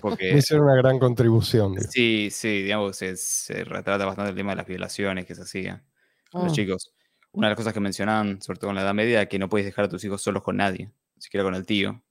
porque 0.00 0.36
Hicieron 0.36 0.64
una 0.66 0.74
gran 0.74 0.98
contribución. 0.98 1.74
digo. 1.74 1.86
sí, 1.90 2.30
sí, 2.32 2.62
digamos, 2.62 2.96
se, 2.96 3.16
se 3.16 3.62
retrata 3.64 4.04
bastante 4.06 4.30
el 4.30 4.36
tema 4.36 4.52
de 4.52 4.56
las 4.56 4.66
violaciones 4.66 5.26
que 5.26 5.34
se 5.36 5.42
hacían 5.42 5.84
a 6.32 6.38
los 6.42 6.52
Ah. 6.52 6.54
chicos. 6.54 6.92
Una 7.34 7.48
de 7.48 7.50
las 7.52 7.56
cosas 7.56 7.74
que 7.74 7.80
mencionaban, 7.80 8.40
sobre 8.40 8.58
todo 8.58 8.70
en 8.70 8.76
la 8.76 8.82
Edad 8.82 8.94
Media, 8.94 9.22
es 9.22 9.28
que 9.28 9.38
no 9.38 9.48
puedes 9.48 9.66
dejar 9.66 9.84
a 9.84 9.88
tus 9.88 10.04
hijos 10.04 10.22
solos 10.22 10.42
con 10.42 10.56
nadie, 10.56 10.90
ni 11.16 11.22
siquiera 11.22 11.44
con 11.44 11.54
el 11.54 11.66
tío, 11.66 12.02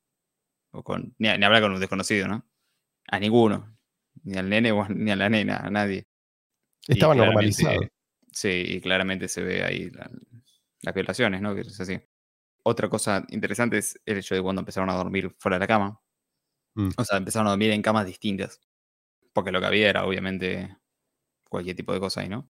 o 0.72 0.84
con, 0.84 1.16
ni, 1.18 1.30
ni 1.38 1.46
hablar 1.46 1.62
con 1.62 1.72
un 1.74 1.80
desconocido, 1.80 2.28
¿no? 2.28 2.46
A 3.08 3.20
ninguno, 3.20 3.78
ni 4.24 4.38
al 4.38 4.50
nene 4.50 4.72
o 4.74 4.88
ni 4.90 5.12
a 5.12 5.16
la 5.16 5.30
nena, 5.30 5.58
a 5.58 5.70
nadie. 5.70 6.06
Estaba 6.88 7.16
normalizado. 7.16 7.82
Sí, 8.32 8.50
y 8.68 8.82
claramente 8.82 9.28
se 9.28 9.44
ve 9.44 9.64
ahí 9.64 9.90
la- 9.92 10.10
las 10.82 10.94
violaciones, 10.94 11.42
¿no? 11.42 11.56
Que 11.56 11.62
es 11.62 11.80
así. 11.80 12.00
Otra 12.64 12.90
cosa 12.90 13.26
interesante 13.30 13.78
es 13.78 14.00
el 14.06 14.18
hecho 14.18 14.36
de 14.36 14.42
cuando 14.42 14.62
empezaron 14.62 14.90
a 14.90 14.94
dormir 14.94 15.34
fuera 15.40 15.56
de 15.56 15.60
la 15.62 15.68
cama. 15.68 16.02
Mm. 16.76 16.90
O 16.98 17.06
sea, 17.06 17.18
empezaron 17.18 17.48
a 17.48 17.52
dormir 17.52 17.72
en 17.72 17.82
camas 17.82 18.06
distintas. 18.06 18.60
Porque 19.32 19.52
lo 19.52 19.60
que 19.62 19.68
había 19.68 19.90
era 19.90 20.06
obviamente 20.06 20.76
cualquier 21.50 21.76
tipo 21.76 21.94
de 21.94 22.00
cosa 22.00 22.22
ahí, 22.22 22.30
¿no? 22.30 22.50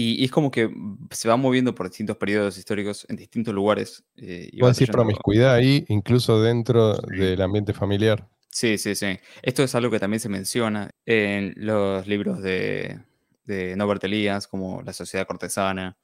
Y, 0.00 0.22
y 0.22 0.26
es 0.26 0.30
como 0.30 0.52
que 0.52 0.70
se 1.10 1.28
va 1.28 1.36
moviendo 1.36 1.74
por 1.74 1.88
distintos 1.88 2.16
periodos 2.16 2.56
históricos 2.56 3.04
en 3.08 3.16
distintos 3.16 3.52
lugares. 3.52 4.04
eh, 4.14 4.48
y 4.52 4.60
Vos 4.60 4.78
decís 4.78 4.92
promiscuidad 4.92 5.54
ahí, 5.54 5.84
incluso 5.88 6.40
dentro 6.40 6.94
del 6.98 7.42
ambiente 7.42 7.72
familiar. 7.72 8.28
Sí, 8.48 8.78
sí, 8.78 8.94
sí. 8.94 9.18
Esto 9.42 9.64
es 9.64 9.74
algo 9.74 9.90
que 9.90 9.98
también 9.98 10.20
se 10.20 10.28
menciona 10.28 10.88
en 11.04 11.52
los 11.56 12.06
libros 12.06 12.40
de, 12.40 13.00
de 13.42 13.74
Norbert 13.74 14.04
Elias, 14.04 14.46
como 14.46 14.82
La 14.82 14.92
sociedad 14.92 15.26
cortesana, 15.26 15.98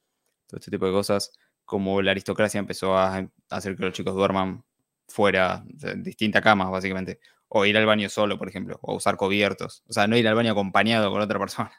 todo 0.48 0.58
este 0.58 0.72
tipo 0.72 0.86
de 0.86 0.92
cosas, 0.92 1.30
como 1.64 2.02
la 2.02 2.10
aristocracia 2.10 2.58
empezó 2.58 2.98
a 2.98 3.30
hacer 3.48 3.76
que 3.76 3.84
los 3.84 3.92
chicos 3.92 4.16
duerman 4.16 4.64
fuera, 5.06 5.62
de 5.68 5.94
distinta 6.02 6.40
cama, 6.40 6.68
básicamente, 6.68 7.20
o 7.46 7.64
ir 7.64 7.76
al 7.76 7.86
baño 7.86 8.08
solo, 8.08 8.38
por 8.38 8.48
ejemplo, 8.48 8.76
o 8.82 8.96
usar 8.96 9.16
cubiertos, 9.16 9.84
o 9.86 9.92
sea, 9.92 10.08
no 10.08 10.16
ir 10.16 10.26
al 10.26 10.34
baño 10.34 10.50
acompañado 10.50 11.12
con 11.12 11.20
otra 11.20 11.38
persona. 11.38 11.70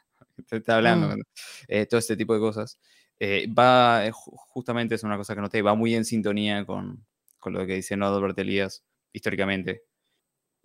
Te 0.48 0.56
está 0.56 0.76
hablando, 0.76 1.08
Mm. 1.16 1.20
eh, 1.68 1.86
todo 1.86 1.98
este 1.98 2.16
tipo 2.16 2.34
de 2.34 2.40
cosas. 2.40 2.78
Eh, 3.18 3.46
va, 3.52 4.04
eh, 4.06 4.12
ju- 4.12 4.32
justamente 4.36 4.94
es 4.94 5.02
una 5.04 5.16
cosa 5.16 5.34
que 5.34 5.40
noté, 5.40 5.62
va 5.62 5.74
muy 5.74 5.94
en 5.94 6.04
sintonía 6.04 6.64
con, 6.66 7.06
con 7.38 7.52
lo 7.54 7.66
que 7.66 7.74
dice 7.74 7.96
Norbert 7.96 8.38
Elias 8.38 8.84
históricamente 9.12 9.84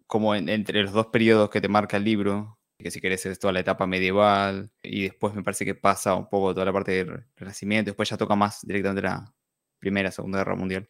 como 0.07 0.35
en- 0.35 0.49
entre 0.49 0.83
los 0.83 0.91
dos 0.93 1.07
periodos 1.07 1.49
que 1.49 1.61
te 1.61 1.69
marca 1.69 1.97
el 1.97 2.03
libro, 2.03 2.59
que 2.77 2.91
si 2.91 2.99
querés 2.99 3.25
es 3.27 3.39
toda 3.39 3.53
la 3.53 3.61
etapa 3.61 3.87
medieval, 3.87 4.71
y 4.83 5.03
después 5.03 5.33
me 5.35 5.43
parece 5.43 5.63
que 5.65 5.75
pasa 5.75 6.15
un 6.15 6.27
poco 6.29 6.53
toda 6.53 6.65
la 6.65 6.73
parte 6.73 6.91
del 6.91 7.25
Renacimiento, 7.37 7.91
después 7.91 8.09
ya 8.09 8.17
toca 8.17 8.35
más 8.35 8.59
directamente 8.63 9.03
la 9.03 9.33
Primera, 9.79 10.11
Segunda 10.11 10.39
Guerra 10.39 10.55
Mundial. 10.55 10.89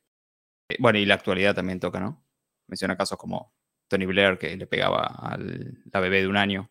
Eh, 0.70 0.78
Bueno, 0.80 1.00
y 1.00 1.06
la 1.06 1.16
actualidad 1.16 1.56
también 1.56 1.80
toca, 1.80 2.00
¿no? 2.00 2.26
Menciona 2.68 2.98
casos 2.98 3.18
como 3.20 3.54
Tony 3.90 4.06
Blair, 4.08 4.38
que 4.40 4.58
le 4.58 4.68
pegaba 4.68 5.06
a 5.06 5.38
la 5.38 6.00
bebé 6.00 6.22
de 6.22 6.28
un 6.30 6.38
año, 6.38 6.71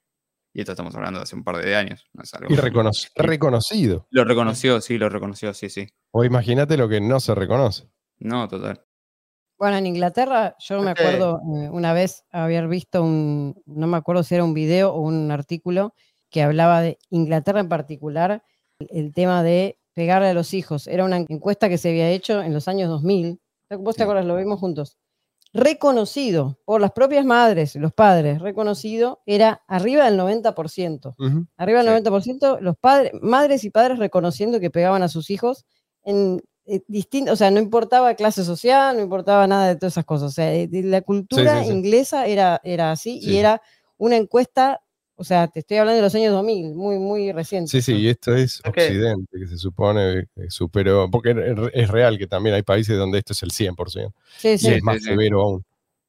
y 0.53 0.61
esto 0.61 0.73
estamos 0.73 0.95
hablando 0.95 1.19
de 1.21 1.25
hace 1.25 1.37
un 1.37 1.45
par 1.45 1.57
de 1.59 1.77
años. 1.77 2.07
no 2.13 2.23
es 2.23 2.35
algo- 2.35 2.53
Y 2.53 2.57
recono- 2.57 2.91
reconocido. 3.15 4.07
Lo 4.11 4.25
reconoció, 4.25 4.81
sí, 4.81 4.99
lo 4.99 5.09
reconoció, 5.09 5.55
sí, 5.55 5.69
sí. 5.71 5.87
O 6.13 6.25
imagínate 6.25 6.77
lo 6.77 6.89
que 6.89 7.01
no 7.01 7.21
se 7.21 7.35
reconoce. 7.35 7.89
No, 8.19 8.49
total. 8.49 8.85
Bueno, 9.59 9.77
en 9.77 9.87
Inglaterra, 9.87 10.57
yo 10.59 10.81
me 10.83 10.93
Este- 10.93 11.03
acuerdo 11.03 11.41
eh, 11.57 11.69
una 11.71 11.93
vez 11.93 12.25
haber 12.31 12.67
visto 12.69 13.03
un, 13.03 13.63
no 13.67 13.87
me 13.87 13.97
acuerdo 13.97 14.23
si 14.23 14.35
era 14.35 14.45
un 14.45 14.55
video 14.55 14.93
o 14.95 15.01
un 15.01 15.31
artículo 15.31 15.95
que 16.31 16.43
hablaba 16.43 16.81
de 16.81 16.99
Inglaterra 17.11 17.61
en 17.61 17.69
particular, 17.69 18.43
el, 18.79 19.13
tema 19.13 19.43
de 19.43 19.79
pegarle 19.95 20.29
a 20.29 20.35
los 20.35 20.55
hijos. 20.55 20.87
Era 20.87 21.05
una 21.05 21.19
encuesta 21.19 21.69
que 21.69 21.77
se 21.77 21.91
había 21.91 22.09
hecho 22.11 22.41
en 22.43 22.55
los 22.55 22.69
años 22.69 22.89
2000. 22.89 23.41
¿Vos 23.79 23.97
te 23.97 24.03
acuerdas? 24.05 24.25
Lo 24.25 24.37
vimos 24.37 24.59
juntos. 24.59 24.97
Reconocido 25.55 26.59
por 26.65 26.81
las 26.81 26.93
propias 26.93 27.25
madres, 27.25 27.75
los 27.75 27.93
padres, 27.93 28.41
reconocido, 28.41 29.21
era 29.27 29.63
arriba 29.67 30.05
del 30.05 30.17
90%. 30.17 31.17
Ujú. 31.19 31.47
Arriba 31.57 31.79
del 31.83 31.87
Sí. 31.89 31.91
90%, 31.91 32.59
los 32.61 32.77
padres, 32.79 33.11
madres 33.21 33.65
y 33.65 33.71
padres 33.71 33.99
reconociendo 33.99 34.61
que 34.61 34.71
pegaban 34.71 35.03
a 35.03 35.09
sus 35.09 35.29
hijos 35.29 35.67
en 36.05 36.41
eh, 36.67 36.83
distinto, 36.87 37.33
o 37.33 37.37
sea, 37.37 37.51
no 37.51 37.59
importaba 37.59 38.15
clase 38.15 38.45
social, 38.45 38.97
no 38.97 39.03
importaba 39.03 39.45
nada 39.49 39.67
de 39.67 39.75
todas 39.75 39.95
esas 39.95 40.05
cosas. 40.05 40.29
O 40.29 40.33
sea, 40.35 40.55
eh, 40.55 40.69
la 40.73 41.01
cultura 41.01 41.65
sí. 41.65 41.71
inglesa 41.73 42.27
era, 42.27 42.61
era 42.63 42.93
así 42.93 43.21
Sí. 43.21 43.31
y 43.33 43.37
era 43.39 43.61
una 43.99 44.17
encuesta, 44.17 44.81
o 45.21 45.25
sea, 45.25 45.49
te 45.49 45.61
estoy 45.61 45.77
hablando 45.77 45.97
de 45.99 46.03
los 46.03 46.15
años 46.15 46.33
2000, 46.33 46.75
muy, 46.75 46.99
muy 46.99 47.31
reciente. 47.31 47.71
Sí, 47.71 47.83
sí, 47.83 47.93
y 47.99 48.09
esto 48.09 48.35
es 48.35 48.61
Ok. 48.61 48.69
Occidente, 48.69 49.39
que 49.39 49.47
se 49.47 49.59
supone 49.59 50.27
que 50.35 50.51
superó, 50.51 51.11
porque 51.11 51.33
es- 51.75 51.89
real 51.91 52.17
que 52.17 52.27
también 52.27 52.55
hay 52.55 52.63
países 52.63 52.97
donde 52.97 53.19
esto 53.19 53.35
es 53.35 53.43
el 53.43 53.51
100%, 53.51 54.15
Sí, 54.39 54.49
y 54.53 54.59
sí. 54.59 54.67
Sí, 54.67 54.73
es 54.73 54.83
más 54.83 54.97
sí. 55.03 55.05
severo 55.11 55.43
aún. 55.43 55.65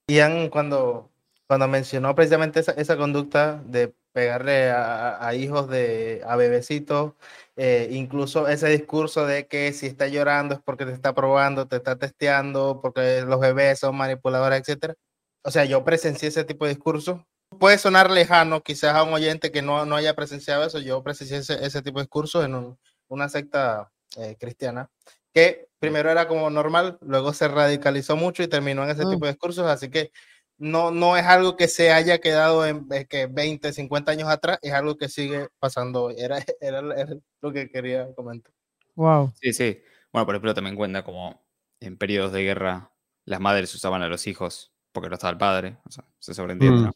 Ian, 0.08 0.48
cuando, 0.50 1.10
cuando 1.46 1.68
mencionó 1.68 2.16
precisamente 2.16 2.62
esa, 2.62 2.72
esa 2.72 2.96
conducta 2.96 3.62
de 3.66 3.94
pegarle 4.14 4.70
a, 4.72 5.18
a- 5.18 5.28
a 5.28 5.36
hijos 5.36 5.70
de 5.70 6.22
a 6.26 6.38
bebecitos, 6.38 7.14
eh, 7.58 7.90
incluso 7.92 8.48
ese 8.48 8.70
discurso 8.70 9.26
de 9.26 9.46
que 9.48 9.74
si 9.74 9.88
está 9.88 10.08
llorando 10.08 10.56
es 10.56 10.62
porque 10.62 10.86
te 10.86 10.94
está 10.94 11.14
probando, 11.14 11.68
te 11.68 11.76
está 11.76 11.98
testeando, 11.98 12.80
porque 12.82 13.24
los 13.28 13.40
bebés 13.42 13.80
son 13.80 13.98
manipuladores, 13.98 14.62
etcétera. 14.62 14.96
O 15.44 15.52
sea, 15.52 15.66
yo 15.66 15.84
presencié 15.84 16.30
ese 16.30 16.46
tipo 16.46 16.66
de 16.66 16.76
discurso. 16.76 17.26
Puede 17.60 17.78
sonar 17.78 18.10
lejano, 18.10 18.62
quizás 18.64 18.96
a 18.96 19.04
un 19.04 19.14
oyente 19.14 19.52
que 19.52 19.62
no, 19.62 19.86
no 19.86 19.96
haya 19.96 20.16
presenciado 20.16 20.66
eso. 20.66 20.80
Yo 20.80 21.04
presencié 21.04 21.38
ese, 21.38 21.64
ese 21.66 21.82
tipo 21.82 22.00
de 22.00 22.04
discurso 22.06 22.44
en 22.44 22.56
un- 22.56 22.80
una 23.08 23.28
secta 23.30 23.92
eh, 24.18 24.36
cristiana 24.40 24.90
que 25.34 25.68
primero 25.80 26.10
era 26.12 26.28
como 26.28 26.50
normal, 26.50 26.98
luego 27.02 27.32
se 27.34 27.48
radicalizó 27.48 28.16
mucho 28.18 28.44
y 28.44 28.48
terminó 28.50 28.84
en 28.84 28.90
ese 28.90 29.06
Mm. 29.06 29.10
tipo 29.12 29.26
de 29.26 29.32
discursos, 29.32 29.66
así 29.68 29.90
que 29.90 30.12
no, 30.58 30.92
no 30.92 31.16
es 31.18 31.26
algo 31.26 31.56
que 31.56 31.68
se 31.70 31.92
haya 31.94 32.20
quedado 32.20 32.66
en 32.66 32.86
eh, 32.92 33.06
que 33.06 33.28
20, 33.28 33.72
50 33.74 34.12
años 34.12 34.28
atrás, 34.30 34.60
es 34.62 34.74
algo 34.74 34.98
que 34.98 35.08
sigue 35.10 35.48
pasando 35.60 36.04
hoy. 36.04 36.16
Era, 36.18 36.38
era, 36.62 36.80
era 36.96 37.16
lo 37.42 37.52
que 37.54 37.70
quería 37.70 38.14
comentar. 38.16 38.52
Wow. 38.96 39.32
Sí, 39.42 39.54
sí. 39.54 39.82
Bueno, 40.12 40.26
por 40.26 40.36
ejemplo, 40.36 40.54
también 40.54 40.76
cuenta 40.76 41.04
como 41.04 41.42
en 41.80 41.98
periodos 41.98 42.32
de 42.34 42.44
guerra 42.44 42.92
las 43.26 43.40
madres 43.40 43.74
usaban 43.74 44.02
a 44.04 44.08
los 44.08 44.28
hijos 44.28 44.74
porque 44.92 45.08
no 45.10 45.16
estaba 45.16 45.32
el 45.32 45.38
padre, 45.38 45.78
o 45.86 45.92
sea, 45.92 46.04
se 46.20 46.34
sobreentiende, 46.34 46.82
Mm. 46.82 46.84
¿no? 46.86 46.92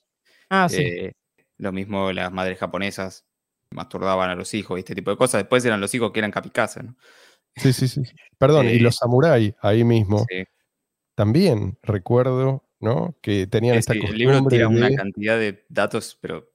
Ah, 0.50 0.68
sí. 0.70 0.82
Eh, 0.82 1.14
lo 1.58 1.72
mismo 1.72 2.12
las 2.12 2.32
madres 2.32 2.60
japonesas 2.60 3.26
masturbaban 3.72 4.30
a 4.30 4.36
los 4.36 4.54
hijos 4.54 4.78
y 4.78 4.80
este 4.80 4.96
tipo 4.96 5.12
de 5.12 5.18
cosas. 5.18 5.42
Después 5.42 5.64
eran 5.66 5.82
los 5.82 5.94
hijos 5.94 6.12
que 6.12 6.20
eran 6.20 6.32
kamikazes, 6.32 6.84
¿no? 6.84 6.96
Sí, 7.56 7.74
sí, 7.74 7.88
sí. 7.88 8.04
Perdón, 8.38 8.68
y 8.68 8.76
Eh, 8.76 8.80
los 8.80 8.96
samuráis 8.96 9.54
ahí 9.62 9.84
mismo, 9.84 10.26
Sí, 10.30 10.44
también 11.16 11.78
recuerdo, 11.82 12.64
¿no? 12.80 13.16
Que 13.22 13.48
tenían 13.48 13.76
sí, 13.76 13.80
esta 13.80 13.94
sí, 13.94 14.00
El 14.04 14.18
libro 14.18 14.46
tira 14.48 14.68
una 14.68 14.94
cantidad 14.94 15.38
de 15.40 15.66
datos, 15.70 16.18
pero 16.20 16.52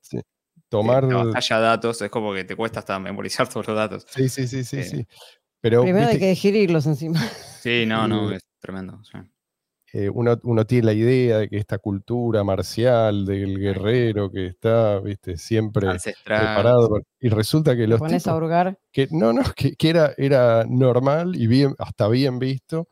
tomar... 0.68 1.06
de 1.06 1.14
batalla 1.14 1.56
de 1.56 1.62
datos, 1.62 2.02
es 2.02 2.10
como 2.10 2.34
que 2.34 2.44
te 2.44 2.54
cuesta 2.56 2.80
hasta 2.80 2.98
memorizar 2.98 3.48
todos 3.52 3.66
los 3.66 3.76
datos. 3.76 4.06
Sí, 4.08 4.28
sí, 4.28 4.46
sí, 4.46 4.64
sí, 4.64 4.78
Eh, 4.78 4.84
sí. 4.84 5.06
Pero 5.60 5.82
Primero 5.82 6.08
hay 6.08 6.18
que 6.18 6.28
digerirlos 6.28 6.86
encima. 6.86 7.20
Sí, 7.60 7.84
no, 7.86 8.08
no, 8.08 8.30
Eh, 8.30 8.36
es 8.36 8.42
tremendo. 8.60 9.02
Eh, 9.92 10.08
uno, 10.08 10.38
uno 10.44 10.64
tiene 10.66 10.86
la 10.86 10.92
idea 10.92 11.38
de 11.38 11.48
que 11.48 11.56
esta 11.56 11.78
cultura 11.78 12.44
marcial 12.44 13.26
del 13.26 13.58
guerrero 13.58 14.30
que 14.30 14.46
está, 14.46 15.00
viste, 15.00 15.36
siempre 15.36 15.88
Ancestral. 15.88 16.46
preparado. 16.46 16.88
para- 16.90 17.04
Y 17.20 17.28
resulta 17.28 17.74
que 17.76 17.86
los 17.86 17.98
pones 17.98 18.26
a 18.26 18.36
hurgar. 18.36 18.78
que 18.92 19.08
no, 19.10 19.32
no, 19.32 19.42
que, 19.56 19.74
que 19.76 19.88
era, 19.90 20.14
era 20.16 20.64
normal 20.68 21.34
y 21.36 21.46
bien, 21.46 21.74
hasta 21.78 22.06
bien 22.08 22.38
visto 22.38 22.88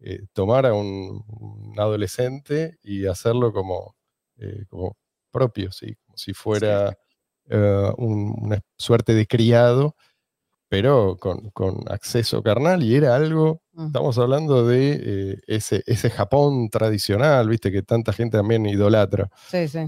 eh, 0.00 0.20
tomar 0.32 0.64
a 0.66 0.74
un, 0.74 1.22
un 1.28 1.74
adolescente 1.80 2.78
y 2.82 3.06
hacerlo 3.06 3.52
como, 3.52 3.94
eh, 4.38 4.64
como 4.68 4.96
propio, 5.30 5.70
¿sí? 5.72 5.94
como 6.06 6.16
si 6.16 6.32
fuera 6.34 6.96
un- 7.50 8.34
una 8.42 8.60
suerte 8.76 9.14
de 9.14 9.26
criado, 9.26 9.96
pero 10.68 11.16
con, 11.18 11.50
con 11.50 11.82
acceso 11.90 12.42
carnal, 12.42 12.82
y 12.82 12.94
era 12.94 13.16
algo. 13.16 13.62
Estamos 13.86 14.18
hablando 14.18 14.66
de 14.66 15.32
eh, 15.34 15.40
ese, 15.46 15.82
ese 15.86 16.10
Japón 16.10 16.68
tradicional, 16.70 17.48
viste, 17.48 17.70
que 17.72 17.82
tanta 17.82 18.12
gente 18.12 18.36
también 18.36 18.66
idolatra, 18.66 19.30
Sí, 19.48 19.68
sí. 19.68 19.86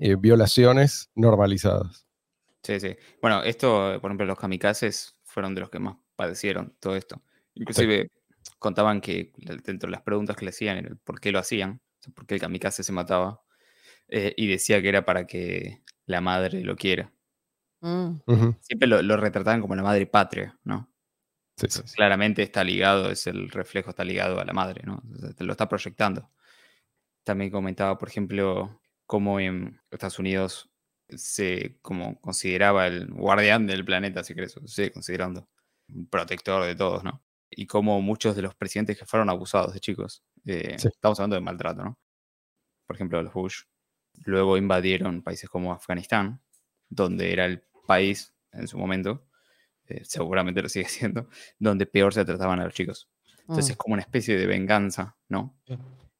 eh, 0.00 0.16
violaciones 0.16 1.10
normalizadas. 1.14 2.06
Sí, 2.62 2.80
sí. 2.80 2.96
Bueno, 3.22 3.42
esto, 3.42 3.98
por 4.00 4.10
ejemplo, 4.10 4.26
los 4.26 4.38
kamikazes 4.38 5.16
fueron 5.24 5.54
de 5.54 5.60
los 5.62 5.70
que 5.70 5.78
más 5.78 5.96
padecieron 6.16 6.76
todo 6.80 6.96
esto. 6.96 7.22
Inclusive 7.54 8.10
contaban 8.58 9.00
que 9.00 9.32
dentro 9.64 9.88
de 9.88 9.92
las 9.92 10.02
preguntas 10.02 10.36
que 10.36 10.44
le 10.44 10.50
hacían 10.50 10.78
era 10.78 10.88
el 10.88 10.96
por 10.98 11.20
qué 11.20 11.32
lo 11.32 11.38
hacían, 11.38 11.80
o 12.00 12.02
sea, 12.02 12.12
por 12.14 12.26
qué 12.26 12.34
el 12.34 12.40
kamikaze 12.40 12.82
se 12.82 12.92
mataba, 12.92 13.40
eh, 14.08 14.34
y 14.36 14.48
decía 14.48 14.82
que 14.82 14.88
era 14.88 15.04
para 15.04 15.26
que 15.26 15.82
la 16.06 16.20
madre 16.20 16.62
lo 16.64 16.76
quiera. 16.76 17.12
Mm. 17.80 18.16
Siempre 18.60 18.88
lo, 18.88 19.02
lo 19.02 19.16
retrataban 19.16 19.60
como 19.60 19.76
la 19.76 19.82
madre 19.82 20.06
patria, 20.06 20.58
¿no? 20.64 20.87
Sí, 21.58 21.66
sí, 21.68 21.82
sí. 21.84 21.94
Claramente 21.96 22.42
está 22.42 22.64
ligado, 22.64 23.10
es 23.10 23.26
el 23.26 23.50
reflejo, 23.50 23.90
está 23.90 24.04
ligado 24.04 24.40
a 24.40 24.44
la 24.44 24.52
madre, 24.52 24.82
¿no? 24.84 25.02
Te 25.36 25.44
lo 25.44 25.52
está 25.52 25.68
proyectando. 25.68 26.30
También 27.24 27.50
comentaba, 27.50 27.98
por 27.98 28.08
ejemplo, 28.08 28.80
cómo 29.06 29.40
en 29.40 29.80
Estados 29.90 30.18
Unidos 30.18 30.70
se 31.08 31.78
como 31.82 32.20
consideraba 32.20 32.86
el 32.86 33.06
guardián 33.08 33.66
del 33.66 33.84
planeta, 33.84 34.24
si 34.24 34.34
querés, 34.34 34.54
sigue 34.66 34.92
considerando 34.92 35.48
un 35.88 36.06
protector 36.08 36.64
de 36.64 36.74
todos, 36.74 37.04
¿no? 37.04 37.22
y 37.50 37.66
como 37.66 38.00
muchos 38.00 38.36
de 38.36 38.42
los 38.42 38.54
presidentes 38.54 38.98
que 38.98 39.06
fueron 39.06 39.30
abusados 39.30 39.72
de 39.72 39.80
chicos, 39.80 40.22
eh, 40.46 40.76
estamos 40.76 41.18
hablando 41.18 41.36
de 41.36 41.42
maltrato, 41.42 41.82
¿no? 41.82 41.98
Por 42.86 42.96
ejemplo, 42.96 43.22
los 43.22 43.32
Bush 43.32 43.62
luego 44.24 44.56
invadieron 44.56 45.22
países 45.22 45.48
como 45.48 45.72
Afganistán, 45.72 46.42
donde 46.88 47.32
era 47.32 47.44
el 47.44 47.62
país 47.86 48.34
en 48.52 48.68
su 48.68 48.78
momento, 48.78 49.26
eh, 49.88 50.02
seguramente 50.04 50.62
lo 50.62 50.68
sigue 50.68 50.86
siendo, 50.88 51.28
donde 51.58 51.86
peor 51.86 52.12
se 52.14 52.24
trataban 52.24 52.60
a 52.60 52.64
los 52.64 52.74
chicos. 52.74 53.08
Entonces 53.40 53.68
Mm. 53.68 53.70
es 53.72 53.76
como 53.76 53.92
una 53.94 54.02
especie 54.02 54.36
de 54.36 54.46
venganza, 54.46 55.16
¿no? 55.28 55.56
Sí. 55.66 55.74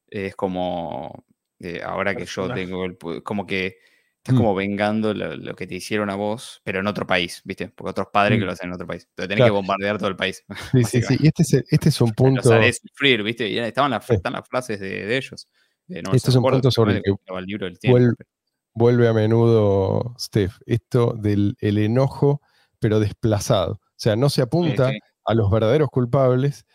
Es 0.09 0.35
como, 0.35 1.25
eh, 1.59 1.81
ahora 1.83 2.15
que 2.15 2.25
yo 2.25 2.51
tengo 2.53 2.85
el... 2.85 2.97
Como 3.23 3.45
que 3.45 3.77
estás 4.17 4.33
Mm. 4.33 4.37
como 4.37 4.55
vengando 4.55 5.13
lo, 5.13 5.35
lo 5.35 5.55
que 5.55 5.65
te 5.67 5.75
hicieron 5.75 6.09
a 6.09 6.15
vos, 6.15 6.61
pero 6.63 6.79
en 6.79 6.87
otro 6.87 7.05
país, 7.07 7.41
¿viste? 7.45 7.69
Porque 7.69 7.91
otros 7.91 8.07
padres 8.11 8.37
que 8.39 8.43
Mm. 8.43 8.47
lo 8.47 8.51
hacen 8.51 8.67
en 8.69 8.73
otro 8.73 8.87
país. 8.87 9.03
Entonces 9.09 9.27
tenés 9.29 9.37
Claro. 9.37 9.53
que 9.53 9.55
bombardear 9.57 9.97
todo 9.99 10.09
el 10.09 10.15
país. 10.15 10.43
Sí, 10.83 10.83
sí, 10.83 11.01
sí. 11.03 11.17
Y 11.19 11.27
este 11.27 11.43
es, 11.43 11.53
este 11.69 11.89
es 11.89 12.01
un 12.01 12.07
Los 12.09 12.15
punto. 12.15 12.53
haré 12.53 12.73
sufrir, 12.73 13.21
¿viste? 13.23 13.47
Y 13.47 13.59
estaban 13.59 13.91
las, 13.91 14.05
Sí. 14.05 14.15
están 14.15 14.33
las 14.33 14.47
frases 14.47 14.79
de, 14.79 15.05
de 15.05 15.17
ellos. 15.17 15.47
No 15.87 16.11
Este 16.13 16.29
es 16.29 16.35
un 16.35 16.43
punto 16.43 16.69
sobre 16.71 16.97
el 16.97 17.03
que 17.03 17.11
el 17.37 17.45
libro 17.45 17.65
del 17.65 17.79
tiempo, 17.79 17.97
vuel- 17.99 18.13
pero- 18.17 18.29
vuelve 18.73 19.07
a 19.07 19.13
menudo, 19.13 20.15
Steph, 20.19 20.57
esto 20.67 21.13
del 21.17 21.55
el 21.59 21.77
enojo, 21.79 22.41
pero 22.79 22.99
desplazado. 22.99 23.73
O 23.73 23.79
sea, 23.97 24.15
no 24.15 24.29
se 24.29 24.41
apunta 24.41 24.91
sí. 24.91 24.99
a 25.25 25.33
los 25.33 25.51
verdaderos 25.51 25.89
culpables 25.89 26.65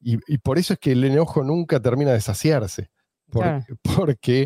y, 0.00 0.18
y 0.32 0.38
por 0.38 0.58
eso 0.58 0.74
es 0.74 0.78
que 0.78 0.92
el 0.92 1.02
enojo 1.04 1.42
nunca 1.42 1.80
termina 1.80 2.12
de 2.12 2.20
saciarse. 2.20 2.90
Por- 3.30 3.42
Claro. 3.42 3.64
Porque 3.96 4.42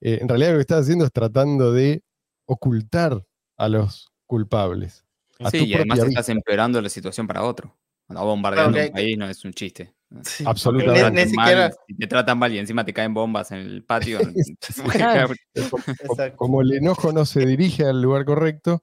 eh, 0.00 0.18
en 0.20 0.28
realidad 0.28 0.50
lo 0.50 0.56
que 0.56 0.60
estás 0.62 0.82
haciendo 0.82 1.04
es 1.04 1.12
tratando 1.12 1.72
de 1.72 2.02
ocultar 2.44 3.24
a 3.56 3.68
los 3.68 4.12
culpables. 4.26 5.04
A 5.40 5.50
Sí, 5.50 5.64
y 5.64 5.74
además 5.74 6.00
estás 6.00 6.28
empeorando 6.28 6.80
la 6.82 6.88
situación 6.88 7.26
para 7.26 7.42
otro. 7.44 7.76
Cuando 8.06 8.24
bombardeando 8.24 8.72
Claro, 8.74 8.88
un 8.88 8.92
país 8.94 9.18
no 9.18 9.28
es 9.28 9.44
un 9.44 9.52
chiste. 9.52 9.92
Sí, 10.22 10.44
Absolutamente. 10.46 11.26
Ni, 11.26 11.32
mal, 11.32 11.46
siquiera. 11.46 11.70
si 11.88 11.96
te 11.96 12.06
tratan 12.06 12.38
mal 12.38 12.52
y 12.52 12.58
encima 12.58 12.84
te 12.84 12.94
caen 12.94 13.12
bombas 13.12 13.50
en 13.50 13.58
el 13.58 13.84
patio. 13.84 14.20
Como 16.36 16.60
el 16.60 16.72
enojo 16.74 17.12
no 17.12 17.24
se 17.24 17.44
dirige 17.44 17.84
al 17.84 18.00
lugar 18.00 18.24
correcto, 18.24 18.82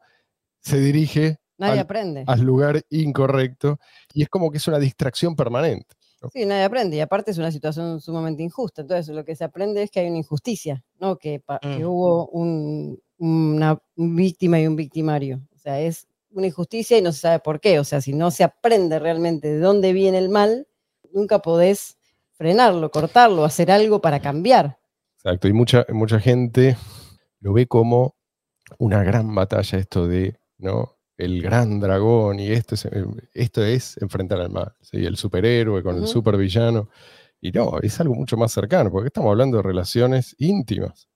se 0.60 0.80
dirige 0.80 1.38
Nadie 1.68 1.80
al- 1.80 1.86
aprende. 1.86 2.24
al 2.28 2.41
lugar 2.41 2.82
incorrecto 2.89 3.80
y 4.14 4.24
es 4.24 4.30
como 4.30 4.49
que 4.51 4.57
es 4.57 4.68
una 4.68 4.80
distracción 4.80 5.36
permanente. 5.36 5.95
Sí, 6.32 6.45
nadie 6.45 6.64
aprende. 6.64 6.95
Y 6.95 7.01
aparte 7.01 7.32
es 7.32 7.38
una 7.38 7.51
situación 7.51 7.99
sumamente 7.99 8.43
injusta. 8.43 8.82
Entonces, 8.82 9.14
lo 9.14 9.26
que 9.26 9.36
se 9.36 9.43
aprende 9.43 9.84
es 9.84 9.91
que 9.91 9.99
hay 9.99 10.07
una 10.07 10.20
injusticia, 10.20 10.82
¿no? 10.99 11.18
Que, 11.18 11.43
Mm. 11.61 11.84
hubo 11.86 12.28
un, 12.30 12.97
una 13.18 13.78
víctima 13.95 14.57
y 14.59 14.66
un 14.68 14.78
victimario. 14.78 15.41
O 15.53 15.57
sea, 15.57 15.82
es 15.82 16.07
una 16.32 16.47
injusticia 16.47 16.97
y 16.97 17.01
no 17.01 17.11
se 17.11 17.20
sabe 17.20 17.39
por 17.39 17.59
qué. 17.59 17.78
O 17.80 17.84
sea, 17.84 17.99
si 17.99 18.14
no 18.14 18.32
se 18.32 18.45
aprende 18.45 18.99
realmente 18.99 19.49
de 19.49 19.59
dónde 19.59 19.91
viene 19.91 20.18
el 20.18 20.30
mal, 20.30 20.66
nunca 21.11 21.39
podés 21.39 21.97
frenarlo, 22.36 22.89
cortarlo, 22.89 23.43
hacer 23.43 23.70
algo 23.70 23.99
para 24.01 24.22
cambiar. 24.22 24.80
Exacto, 25.18 25.49
y 25.49 25.53
mucha, 25.53 25.86
mucha 25.89 26.20
gente 26.22 26.78
lo 27.41 27.51
ve 27.53 27.68
como 27.68 28.16
una 28.80 29.03
gran 29.03 29.36
batalla 29.36 29.78
esto 29.78 30.07
de, 30.07 30.38
¿no? 30.57 30.95
El 31.18 31.41
gran 31.41 31.80
dragón 31.80 32.39
y 32.39 32.47
esto 32.51 32.76
es, 32.76 32.86
eh, 32.86 33.05
esto 33.34 33.64
es 33.64 33.97
enfrentar 34.01 34.39
al 34.41 34.49
mal, 34.49 34.74
¿sí? 34.82 34.97
el 35.05 35.16
superhéroe 35.16 35.84
con 35.84 35.97
el 35.97 36.07
supervillano. 36.07 36.89
Y 37.39 37.51
no, 37.51 37.80
es 37.82 37.99
algo 37.99 38.16
mucho 38.16 38.38
más 38.38 38.51
cercano, 38.51 38.89
porque 38.89 39.07
estamos 39.07 39.30
hablando 39.30 39.57
de 39.57 39.64
relaciones 39.64 40.36
íntimas. 40.39 41.09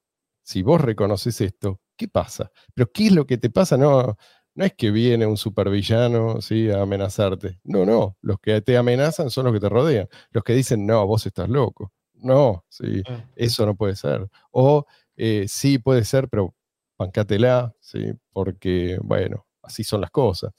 Si 0.43 0.61
vos 0.61 0.81
reconoces 0.81 1.41
esto, 1.41 1.81
¿qué 1.95 2.07
pasa? 2.07 2.51
Pero 2.73 2.91
¿qué 2.91 3.07
es 3.07 3.11
lo 3.13 3.25
que 3.25 3.37
te 3.37 3.49
pasa? 3.49 3.77
No, 3.77 4.17
no 4.55 4.65
es 4.65 4.73
que 4.73 4.91
viene 4.91 5.25
un 5.25 5.37
supervillano 5.37 6.41
¿sí? 6.41 6.69
a 6.69 6.81
amenazarte. 6.81 7.59
No, 7.63 7.85
no, 7.85 8.17
los 8.21 8.39
que 8.39 8.59
te 8.61 8.77
amenazan 8.77 9.29
son 9.29 9.45
los 9.45 9.53
que 9.53 9.59
te 9.59 9.69
rodean. 9.69 10.07
Los 10.31 10.43
que 10.43 10.53
dicen, 10.53 10.85
no, 10.85 11.05
vos 11.07 11.25
estás 11.25 11.49
loco. 11.49 11.93
No, 12.13 12.65
sí, 12.69 13.03
eso 13.35 13.65
no 13.65 13.75
puede 13.75 13.95
ser. 13.95 14.27
O 14.51 14.85
eh, 15.15 15.45
sí 15.47 15.79
puede 15.79 16.03
ser, 16.05 16.27
pero 16.29 16.55
bancátela, 16.97 17.75
¿sí? 17.79 18.13
porque, 18.31 18.97
bueno, 19.01 19.46
así 19.67 19.83
son 19.83 20.01
las 20.01 20.11
cosas. 20.11 20.53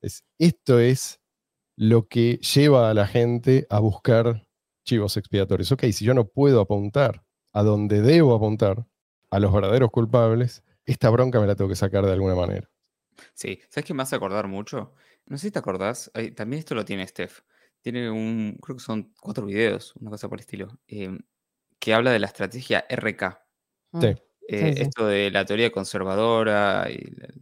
Es- 0.00 0.24
esto 0.38 0.78
es 0.78 1.20
lo 1.76 2.08
que 2.08 2.38
lleva 2.38 2.90
a 2.90 2.94
la 2.94 3.06
gente 3.06 3.66
a 3.70 3.78
buscar 3.80 4.46
chivos 4.84 5.16
expiatorios. 5.16 5.70
Ok, 5.72 5.84
si 5.92 6.04
yo 6.04 6.14
no 6.14 6.26
puedo 6.26 6.60
apuntar 6.60 7.24
a 7.52 7.62
donde 7.62 8.00
debo 8.02 8.34
apuntar, 8.34 8.86
a 9.30 9.38
los 9.40 9.52
verdaderos 9.52 9.90
culpables, 9.90 10.62
esta 10.86 11.10
bronca 11.10 11.38
me 11.40 11.46
la 11.46 11.54
tengo 11.54 11.68
que 11.68 11.76
sacar 11.76 12.06
de 12.06 12.12
alguna 12.12 12.34
manera. 12.34 12.70
Sí, 13.34 13.60
¿sabes 13.68 13.84
qué 13.84 13.92
me 13.94 14.02
hace 14.02 14.16
acordar 14.16 14.48
mucho? 14.48 14.94
No 15.26 15.36
sé 15.36 15.48
si 15.48 15.50
te 15.50 15.58
acordás, 15.58 16.10
hay- 16.14 16.30
también 16.30 16.60
esto 16.60 16.74
lo 16.74 16.84
tiene 16.84 17.06
Steph. 17.06 17.40
Tiene 17.82 18.10
un, 18.10 18.58
creo 18.62 18.76
que 18.76 18.82
son 18.82 19.12
cuatro 19.20 19.44
videos, 19.46 19.94
una 19.96 20.10
cosa 20.10 20.28
por 20.28 20.38
el 20.38 20.40
estilo, 20.40 20.78
em, 20.86 21.18
que 21.78 21.94
habla 21.94 22.10
de 22.10 22.18
la 22.18 22.26
estrategia 22.26 22.86
RK. 22.88 23.46
Sí. 24.00 24.14
Eh, 24.50 24.72
sí. 24.76 24.82
Esto 24.82 25.06
de 25.06 25.30
la 25.30 25.44
teoría 25.44 25.70
conservadora 25.70 26.86
y 26.90 26.98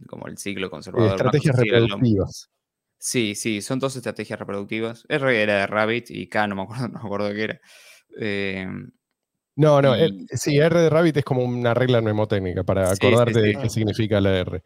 como 0.07 0.27
el 0.27 0.37
ciclo 0.37 0.69
conservador. 0.69 1.11
estrategias 1.11 1.55
reproductivas. 1.55 2.49
Sí, 2.99 3.35
sí, 3.35 3.61
son 3.61 3.79
dos 3.79 3.95
estrategias 3.95 4.39
reproductivas. 4.39 5.05
R 5.07 5.41
era 5.41 5.59
de 5.59 5.67
Rabbit 5.67 6.09
y 6.11 6.27
K 6.27 6.47
no 6.47 6.55
me 6.55 6.63
acuerdo, 6.63 6.87
no 6.89 6.99
me 6.99 7.05
acuerdo 7.05 7.33
qué 7.33 7.43
era. 7.43 7.61
Em, 8.19 8.91
No, 9.55 9.81
no, 9.81 9.95
eh, 9.95 10.09
sí, 10.33 10.57
R 10.59 10.79
de 10.79 10.89
Rabbit 10.89 11.17
es 11.17 11.25
como 11.25 11.43
una 11.43 11.73
regla 11.73 12.01
mnemotécnica 12.01 12.63
para 12.63 12.93
Sí, 12.95 12.95
acordarte 12.95 13.39
de 13.41 13.57
qué 13.57 13.69
significa 13.69 14.21
la 14.21 14.37
R. 14.37 14.61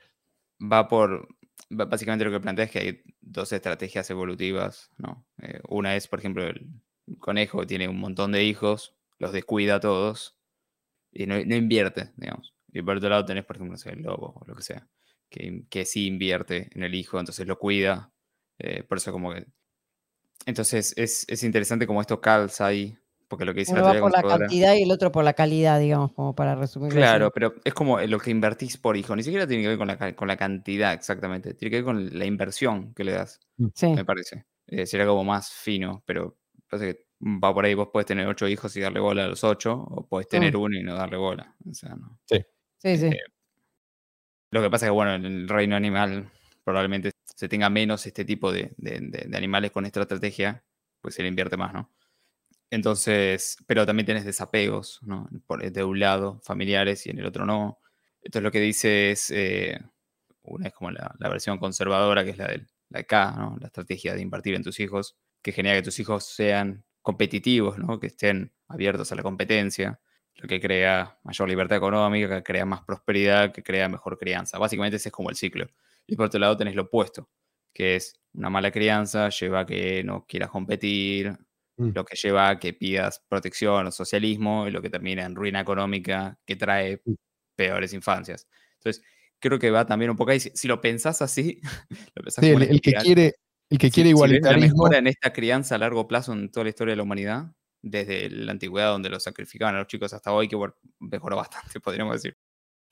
va 0.60 0.88
por. 0.88 1.28
Básicamente 1.70 2.26
lo 2.26 2.32
que 2.32 2.40
plantea 2.42 2.66
es 2.66 2.72
que 2.72 2.80
hay 2.80 3.02
dos 3.22 3.52
estrategias 3.54 4.10
evolutivas, 4.10 4.90
¿no? 4.98 5.26
Eh, 5.42 5.62
una 5.70 5.96
es, 5.96 6.08
por 6.08 6.20
ejemplo, 6.20 6.44
el 6.46 6.68
conejo 7.20 7.62
que 7.62 7.66
tiene 7.68 7.88
un 7.88 8.00
montón 8.00 8.32
de 8.34 8.44
hijos, 8.44 8.96
los 9.20 9.32
descuida 9.32 9.76
a 9.76 9.80
todos 9.80 10.38
y 11.12 11.26
no, 11.28 11.36
no 11.46 11.56
invierte, 11.56 12.12
digamos. 12.18 12.54
Y 12.74 12.82
por 12.82 12.98
otro 12.98 13.10
lado 13.10 13.26
tenés, 13.26 13.46
por 13.46 13.56
ejemplo, 13.58 13.74
no 13.74 13.78
sé, 13.78 13.92
el 13.92 14.02
lobo 14.02 14.34
o 14.42 14.46
lo 14.48 14.56
que 14.56 14.64
sea, 14.64 14.88
que, 15.30 15.64
que 15.70 15.86
sí 15.86 16.08
invierte 16.08 16.70
en 16.74 16.84
el 16.84 16.96
hijo, 16.96 17.20
entonces 17.20 17.46
lo 17.48 17.58
cuida. 17.60 18.12
eh, 18.60 18.84
por 18.84 18.98
eso 18.98 19.12
como 19.12 19.34
que... 19.34 19.46
Entonces 20.46 20.94
es, 20.98 21.26
es 21.28 21.44
interesante 21.44 21.86
como 21.86 22.02
esto 22.02 22.20
calza 22.20 22.66
ahí, 22.66 22.98
porque 23.28 23.46
lo 23.46 23.54
que 23.54 23.60
dice 23.60 23.74
Uno 23.74 23.82
la 23.84 23.94
va 23.94 24.00
por 24.00 24.12
la 24.12 24.24
cantidad 24.24 24.74
y 24.76 24.84
el 24.84 24.92
otro 24.92 25.12
por 25.12 25.24
la 25.24 25.34
calidad, 25.34 25.80
digamos, 25.80 26.12
como 26.14 26.34
para 26.36 26.56
resumirlo. 26.56 27.00
así. 27.00 27.08
Claro, 27.08 27.32
pero 27.32 27.54
es 27.64 27.74
como 27.74 28.00
lo 28.00 28.20
que 28.20 28.32
invertís 28.32 28.78
por 28.78 28.98
hijo, 28.98 29.16
ni 29.16 29.24
siquiera 29.24 29.46
tiene 29.48 29.62
que 29.64 29.70
ver 29.70 29.78
con 29.78 29.88
la, 29.88 30.16
con 30.16 30.28
la 30.28 30.38
cantidad 30.38 30.94
exactamente, 30.94 31.54
tiene 31.54 31.70
que 31.70 31.78
ver 31.78 31.86
con 31.86 32.18
la 32.18 32.26
inversión 32.26 32.94
que 32.96 33.04
le 33.04 33.12
das, 33.14 33.40
Sí. 33.76 33.88
me 33.88 34.04
parece. 34.04 34.46
Eh, 34.68 34.86
sería 34.88 35.06
como 35.06 35.24
más 35.24 35.52
fino, 35.52 36.04
pero 36.08 36.38
parece 36.68 36.94
que 36.96 37.06
va 37.22 37.54
por 37.54 37.66
ahí, 37.66 37.74
vos 37.74 37.90
puedes 37.92 38.08
tener 38.08 38.28
ocho 38.28 38.48
hijos 38.48 38.76
y 38.78 38.82
darle 38.82 39.00
bola 39.00 39.26
a 39.26 39.28
los 39.28 39.44
ocho, 39.44 39.74
o 39.74 40.08
puedes 40.08 40.28
tener 40.28 40.56
uno 40.58 40.78
y 40.78 40.84
no 40.84 40.96
darle 40.96 41.18
bola. 41.18 41.56
O 41.70 41.74
sea, 41.74 41.96
no. 41.96 42.20
Sí, 42.28 42.98
sí. 42.98 43.06
Eh, 43.08 43.18
Lo 44.52 44.62
que 44.62 44.70
pasa 44.70 44.86
es 44.86 44.90
que, 44.90 44.94
bueno, 44.94 45.14
en 45.16 45.26
el 45.26 45.48
reino 45.50 45.76
animal 45.76 46.30
probablemente 46.64 47.12
se 47.36 47.48
tenga 47.50 47.70
menos 47.70 48.06
este 48.06 48.26
tipo 48.26 48.52
de, 48.52 48.74
de- 48.78 49.00
de- 49.00 49.26
de 49.30 49.38
animales 49.38 49.72
con 49.72 49.86
esta 49.86 50.02
estrategia, 50.02 50.64
pues 51.02 51.16
se 51.16 51.22
le 51.24 51.30
invierte 51.30 51.58
más, 51.58 51.74
¿no? 51.74 51.92
Entonces, 52.72 53.58
pero 53.68 53.86
también 53.86 54.06
tienes 54.06 54.26
desapegos, 54.26 55.00
¿no? 55.04 55.30
Por, 55.48 55.70
de 55.72 55.84
un 55.84 56.00
lado, 56.00 56.42
familiares 56.44 57.06
y 57.08 57.12
en 57.12 57.20
el 57.20 57.26
otro 57.28 57.46
no. 57.46 57.80
Entonces 58.24 58.44
lo 58.44 58.52
que 58.52 58.62
dice 58.62 59.12
es, 59.12 59.32
eh, 59.32 59.80
una 60.44 60.68
es 60.68 60.74
como 60.74 60.92
la, 60.92 61.16
la 61.20 61.30
versión 61.30 61.58
conservadora, 61.60 62.24
que 62.24 62.32
es 62.32 62.38
la 62.38 62.48
de 62.48 62.66
la 62.90 63.04
K, 63.04 63.32
¿no? 63.38 63.58
La 63.60 63.68
estrategia 63.68 64.14
de 64.16 64.22
invertir 64.22 64.56
en 64.56 64.64
tus 64.64 64.80
hijos, 64.80 65.18
que 65.42 65.52
genera 65.54 65.78
que 65.78 65.84
tus 65.84 66.00
hijos 66.00 66.26
sean 66.26 66.84
competitivos, 67.02 67.78
¿no? 67.80 68.00
Que 68.00 68.08
estén 68.08 68.54
abiertos 68.68 69.12
a 69.12 69.16
la 69.16 69.24
competencia, 69.24 70.00
lo 70.36 70.48
que 70.48 70.60
crea 70.62 71.20
mayor 71.24 71.50
libertad 71.50 71.78
económica, 71.78 72.38
que 72.38 72.44
crea 72.44 72.66
más 72.66 72.82
prosperidad, 72.84 73.52
que 73.54 73.64
crea 73.64 73.90
mejor 73.90 74.18
crianza. 74.18 74.58
Básicamente 74.60 74.98
ese 74.98 75.10
es 75.10 75.14
como 75.14 75.30
el 75.30 75.36
ciclo. 75.36 75.68
Y 76.08 76.16
por 76.16 76.28
otro 76.28 76.40
lado 76.40 76.58
tenés 76.58 76.76
lo 76.76 76.84
opuesto, 76.84 77.30
que 77.74 77.96
es 77.96 78.20
una 78.34 78.50
mala 78.50 78.72
crianza, 78.72 79.30
lleva 79.30 79.62
a 79.62 79.66
que 79.66 80.04
no 80.04 80.26
quieras 80.28 80.50
competir, 80.50 81.38
Mm. 81.78 81.92
lo 81.96 82.04
que 82.06 82.16
lleva 82.18 82.50
a 82.50 82.60
que 82.60 82.74
pidas 82.74 83.24
protección 83.30 83.88
o 83.88 83.92
socialismo, 83.92 84.68
y 84.68 84.72
lo 84.72 84.82
que 84.82 84.90
termina 84.90 85.26
en 85.26 85.36
ruina 85.36 85.62
económica, 85.62 86.38
que 86.46 86.56
trae 86.58 87.02
Mm. 87.06 87.14
peores 87.56 87.94
infancias. 87.94 88.48
Entonces, 88.76 89.04
creo 89.40 89.58
que 89.60 89.72
va 89.72 89.86
también 89.86 90.12
un 90.12 90.18
poco 90.18 90.32
ahí. 90.32 90.40
Si, 90.40 90.52
si 90.54 90.68
lo 90.68 90.82
pensás 90.82 91.22
así, 91.22 91.60
lo 92.16 92.24
pensás 92.24 92.44
Sí, 92.44 92.52
el, 92.52 92.82
que 92.82 92.94
quiere, 92.94 93.36
el 93.72 93.78
que 93.80 93.88
si- 93.88 93.94
quiere 93.94 94.10
si 94.10 94.14
ves 94.14 94.22
la 94.22 94.28
igualitarismo. 94.28 94.84
mejora 94.84 94.98
en 95.00 95.08
esta 95.08 95.34
crianza 95.34 95.76
a 95.76 95.78
largo 95.80 96.08
plazo 96.08 96.34
en 96.34 96.52
toda 96.52 96.66
la 96.66 96.70
historia 96.70 96.92
de 96.92 96.98
la 96.98 97.04
humanidad, 97.04 97.52
desde 97.82 98.30
la 98.30 98.52
antigüedad 98.52 98.92
donde 98.92 99.10
los 99.10 99.24
sacrificaban 99.24 99.74
a 99.76 99.80
los 99.80 99.88
chicos 99.88 100.14
hasta 100.14 100.32
hoy, 100.32 100.48
que 100.48 100.58
mejoró 101.00 101.36
bastante, 101.76 101.80
podríamos 101.80 102.14
decir. 102.14 102.38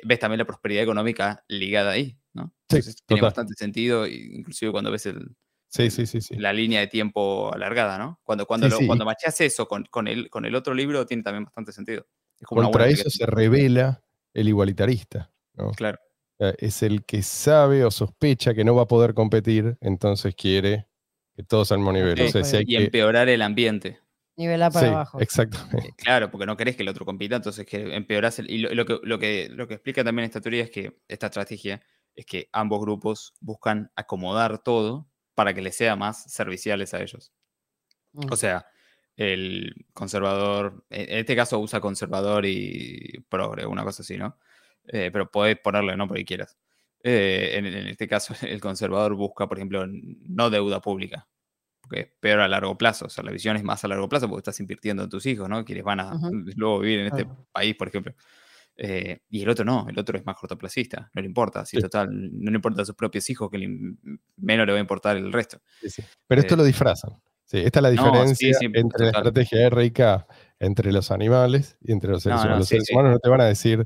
Ves 0.03 0.19
también 0.19 0.39
la 0.39 0.45
prosperidad 0.45 0.83
económica 0.83 1.43
ligada 1.47 1.91
ahí, 1.91 2.17
¿no? 2.33 2.53
Sí, 2.69 2.77
Entonces 2.77 3.03
tiene 3.05 3.21
bastante 3.21 3.53
sentido, 3.55 4.07
inclusive 4.07 4.71
cuando 4.71 4.89
ves 4.91 5.05
el, 5.05 5.35
Sí, 5.71 5.91
sí, 5.91 6.07
sí, 6.07 6.19
sí. 6.21 6.35
la 6.35 6.51
línea 6.53 6.79
de 6.79 6.87
tiempo 6.87 7.53
alargada, 7.53 7.97
¿no? 7.99 8.19
Cuando, 8.23 8.47
cuando, 8.47 8.65
Sí, 8.67 8.71
lo- 8.71 8.77
sí, 8.79 8.87
cuando 8.87 9.05
macheas 9.05 9.39
eso 9.41 9.67
con, 9.67 9.83
con, 9.91 10.07
el, 10.07 10.29
con 10.31 10.45
el 10.45 10.55
otro 10.55 10.73
libro, 10.73 11.05
tiene 11.05 11.21
también 11.21 11.43
bastante 11.43 11.71
sentido. 11.73 12.07
Es 12.39 12.47
como 12.47 12.61
Contra 12.63 12.87
eso 12.87 13.09
se 13.09 13.25
revela 13.27 14.01
el 14.33 14.47
igualitarista. 14.47 15.31
¿no? 15.53 15.71
Claro, 15.71 15.99
Es 16.39 16.83
el 16.83 17.03
que 17.05 17.21
sabe 17.21 17.83
o 17.83 17.91
sospecha 17.91 18.53
que 18.53 18.63
no 18.63 18.73
va 18.75 18.83
a 18.83 18.87
poder 18.87 19.13
competir, 19.13 19.77
entonces 19.81 20.33
quiere 20.35 20.87
que 21.35 21.43
todos 21.43 21.71
al 21.71 21.79
mismo 21.79 21.91
nivel. 21.93 22.17
Sí, 22.17 22.23
O 22.23 22.29
sea, 22.29 22.43
si 22.43 22.55
hay 22.57 22.63
y 22.63 22.77
que- 22.77 22.83
empeorar 22.85 23.27
el 23.29 23.41
ambiente. 23.41 23.99
Nivel 24.37 24.63
A 24.63 24.71
para 24.71 24.87
Sí, 24.87 24.93
abajo. 24.93 25.19
exactamente. 25.19 25.89
Eh, 25.89 25.93
Claro, 25.97 26.31
porque 26.31 26.45
no 26.45 26.55
querés 26.55 26.77
que 26.77 26.83
el 26.83 26.87
otro 26.89 27.03
compita, 27.05 27.35
entonces 27.35 27.65
que 27.65 27.93
empeorás. 27.93 28.39
el- 28.39 28.49
y 28.49 28.59
lo, 28.59 28.73
lo 28.73 28.85
que, 28.85 28.99
lo, 29.03 29.19
que, 29.19 29.49
lo 29.51 29.67
que 29.67 29.73
explica 29.73 30.01
también 30.03 30.25
esta 30.25 30.39
teoría 30.39 30.63
es 30.63 30.69
que 30.71 30.97
esta 31.09 31.25
estrategia 31.25 31.81
es 32.15 32.25
que 32.25 32.47
ambos 32.53 32.79
grupos 32.79 33.33
buscan 33.41 33.91
acomodar 33.97 34.59
todo 34.63 35.09
para 35.35 35.53
que 35.53 35.61
les 35.61 35.75
sea 35.75 35.97
más 35.97 36.23
serviciales 36.31 36.93
a 36.93 37.01
ellos. 37.01 37.33
Mm. 38.13 38.31
O 38.31 38.35
sea, 38.37 38.65
el 39.17 39.73
conservador, 39.93 40.85
en 40.89 41.01
en 41.11 41.17
este 41.19 41.35
caso 41.35 41.59
usa 41.59 41.81
conservador 41.81 42.45
y 42.45 43.25
progre, 43.27 43.65
una 43.65 43.83
cosa 43.83 44.03
así, 44.03 44.17
¿no? 44.17 44.37
Eh, 44.91 45.11
pero 45.13 45.29
podés 45.29 45.57
ponerle 45.59 45.95
no 45.95 46.07
porque 46.07 46.25
quieras. 46.25 46.57
Eh, 47.03 47.51
en, 47.53 47.65
en 47.67 47.87
este 47.87 48.07
caso, 48.07 48.33
el 48.47 48.59
conservador 48.59 49.13
busca, 49.15 49.47
por 49.47 49.57
ejemplo, 49.57 49.85
no 49.87 50.49
deuda 50.49 50.81
pública, 50.81 51.27
porque 51.81 51.99
es 52.01 52.07
peor 52.19 52.39
a 52.41 52.47
largo 52.47 52.77
plazo. 52.77 53.05
O 53.05 53.09
sea, 53.09 53.23
la 53.23 53.31
visión 53.31 53.55
es 53.55 53.63
más 53.63 53.83
a 53.83 53.87
largo 53.87 54.09
plazo 54.09 54.27
porque 54.27 54.39
estás 54.39 54.59
invirtiendo 54.59 55.03
en 55.03 55.09
tus 55.09 55.25
hijos, 55.27 55.47
¿no? 55.47 55.63
Quienes 55.63 55.83
van 55.83 55.99
a 55.99 56.11
luego 56.57 56.79
vivir 56.79 56.99
en 57.01 57.05
este 57.07 57.27
país, 57.51 57.75
por 57.75 57.87
ejemplo. 57.87 58.13
Eh, 58.81 59.19
y 59.29 59.41
el 59.43 59.49
otro 59.49 59.65
no, 59.65 59.85
el 59.89 59.99
otro 59.99 60.17
es 60.17 60.25
más 60.25 60.37
cortoplacista, 60.37 61.11
no 61.13 61.21
le 61.21 61.27
importa, 61.27 61.65
si 61.65 61.75
Sí. 61.77 61.81
total, 61.83 62.07
no 62.11 62.49
le 62.49 62.55
importa 62.55 62.81
a 62.81 62.85
sus 62.85 62.95
propios 62.95 63.29
hijos, 63.29 63.49
que 63.51 63.57
le- 63.57 63.67
menos 64.37 64.65
le 64.65 64.71
va 64.71 64.77
a 64.77 64.81
importar 64.81 65.17
el 65.17 65.33
resto. 65.33 65.61
Sí, 65.81 65.89
sí. 65.89 66.03
Pero 66.25 66.39
esto 66.41 66.53
Eh, 66.53 66.57
lo 66.57 66.63
disfrazan. 66.63 67.21
Sí, 67.43 67.57
esta 67.57 67.79
es 67.79 67.83
la 67.83 67.89
diferencia 67.89 68.57
entre 68.73 69.05
la 69.05 69.11
estrategia 69.11 69.65
R 69.67 69.83
y 69.83 69.91
K, 69.91 70.27
entre 70.59 70.93
los 70.93 71.09
animales 71.11 71.77
y 71.81 71.91
entre 71.91 72.11
los 72.11 72.23
seres 72.23 72.37
No, 72.37 72.43
no, 72.43 72.47
humanos. 72.51 72.59
Los 72.59 72.67
seres 72.69 72.89
humanos 72.91 73.11
no 73.13 73.19
te 73.19 73.29
van 73.29 73.41
a 73.41 73.45
decir, 73.45 73.85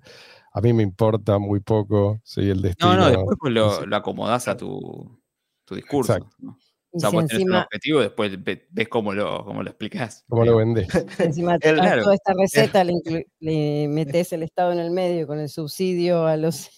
a 0.53 0.61
mí 0.61 0.71
me 0.73 0.83
importa 0.83 1.39
muy 1.39 1.59
poco, 1.59 2.21
sí, 2.23 2.41
el 2.49 2.61
destino. 2.61 2.93
No, 2.93 2.99
no, 3.01 3.09
después 3.09 3.37
pues, 3.39 3.53
lo, 3.53 3.85
lo 3.85 3.95
acomodás 3.95 4.47
a 4.47 4.55
tu, 4.55 5.19
tu 5.65 5.75
discurso. 5.75 6.13
Exacto. 6.13 6.35
¿no? 6.39 6.57
Y 6.95 6.97
O 6.97 6.99
sea, 6.99 7.09
si 7.09 7.15
vos 7.15 7.25
tenés 7.25 7.33
un 7.37 7.41
encima, 7.49 7.63
objetivo, 7.63 7.99
después 8.01 8.43
ve- 8.43 8.67
ves 8.69 8.87
cómo 8.87 9.13
lo, 9.13 9.43
cómo 9.45 9.63
lo 9.63 9.69
explicás. 9.69 10.23
¿Cómo 10.29 10.45
lo 10.45 10.57
vendés? 10.57 10.87
encima 11.19 11.55
El- 11.59 11.75
Claro. 11.79 12.03
toda 12.03 12.13
esta 12.13 12.33
receta 12.37 12.83
le, 12.83 12.93
le 13.39 13.87
metes 13.87 14.31
el 14.31 14.43
Estado 14.43 14.71
en 14.73 14.79
el 14.79 14.91
medio 14.91 15.25
con 15.25 15.39
el 15.39 15.49
subsidio 15.49 16.27
a 16.27 16.37
los, 16.37 16.69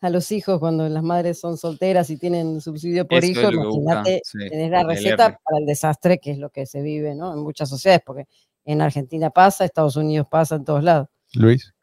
a 0.00 0.10
los 0.10 0.30
hijos 0.30 0.60
cuando 0.60 0.88
las 0.88 1.02
madres 1.02 1.40
son 1.40 1.56
solteras 1.56 2.08
y 2.10 2.16
tienen 2.18 2.60
subsidio 2.60 3.08
por 3.08 3.24
hijo. 3.24 3.50
Imagínate, 3.50 4.20
sí, 4.22 4.38
tenés 4.48 4.70
la 4.70 4.84
receta 4.84 5.40
para 5.42 5.58
el 5.58 5.66
desastre 5.66 6.18
que 6.20 6.30
es 6.30 6.38
lo 6.38 6.50
que 6.50 6.66
se 6.66 6.80
vive 6.80 7.16
¿no? 7.16 7.32
en 7.32 7.40
muchas 7.40 7.68
sociedades, 7.68 8.04
porque 8.06 8.26
en 8.64 8.80
Argentina 8.80 9.30
pasa, 9.30 9.64
Estados 9.64 9.96
Unidos 9.96 10.28
pasa, 10.30 10.54
en 10.54 10.64
todos 10.64 10.84
lados. 10.84 11.08
Luis. 11.32 11.73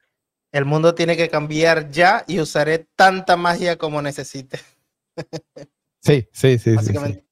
El 0.52 0.66
mundo 0.66 0.94
tiene 0.96 1.16
que 1.16 1.30
cambiar 1.30 1.90
ya 1.92 2.26
y 2.28 2.40
usaré 2.40 2.88
tanta 2.96 3.38
magia 3.38 3.78
como 3.78 4.02
necesite, 4.02 4.60
Sí, 6.02 6.28
sí, 6.32 6.58
sí. 6.58 6.58
sí, 6.58 6.60
sí. 6.72 6.76
básicamente. 6.76 7.26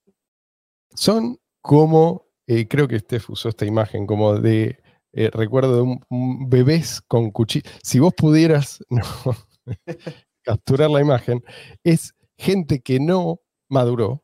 Son 0.93 1.37
como, 1.61 2.27
eh, 2.47 2.67
creo 2.67 2.87
que 2.87 2.99
Steph 2.99 3.29
usó 3.29 3.49
esta 3.49 3.65
imagen, 3.65 4.05
como 4.05 4.39
de, 4.39 4.79
eh, 5.13 5.29
recuerdo 5.33 5.75
de 5.75 5.81
un, 5.81 6.05
un 6.09 6.49
bebés 6.49 7.01
con 7.07 7.31
cuchillo. 7.31 7.69
Si 7.83 7.99
vos 7.99 8.13
pudieras 8.13 8.79
no, 8.89 9.03
capturar 10.43 10.89
la 10.89 11.01
imagen, 11.01 11.43
es 11.83 12.13
gente 12.37 12.81
que 12.81 12.99
no 12.99 13.41
maduró, 13.69 14.23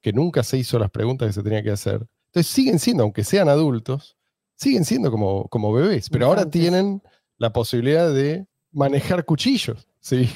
que 0.00 0.12
nunca 0.12 0.44
se 0.44 0.58
hizo 0.58 0.78
las 0.78 0.90
preguntas 0.90 1.26
que 1.26 1.32
se 1.32 1.42
tenía 1.42 1.62
que 1.62 1.72
hacer. 1.72 2.06
Entonces 2.26 2.52
siguen 2.52 2.78
siendo, 2.78 3.02
aunque 3.02 3.24
sean 3.24 3.48
adultos, 3.48 4.16
siguen 4.56 4.84
siendo 4.84 5.10
como, 5.10 5.48
como 5.48 5.72
bebés, 5.72 6.08
pero 6.08 6.26
ahora 6.26 6.48
tienen 6.48 7.02
la 7.38 7.52
posibilidad 7.52 8.12
de 8.12 8.46
manejar 8.72 9.24
cuchillos, 9.24 9.86
¿sí? 10.00 10.28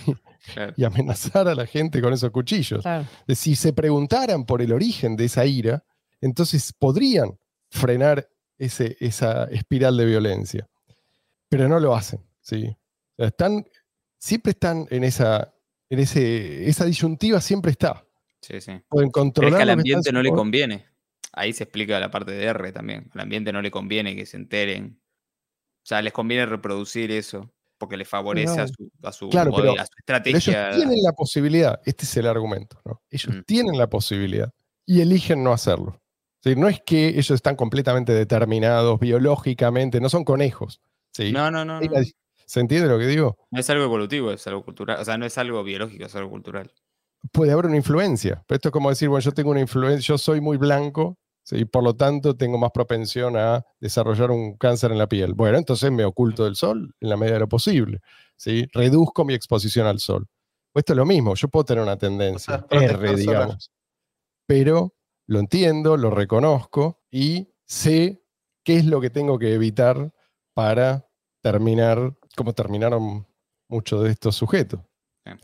Claro. 0.55 0.73
Y 0.75 0.85
amenazar 0.85 1.49
a 1.49 1.55
la 1.55 1.67
gente 1.67 2.01
con 2.01 2.15
esos 2.15 2.31
cuchillos. 2.31 2.81
Claro. 2.83 3.07
Si 3.29 3.55
se 3.55 3.75
preguntaran 3.75 4.47
por 4.47 4.63
el 4.63 4.73
origen 4.73 5.15
de 5.15 5.27
esa 5.27 5.45
ira, 5.45 5.85
entonces 6.21 6.73
podrían 6.73 7.39
frenar 7.69 8.29
ese, 8.59 8.97
esa 9.01 9.45
espiral 9.45 9.97
de 9.97 10.07
violencia. 10.07 10.69
Pero 11.49 11.69
no 11.69 11.79
lo 11.79 11.95
hacen, 11.95 12.21
¿sí? 12.41 12.75
Están, 13.17 13.67
siempre 14.19 14.53
están 14.53 14.87
en 14.91 15.05
esa, 15.05 15.53
en 15.91 15.99
ese, 15.99 16.69
esa 16.69 16.85
disyuntiva 16.85 17.41
siempre 17.41 17.73
está. 17.73 18.05
Sí, 18.41 18.61
sí. 18.61 18.73
Pueden 18.89 18.89
Pero 18.89 19.07
es 19.07 19.13
controlar. 19.13 19.59
que 19.59 19.63
al 19.63 19.71
ambiente 19.71 20.13
no 20.13 20.23
le 20.23 20.31
conviene. 20.31 20.87
Ahí 21.33 21.53
se 21.53 21.65
explica 21.65 22.01
la 22.01 22.11
parte 22.11 22.33
de 22.33 22.45
R 22.45 22.73
también. 22.73 23.11
Al 23.15 23.21
ambiente 23.21 23.53
no 23.53 23.61
le 23.61 23.71
conviene 23.71 24.17
que 24.17 24.27
se 24.27 24.37
enteren. 24.37 25.01
O 25.83 25.87
sea, 25.87 26.03
les 26.03 26.13
conviene 26.13 26.47
reproducir 26.47 27.11
eso 27.11 27.51
porque 27.79 27.97
les 27.97 28.07
favorece 28.07 28.61
a 28.61 28.69
su, 28.69 28.91
a 29.03 29.13
su, 29.13 29.29
Claro, 29.31 29.51
modelo, 29.53 29.73
pero- 29.73 29.83
a 29.83 29.87
su 29.87 29.93
Pero 30.05 30.19
ellos 30.27 30.39
estrategia. 30.47 30.77
tienen 30.77 31.03
la 31.03 31.13
posibilidad, 31.13 31.81
este 31.85 32.05
es 32.05 32.17
el 32.19 32.27
argumento, 32.27 32.81
¿no? 32.85 33.01
Ellos 33.11 33.35
Mm. 33.37 33.41
tienen 33.47 33.79
la 33.79 33.89
posibilidad 33.89 34.53
y 34.87 35.01
eligen 35.01 35.43
no 35.43 35.53
hacerlo. 35.53 35.99
¿sí? 36.43 36.55
No 36.57 36.69
es 36.69 36.81
que 36.85 37.09
ellos 37.09 37.31
están 37.31 37.57
completamente 37.57 38.13
determinados 38.13 38.99
biológicamente, 39.01 40.01
no 40.01 40.09
son 40.09 40.25
conejos. 40.25 40.81
¿sí? 41.13 41.33
No, 41.33 41.51
no, 41.51 41.65
no. 41.65 41.81
No, 41.81 41.89
¿Se 42.47 42.61
entiende 42.61 42.89
lo 42.89 42.99
que 42.99 43.07
digo? 43.07 43.37
No 43.51 43.61
es 43.61 43.71
algo 43.71 43.85
evolutivo, 43.85 44.33
es 44.33 44.47
algo 44.47 44.65
cultural. 44.65 45.01
O 45.01 45.05
sea, 45.05 45.17
no 45.19 45.25
es 45.25 45.39
algo 45.39 45.63
biológico, 45.63 46.05
es 46.05 46.15
algo 46.17 46.31
cultural. 46.31 46.73
Puede 47.33 47.53
haber 47.53 47.67
una 47.67 47.77
influencia, 47.77 48.43
pero 48.47 48.57
esto 48.57 48.69
es 48.69 48.73
como 48.73 48.89
decir, 48.91 49.09
bueno, 49.09 49.21
yo 49.23 49.33
tengo 49.33 49.51
una 49.51 49.61
influencia, 49.61 50.01
yo 50.07 50.19
soy 50.19 50.41
muy 50.41 50.57
blanco, 50.57 51.17
¿sí? 51.51 51.65
por 51.65 51.83
lo 51.83 51.97
tanto 51.97 52.37
tengo 52.37 52.59
más 52.59 52.71
propensión 52.71 53.37
a 53.37 53.65
desarrollar 53.81 54.31
un 54.31 54.57
cáncer 54.57 54.93
en 54.93 54.99
la 54.99 55.09
piel. 55.09 55.35
Bueno, 55.35 55.59
entonces 55.59 55.91
me 55.91 56.05
oculto 56.05 56.45
del 56.45 56.55
sol 56.55 56.95
en 57.01 57.09
la 57.09 57.17
medida 57.17 57.35
de 57.35 57.41
lo 57.41 57.49
posible, 57.49 58.01
¿sí? 58.37 58.67
reduzco 58.73 59.25
mi 59.25 59.35
exposición 59.35 59.87
al 59.87 59.99
sol. 59.99 60.29
Pues 60.73 60.83
esto 60.83 60.93
es 60.93 60.97
lo 60.99 61.07
mismo, 61.07 61.35
yo 61.35 61.49
puedo 61.49 61.65
tener 61.65 61.83
una 61.83 61.99
tendencia, 61.99 62.59
sea, 62.59 62.67
protector 62.67 63.05
R, 63.05 63.17
digamos, 63.17 63.73
pero 64.47 64.95
lo 65.27 65.41
entiendo, 65.41 65.97
lo 65.97 66.11
reconozco 66.11 67.03
y 67.11 67.53
sé 67.67 68.25
qué 68.65 68.77
es 68.77 68.85
lo 68.85 69.01
que 69.01 69.11
tengo 69.11 69.39
que 69.39 69.53
evitar 69.53 70.13
para 70.55 71.09
terminar 71.43 72.17
como 72.37 72.53
terminaron 72.53 73.27
muchos 73.69 74.05
de 74.05 74.11
estos 74.11 74.37
sujetos. 74.37 74.81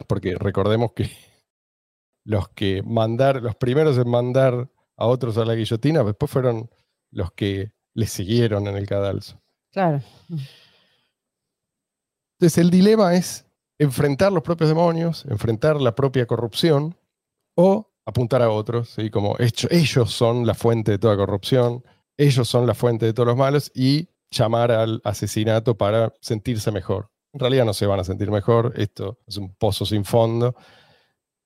Porque 0.06 0.36
recordemos 0.36 0.92
que 0.92 1.10
los 2.24 2.48
que 2.50 2.82
mandar, 2.82 3.42
los 3.42 3.56
primeros 3.56 3.98
en 3.98 4.08
mandar 4.08 4.70
a 4.96 5.06
otros 5.06 5.36
a 5.38 5.44
la 5.44 5.54
guillotina, 5.54 6.02
después 6.02 6.30
fueron 6.30 6.70
los 7.10 7.32
que 7.32 7.72
le 7.94 8.06
siguieron 8.06 8.66
en 8.66 8.76
el 8.76 8.86
cadalso. 8.86 9.40
Claro. 9.72 10.00
Entonces 12.38 12.58
el 12.58 12.70
dilema 12.70 13.14
es 13.14 13.46
enfrentar 13.78 14.32
los 14.32 14.42
propios 14.42 14.68
demonios, 14.68 15.24
enfrentar 15.26 15.80
la 15.80 15.94
propia 15.94 16.26
corrupción 16.26 16.96
o 17.56 17.90
apuntar 18.06 18.42
a 18.42 18.50
otros, 18.50 18.90
¿sí? 18.90 19.10
como 19.10 19.36
hecho- 19.38 19.68
ellos 19.70 20.10
son 20.12 20.46
la 20.46 20.54
fuente 20.54 20.92
de 20.92 20.98
toda 20.98 21.16
corrupción, 21.16 21.84
ellos 22.16 22.48
son 22.48 22.66
la 22.66 22.74
fuente 22.74 23.06
de 23.06 23.12
todos 23.12 23.26
los 23.28 23.36
malos 23.36 23.70
y 23.74 24.08
llamar 24.30 24.70
al 24.70 25.00
asesinato 25.04 25.76
para 25.76 26.12
sentirse 26.20 26.70
mejor. 26.70 27.10
En 27.32 27.40
realidad 27.40 27.64
no 27.64 27.74
se 27.74 27.86
van 27.86 28.00
a 28.00 28.04
sentir 28.04 28.30
mejor, 28.30 28.72
esto 28.76 29.18
es 29.26 29.36
un 29.36 29.54
pozo 29.54 29.84
sin 29.84 30.04
fondo, 30.04 30.54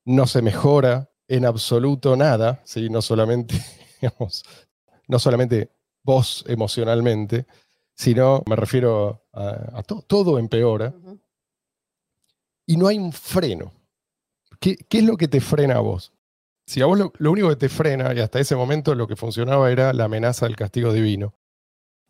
no 0.05 0.25
se 0.27 0.41
mejora 0.41 1.10
en 1.35 1.45
absoluto 1.45 2.15
nada, 2.15 2.61
¿sí? 2.65 2.89
no, 2.89 3.01
solamente, 3.01 3.55
digamos, 4.01 4.43
no 5.07 5.17
solamente 5.19 5.69
vos 6.03 6.43
emocionalmente, 6.47 7.45
sino 7.93 8.43
me 8.47 8.55
refiero 8.55 9.23
a, 9.33 9.79
a 9.79 9.83
to- 9.83 10.03
todo 10.07 10.37
empeora 10.39 10.93
y 12.65 12.77
no 12.77 12.87
hay 12.87 12.97
un 12.97 13.11
freno. 13.11 13.71
¿Qué, 14.59 14.75
qué 14.75 14.99
es 14.99 15.03
lo 15.05 15.17
que 15.17 15.27
te 15.27 15.41
frena 15.41 15.75
a 15.77 15.79
vos? 15.79 16.13
Si 16.65 16.81
a 16.81 16.85
vos 16.85 16.97
lo, 16.97 17.11
lo 17.17 17.31
único 17.31 17.49
que 17.49 17.55
te 17.55 17.69
frena, 17.69 18.13
y 18.13 18.19
hasta 18.19 18.39
ese 18.39 18.55
momento 18.55 18.93
lo 18.95 19.07
que 19.07 19.15
funcionaba 19.15 19.71
era 19.71 19.93
la 19.93 20.05
amenaza 20.05 20.45
del 20.45 20.55
castigo 20.55 20.93
divino, 20.93 21.33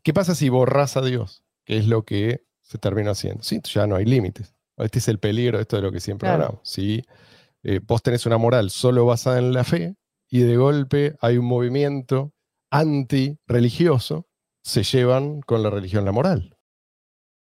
¿qué 0.04 0.14
pasa 0.14 0.36
si 0.36 0.50
borrás 0.50 0.98
a 0.98 1.02
Dios? 1.02 1.44
Que 1.66 1.78
es 1.78 1.88
lo 1.88 2.04
que 2.04 2.46
se 2.62 2.78
terminó 2.78 3.12
haciendo. 3.12 3.44
Sí, 3.44 3.62
ya 3.64 3.88
no 3.88 3.96
hay 3.96 4.06
límites. 4.06 4.54
Este 4.78 5.00
es 5.00 5.08
el 5.08 5.20
peligro, 5.20 5.60
esto 5.60 5.76
de 5.78 5.82
lo 5.84 5.92
que 5.92 6.00
siempre 6.00 6.28
Claro. 6.28 6.44
hablamos. 6.44 6.62
Si 6.70 7.04
eh, 7.64 7.80
vos 7.86 8.02
tenés 8.02 8.26
una 8.26 8.38
moral 8.38 8.70
solo 8.70 9.06
basada 9.06 9.40
en 9.40 9.54
la 9.54 9.64
fe 9.64 9.96
y 10.30 10.40
de 10.40 10.58
golpe 10.58 11.16
hay 11.22 11.38
un 11.38 11.46
movimiento 11.46 12.34
anti-religioso, 12.72 14.28
se 14.64 14.84
llevan 14.84 15.42
con 15.42 15.62
la 15.64 15.70
religión 15.70 16.06
la 16.06 16.12
moral. 16.12 16.58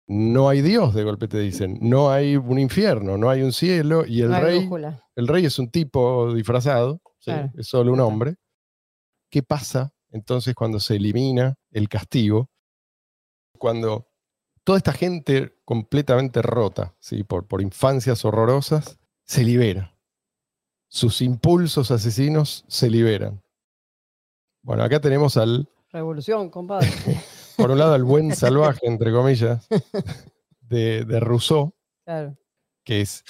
No 0.06 0.48
hay 0.50 0.60
Dios, 0.60 0.92
de 0.94 1.02
golpe 1.04 1.28
te 1.28 1.38
dicen. 1.38 1.78
No 1.80 2.10
hay 2.10 2.36
un 2.36 2.58
infierno, 2.58 3.16
no 3.16 3.30
hay 3.30 3.42
un 3.42 3.52
cielo 3.52 4.04
y 4.06 4.20
el 4.20 4.30
No 4.30 4.40
rey 4.40 4.58
brújula. 4.60 5.02
el 5.16 5.28
rey 5.28 5.46
es 5.46 5.58
un 5.58 5.70
tipo 5.70 6.34
disfrazado, 6.34 7.00
¿sí? 7.18 7.30
Claro. 7.30 7.50
es 7.56 7.66
solo 7.66 7.92
un 7.92 8.00
hombre. 8.00 8.34
¿Qué 9.30 9.42
pasa 9.42 9.92
entonces 10.10 10.54
cuando 10.54 10.78
se 10.78 10.96
elimina 10.96 11.54
el 11.70 11.88
castigo? 11.88 12.50
Cuando 13.58 14.08
toda 14.62 14.78
esta 14.78 14.92
gente 14.92 15.56
completamente 15.64 16.42
rota, 16.42 16.94
¿sí? 17.00 17.24
por, 17.24 17.46
por 17.46 17.62
infancias 17.62 18.24
horrorosas, 18.24 18.98
se 19.24 19.42
libera. 19.42 19.93
Sus 20.94 21.22
impulsos 21.22 21.90
asesinos 21.90 22.64
se 22.68 22.88
liberan. 22.88 23.42
Bueno, 24.62 24.84
acá 24.84 25.00
tenemos 25.00 25.36
al, 25.36 25.68
Revolución, 25.90 26.50
compadre. 26.50 26.86
por 27.56 27.72
un 27.72 27.78
lado, 27.78 27.94
al 27.94 28.04
buen 28.04 28.32
salvaje, 28.36 28.86
entre 28.86 29.10
comillas, 29.10 29.66
de, 30.60 31.04
de 31.04 31.18
Rousseau, 31.18 31.74
Claro. 32.04 32.36
que 32.84 33.00
es 33.00 33.24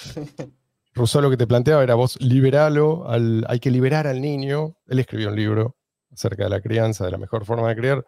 Rousseau 0.93 1.23
lo 1.23 1.31
que 1.31 1.37
te 1.37 1.47
planteaba 1.47 1.81
era 1.81 1.95
vos 1.95 2.21
liberalo, 2.21 3.09
al, 3.09 3.43
hay 3.49 3.59
que 3.59 3.71
liberar 3.71 4.05
al 4.05 4.21
niño. 4.21 4.77
Él 4.85 4.99
escribió 4.99 5.29
un 5.29 5.35
libro 5.35 5.75
acerca 6.11 6.43
de 6.43 6.51
la 6.51 6.61
crianza, 6.61 7.05
de 7.05 7.11
la 7.11 7.17
mejor 7.17 7.45
forma 7.45 7.67
de 7.69 7.75
criar, 7.77 8.05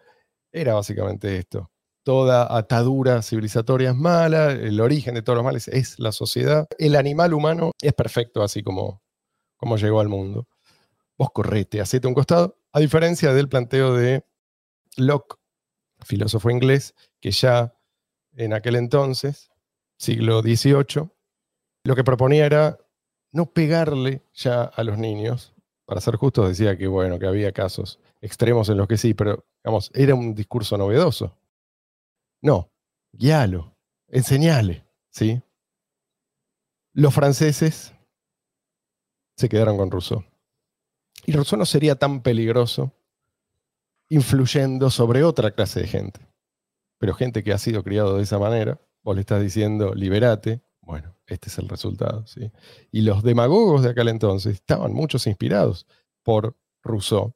era 0.51 0.75
básicamente 0.75 1.35
esto. 1.35 1.71
Toda 2.03 2.55
atadura 2.55 3.23
civilizatoria 3.23 3.89
es 3.89 3.95
mala, 3.95 4.51
el 4.51 4.79
origen 4.81 5.15
de 5.15 5.23
todos 5.23 5.37
los 5.37 5.43
males 5.45 5.67
es 5.67 5.97
la 5.97 6.11
sociedad. 6.11 6.67
El 6.77 6.95
animal 6.95 7.33
humano 7.33 7.71
es 7.81 7.93
perfecto 7.93 8.43
así 8.43 8.61
como, 8.61 9.01
como 9.57 9.77
llegó 9.77 9.99
al 9.99 10.09
mundo. 10.09 10.47
Vos 11.17 11.29
correte, 11.31 11.81
hacete 11.81 12.07
un 12.07 12.13
costado, 12.13 12.57
a 12.71 12.79
diferencia 12.79 13.33
del 13.33 13.49
planteo 13.49 13.93
de 13.93 14.23
Locke, 14.95 15.35
filósofo 16.05 16.49
inglés, 16.49 16.93
que 17.19 17.31
ya 17.31 17.73
en 18.35 18.53
aquel 18.53 18.75
entonces, 18.75 19.49
siglo 19.97 20.41
XVIII, 20.41 21.09
lo 21.83 21.95
que 21.95 22.03
proponía 22.03 22.45
era 22.45 22.77
no 23.31 23.47
pegarle 23.47 24.21
ya 24.33 24.63
a 24.63 24.83
los 24.83 24.97
niños. 24.97 25.53
Para 25.85 26.01
ser 26.01 26.17
justo, 26.17 26.47
decía 26.47 26.77
que 26.77 26.87
bueno, 26.87 27.17
que 27.17 27.27
había 27.27 27.51
casos 27.51 27.99
extremos 28.21 28.69
en 28.69 28.77
los 28.77 28.87
que 28.87 28.97
sí, 28.97 29.13
pero 29.13 29.45
digamos, 29.63 29.91
era 29.93 30.15
un 30.15 30.35
discurso 30.35 30.77
novedoso. 30.77 31.35
No, 32.41 32.69
guíalo, 33.11 33.75
enseñale, 34.07 34.85
¿sí? 35.09 35.41
Los 36.93 37.13
franceses 37.13 37.93
se 39.37 39.47
quedaron 39.47 39.77
con 39.77 39.91
Rousseau. 39.91 40.25
Y 41.25 41.31
Rousseau 41.31 41.57
no 41.59 41.65
sería 41.65 41.95
tan 41.95 42.21
peligroso 42.21 42.91
influyendo 44.09 44.89
sobre 44.89 45.23
otra 45.23 45.51
clase 45.51 45.81
de 45.81 45.87
gente. 45.87 46.27
Pero 46.97 47.13
gente 47.13 47.43
que 47.43 47.53
ha 47.53 47.57
sido 47.57 47.83
criado 47.83 48.17
de 48.17 48.23
esa 48.23 48.39
manera, 48.39 48.81
vos 49.03 49.15
le 49.15 49.21
estás 49.21 49.41
diciendo, 49.41 49.93
liberate, 49.93 50.61
bueno, 50.81 51.15
este 51.27 51.49
es 51.49 51.57
el 51.59 51.69
resultado. 51.69 52.25
¿sí? 52.25 52.51
Y 52.91 53.01
los 53.01 53.21
demagogos 53.23 53.83
de 53.83 53.91
aquel 53.91 54.07
entonces 54.07 54.55
estaban 54.55 54.93
muchos 54.93 55.27
inspirados 55.27 55.85
por 56.23 56.57
Rousseau. 56.81 57.33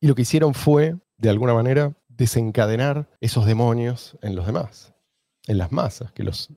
Y 0.00 0.06
lo 0.06 0.14
que 0.14 0.22
hicieron 0.22 0.54
fue, 0.54 0.96
de 1.16 1.30
alguna 1.30 1.54
manera, 1.54 1.96
desencadenar 2.08 3.08
esos 3.20 3.46
demonios 3.46 4.16
en 4.22 4.36
los 4.36 4.46
demás, 4.46 4.94
en 5.46 5.58
las 5.58 5.72
masas, 5.72 6.12
que 6.12 6.22
los 6.22 6.50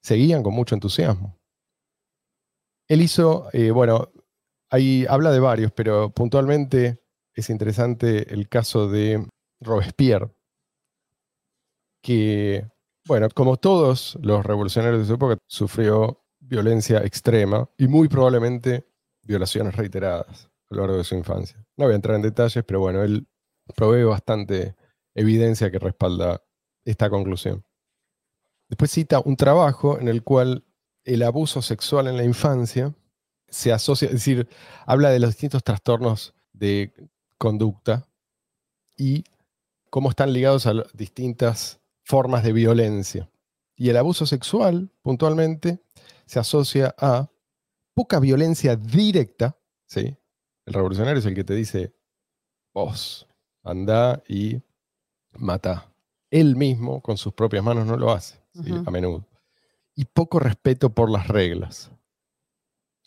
seguían 0.00 0.42
con 0.42 0.54
mucho 0.54 0.74
entusiasmo. 0.74 1.38
Él 2.92 3.00
hizo, 3.00 3.48
eh, 3.54 3.70
bueno, 3.70 4.12
ahí 4.68 5.06
habla 5.08 5.30
de 5.30 5.40
varios, 5.40 5.72
pero 5.72 6.10
puntualmente 6.10 7.02
es 7.34 7.48
interesante 7.48 8.34
el 8.34 8.50
caso 8.50 8.86
de 8.86 9.26
Robespierre, 9.62 10.30
que 12.02 12.70
bueno, 13.08 13.30
como 13.34 13.56
todos 13.56 14.18
los 14.20 14.44
revolucionarios 14.44 15.00
de 15.00 15.06
su 15.06 15.14
época, 15.14 15.38
sufrió 15.46 16.22
violencia 16.38 16.98
extrema 16.98 17.66
y 17.78 17.88
muy 17.88 18.08
probablemente 18.08 18.86
violaciones 19.22 19.74
reiteradas 19.74 20.50
a 20.68 20.74
lo 20.74 20.82
largo 20.82 20.98
de 20.98 21.04
su 21.04 21.14
infancia. 21.14 21.64
No 21.78 21.86
voy 21.86 21.94
a 21.94 21.96
entrar 21.96 22.16
en 22.16 22.20
detalles, 22.20 22.62
pero 22.62 22.80
bueno, 22.80 23.02
él 23.02 23.26
provee 23.74 24.04
bastante 24.04 24.76
evidencia 25.14 25.70
que 25.70 25.78
respalda 25.78 26.42
esta 26.84 27.08
conclusión. 27.08 27.64
Después 28.68 28.90
cita 28.90 29.22
un 29.24 29.36
trabajo 29.36 29.98
en 29.98 30.08
el 30.08 30.22
cual 30.22 30.66
el 31.04 31.22
abuso 31.22 31.62
sexual 31.62 32.08
en 32.08 32.16
la 32.16 32.24
infancia 32.24 32.94
se 33.48 33.72
asocia, 33.72 34.06
es 34.06 34.14
decir, 34.14 34.48
habla 34.86 35.10
de 35.10 35.18
los 35.18 35.30
distintos 35.30 35.62
trastornos 35.62 36.34
de 36.52 36.92
conducta 37.38 38.06
y 38.96 39.24
cómo 39.90 40.10
están 40.10 40.32
ligados 40.32 40.66
a 40.66 40.72
distintas 40.94 41.80
formas 42.02 42.44
de 42.44 42.52
violencia. 42.52 43.28
Y 43.76 43.90
el 43.90 43.96
abuso 43.96 44.26
sexual, 44.26 44.90
puntualmente, 45.02 45.80
se 46.26 46.38
asocia 46.38 46.94
a 46.98 47.28
poca 47.94 48.20
violencia 48.20 48.76
directa, 48.76 49.56
¿sí? 49.86 50.16
El 50.64 50.74
revolucionario 50.74 51.18
es 51.18 51.26
el 51.26 51.34
que 51.34 51.44
te 51.44 51.54
dice, 51.54 51.92
vos, 52.72 53.26
anda 53.62 54.22
y 54.28 54.62
mata. 55.32 55.92
Él 56.30 56.56
mismo, 56.56 57.02
con 57.02 57.18
sus 57.18 57.34
propias 57.34 57.64
manos, 57.64 57.84
no 57.86 57.96
lo 57.96 58.12
hace, 58.12 58.38
a 58.86 58.90
menudo. 58.90 59.26
Y 59.94 60.06
poco 60.06 60.38
respeto 60.38 60.94
por 60.94 61.10
las 61.10 61.28
reglas. 61.28 61.90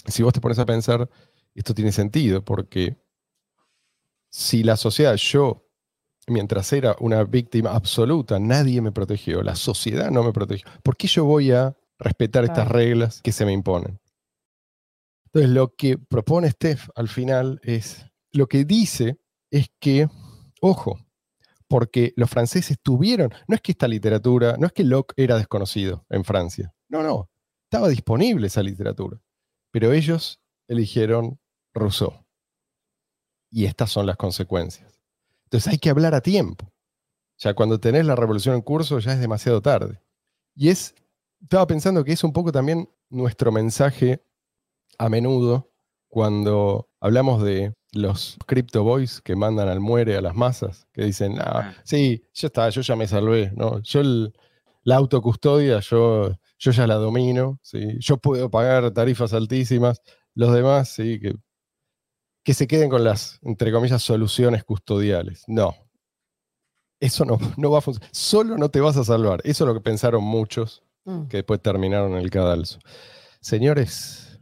Si 0.08 0.24
vos 0.24 0.34
te 0.34 0.42
pones 0.42 0.60
a 0.60 0.66
pensar, 0.66 1.10
esto 1.56 1.74
tiene 1.74 1.92
sentido, 1.92 2.44
porque 2.44 2.98
si 4.30 4.64
la 4.64 4.78
sociedad, 4.78 5.16
yo 5.16 5.66
mientras 6.28 6.72
era 6.74 6.96
una 7.00 7.24
víctima 7.24 7.72
absoluta, 7.72 8.40
nadie 8.40 8.82
me 8.82 8.92
protegió, 8.92 9.42
la 9.42 9.56
sociedad 9.56 10.12
no 10.12 10.24
me 10.24 10.34
protegió. 10.34 10.68
¿Por 10.84 10.98
qué 10.98 11.08
yo 11.08 11.26
voy 11.26 11.52
a 11.52 11.76
respetar 11.98 12.44
estas 12.44 12.68
reglas 12.68 13.22
que 13.22 13.32
se 13.32 13.46
me 13.46 13.54
imponen? 13.54 14.00
Entonces, 15.28 15.52
lo 15.52 15.76
que 15.76 15.98
propone 15.98 16.50
Steph 16.50 16.90
al 16.96 17.10
final 17.10 17.60
es, 17.64 18.06
lo 18.32 18.48
que 18.48 18.66
dice 18.66 19.20
es 19.52 19.68
que, 19.80 20.08
ojo, 20.62 21.00
porque 21.68 22.14
los 22.16 22.30
franceses 22.30 22.78
tuvieron, 22.82 23.34
no 23.48 23.56
es 23.56 23.62
que 23.62 23.72
esta 23.72 23.88
literatura, 23.88 24.56
no 24.60 24.68
es 24.68 24.74
que 24.74 24.84
Locke 24.84 25.14
era 25.18 25.38
desconocido 25.38 26.06
en 26.10 26.24
Francia, 26.24 26.74
no, 26.96 27.04
no, 27.04 27.30
estaba 27.64 27.90
disponible 27.90 28.48
esa 28.48 28.64
literatura, 28.64 29.20
pero 29.72 29.92
ellos 29.92 30.40
eligieron 30.68 31.40
Rousseau. 31.74 32.26
Y 33.52 33.66
estas 33.66 33.92
son 33.92 34.06
las 34.06 34.18
consecuencias. 34.18 35.00
Entonces 35.46 35.72
hay 35.72 35.78
que 35.78 35.90
hablar 35.90 36.14
a 36.16 36.22
tiempo. 36.22 36.72
Ya 37.38 37.54
cuando 37.54 37.80
tenés 37.80 38.06
la 38.06 38.16
revolución 38.16 38.56
en 38.56 38.62
curso 38.62 39.00
ya 39.00 39.14
es 39.14 39.20
demasiado 39.20 39.62
tarde. 39.62 40.02
Y 40.56 40.70
es, 40.70 40.96
estaba 41.42 41.68
pensando 41.68 42.04
que 42.04 42.14
es 42.14 42.24
un 42.24 42.34
poco 42.34 42.52
también 42.52 42.90
nuestro 43.10 43.52
mensaje 43.52 44.24
a 44.98 45.10
menudo 45.10 45.72
cuando 46.08 46.90
hablamos 47.02 47.44
de 47.44 47.74
los 47.92 48.38
crypto 48.46 48.84
boys 48.84 49.22
que 49.22 49.36
mandan 49.36 49.68
al 49.68 49.80
muere 49.80 50.18
a 50.18 50.22
las 50.22 50.36
masas, 50.36 50.88
que 50.94 51.04
dicen, 51.04 51.38
ah, 51.40 51.74
sí, 51.84 52.24
ya 52.34 52.48
está, 52.48 52.70
yo 52.70 52.82
ya 52.82 52.96
me 52.96 53.08
salvé, 53.08 53.52
¿no? 53.56 53.80
Yo 53.82 54.02
la 54.84 54.96
autocustodia, 54.96 55.80
yo, 55.80 56.38
yo 56.66 56.72
ya 56.72 56.88
la 56.88 56.96
domino, 56.96 57.60
¿sí? 57.62 57.98
yo 58.00 58.18
puedo 58.18 58.50
pagar 58.50 58.92
tarifas 58.92 59.34
altísimas, 59.34 60.02
los 60.34 60.54
demás, 60.54 60.90
sí, 60.90 61.20
que 61.20 61.36
que 62.46 62.54
se 62.54 62.68
queden 62.68 62.90
con 62.90 63.04
las, 63.04 63.40
entre 63.42 63.72
comillas, 63.72 64.04
soluciones 64.04 64.64
custodiales. 64.64 65.44
No. 65.48 65.76
Eso 67.00 67.26
no, 67.26 67.40
no 67.58 67.72
va 67.72 67.80
a 67.80 67.82
funcionar. 67.82 68.10
Solo 68.14 68.56
no 68.56 68.70
te 68.70 68.80
vas 68.80 68.96
a 68.98 69.04
salvar. 69.04 69.42
Eso 69.44 69.64
es 69.64 69.68
lo 69.68 69.74
que 69.74 69.82
pensaron 69.82 70.24
muchos 70.24 70.84
mm. 71.06 71.26
que 71.26 71.38
después 71.38 71.60
terminaron 71.62 72.14
el 72.14 72.30
cadalso. 72.30 72.80
Señores, 73.42 74.40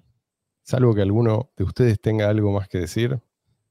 salvo 0.63 0.93
que 0.93 1.01
alguno 1.01 1.51
de 1.55 1.63
ustedes 1.63 1.99
tenga 2.01 2.30
algo 2.30 2.51
más 2.51 2.67
que 2.67 2.80
decir, 2.80 3.21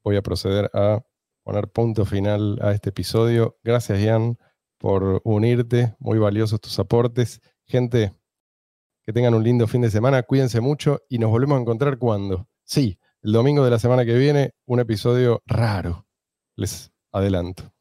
voy 0.03 0.17
a 0.17 0.23
proceder 0.23 0.71
a 0.73 1.05
poner 1.43 1.69
punto 1.69 2.07
final 2.07 2.59
a 2.63 2.73
este 2.73 2.89
episodio. 2.89 3.59
Gracias, 3.63 4.01
Ian, 4.01 4.39
por 4.79 5.21
unirte. 5.25 5.95
Muy 5.99 6.19
valiosos 6.19 6.59
tus 6.59 6.79
aportes. 6.79 7.43
Gente, 7.67 8.15
tengan 9.13 9.35
un 9.35 9.45
lindo 9.45 9.67
fin 9.67 9.83
de 9.83 9.91
semana. 9.91 10.23
Cuídense 10.23 10.61
mucho 10.61 11.01
y 11.09 11.19
nos 11.19 11.31
volvemos 11.31 11.59
a 11.59 11.61
encontrar 11.61 11.99
cuando. 11.99 12.49
Sí, 12.65 12.99
el 13.23 13.33
domingo 13.33 13.65
de 13.65 13.71
la 13.71 13.79
semana 13.79 14.05
que 14.05 14.15
viene, 14.15 14.53
un 14.67 14.81
episodio 14.81 15.43
raro. 15.47 16.07
Les 16.57 16.93
adelanto. 17.13 17.73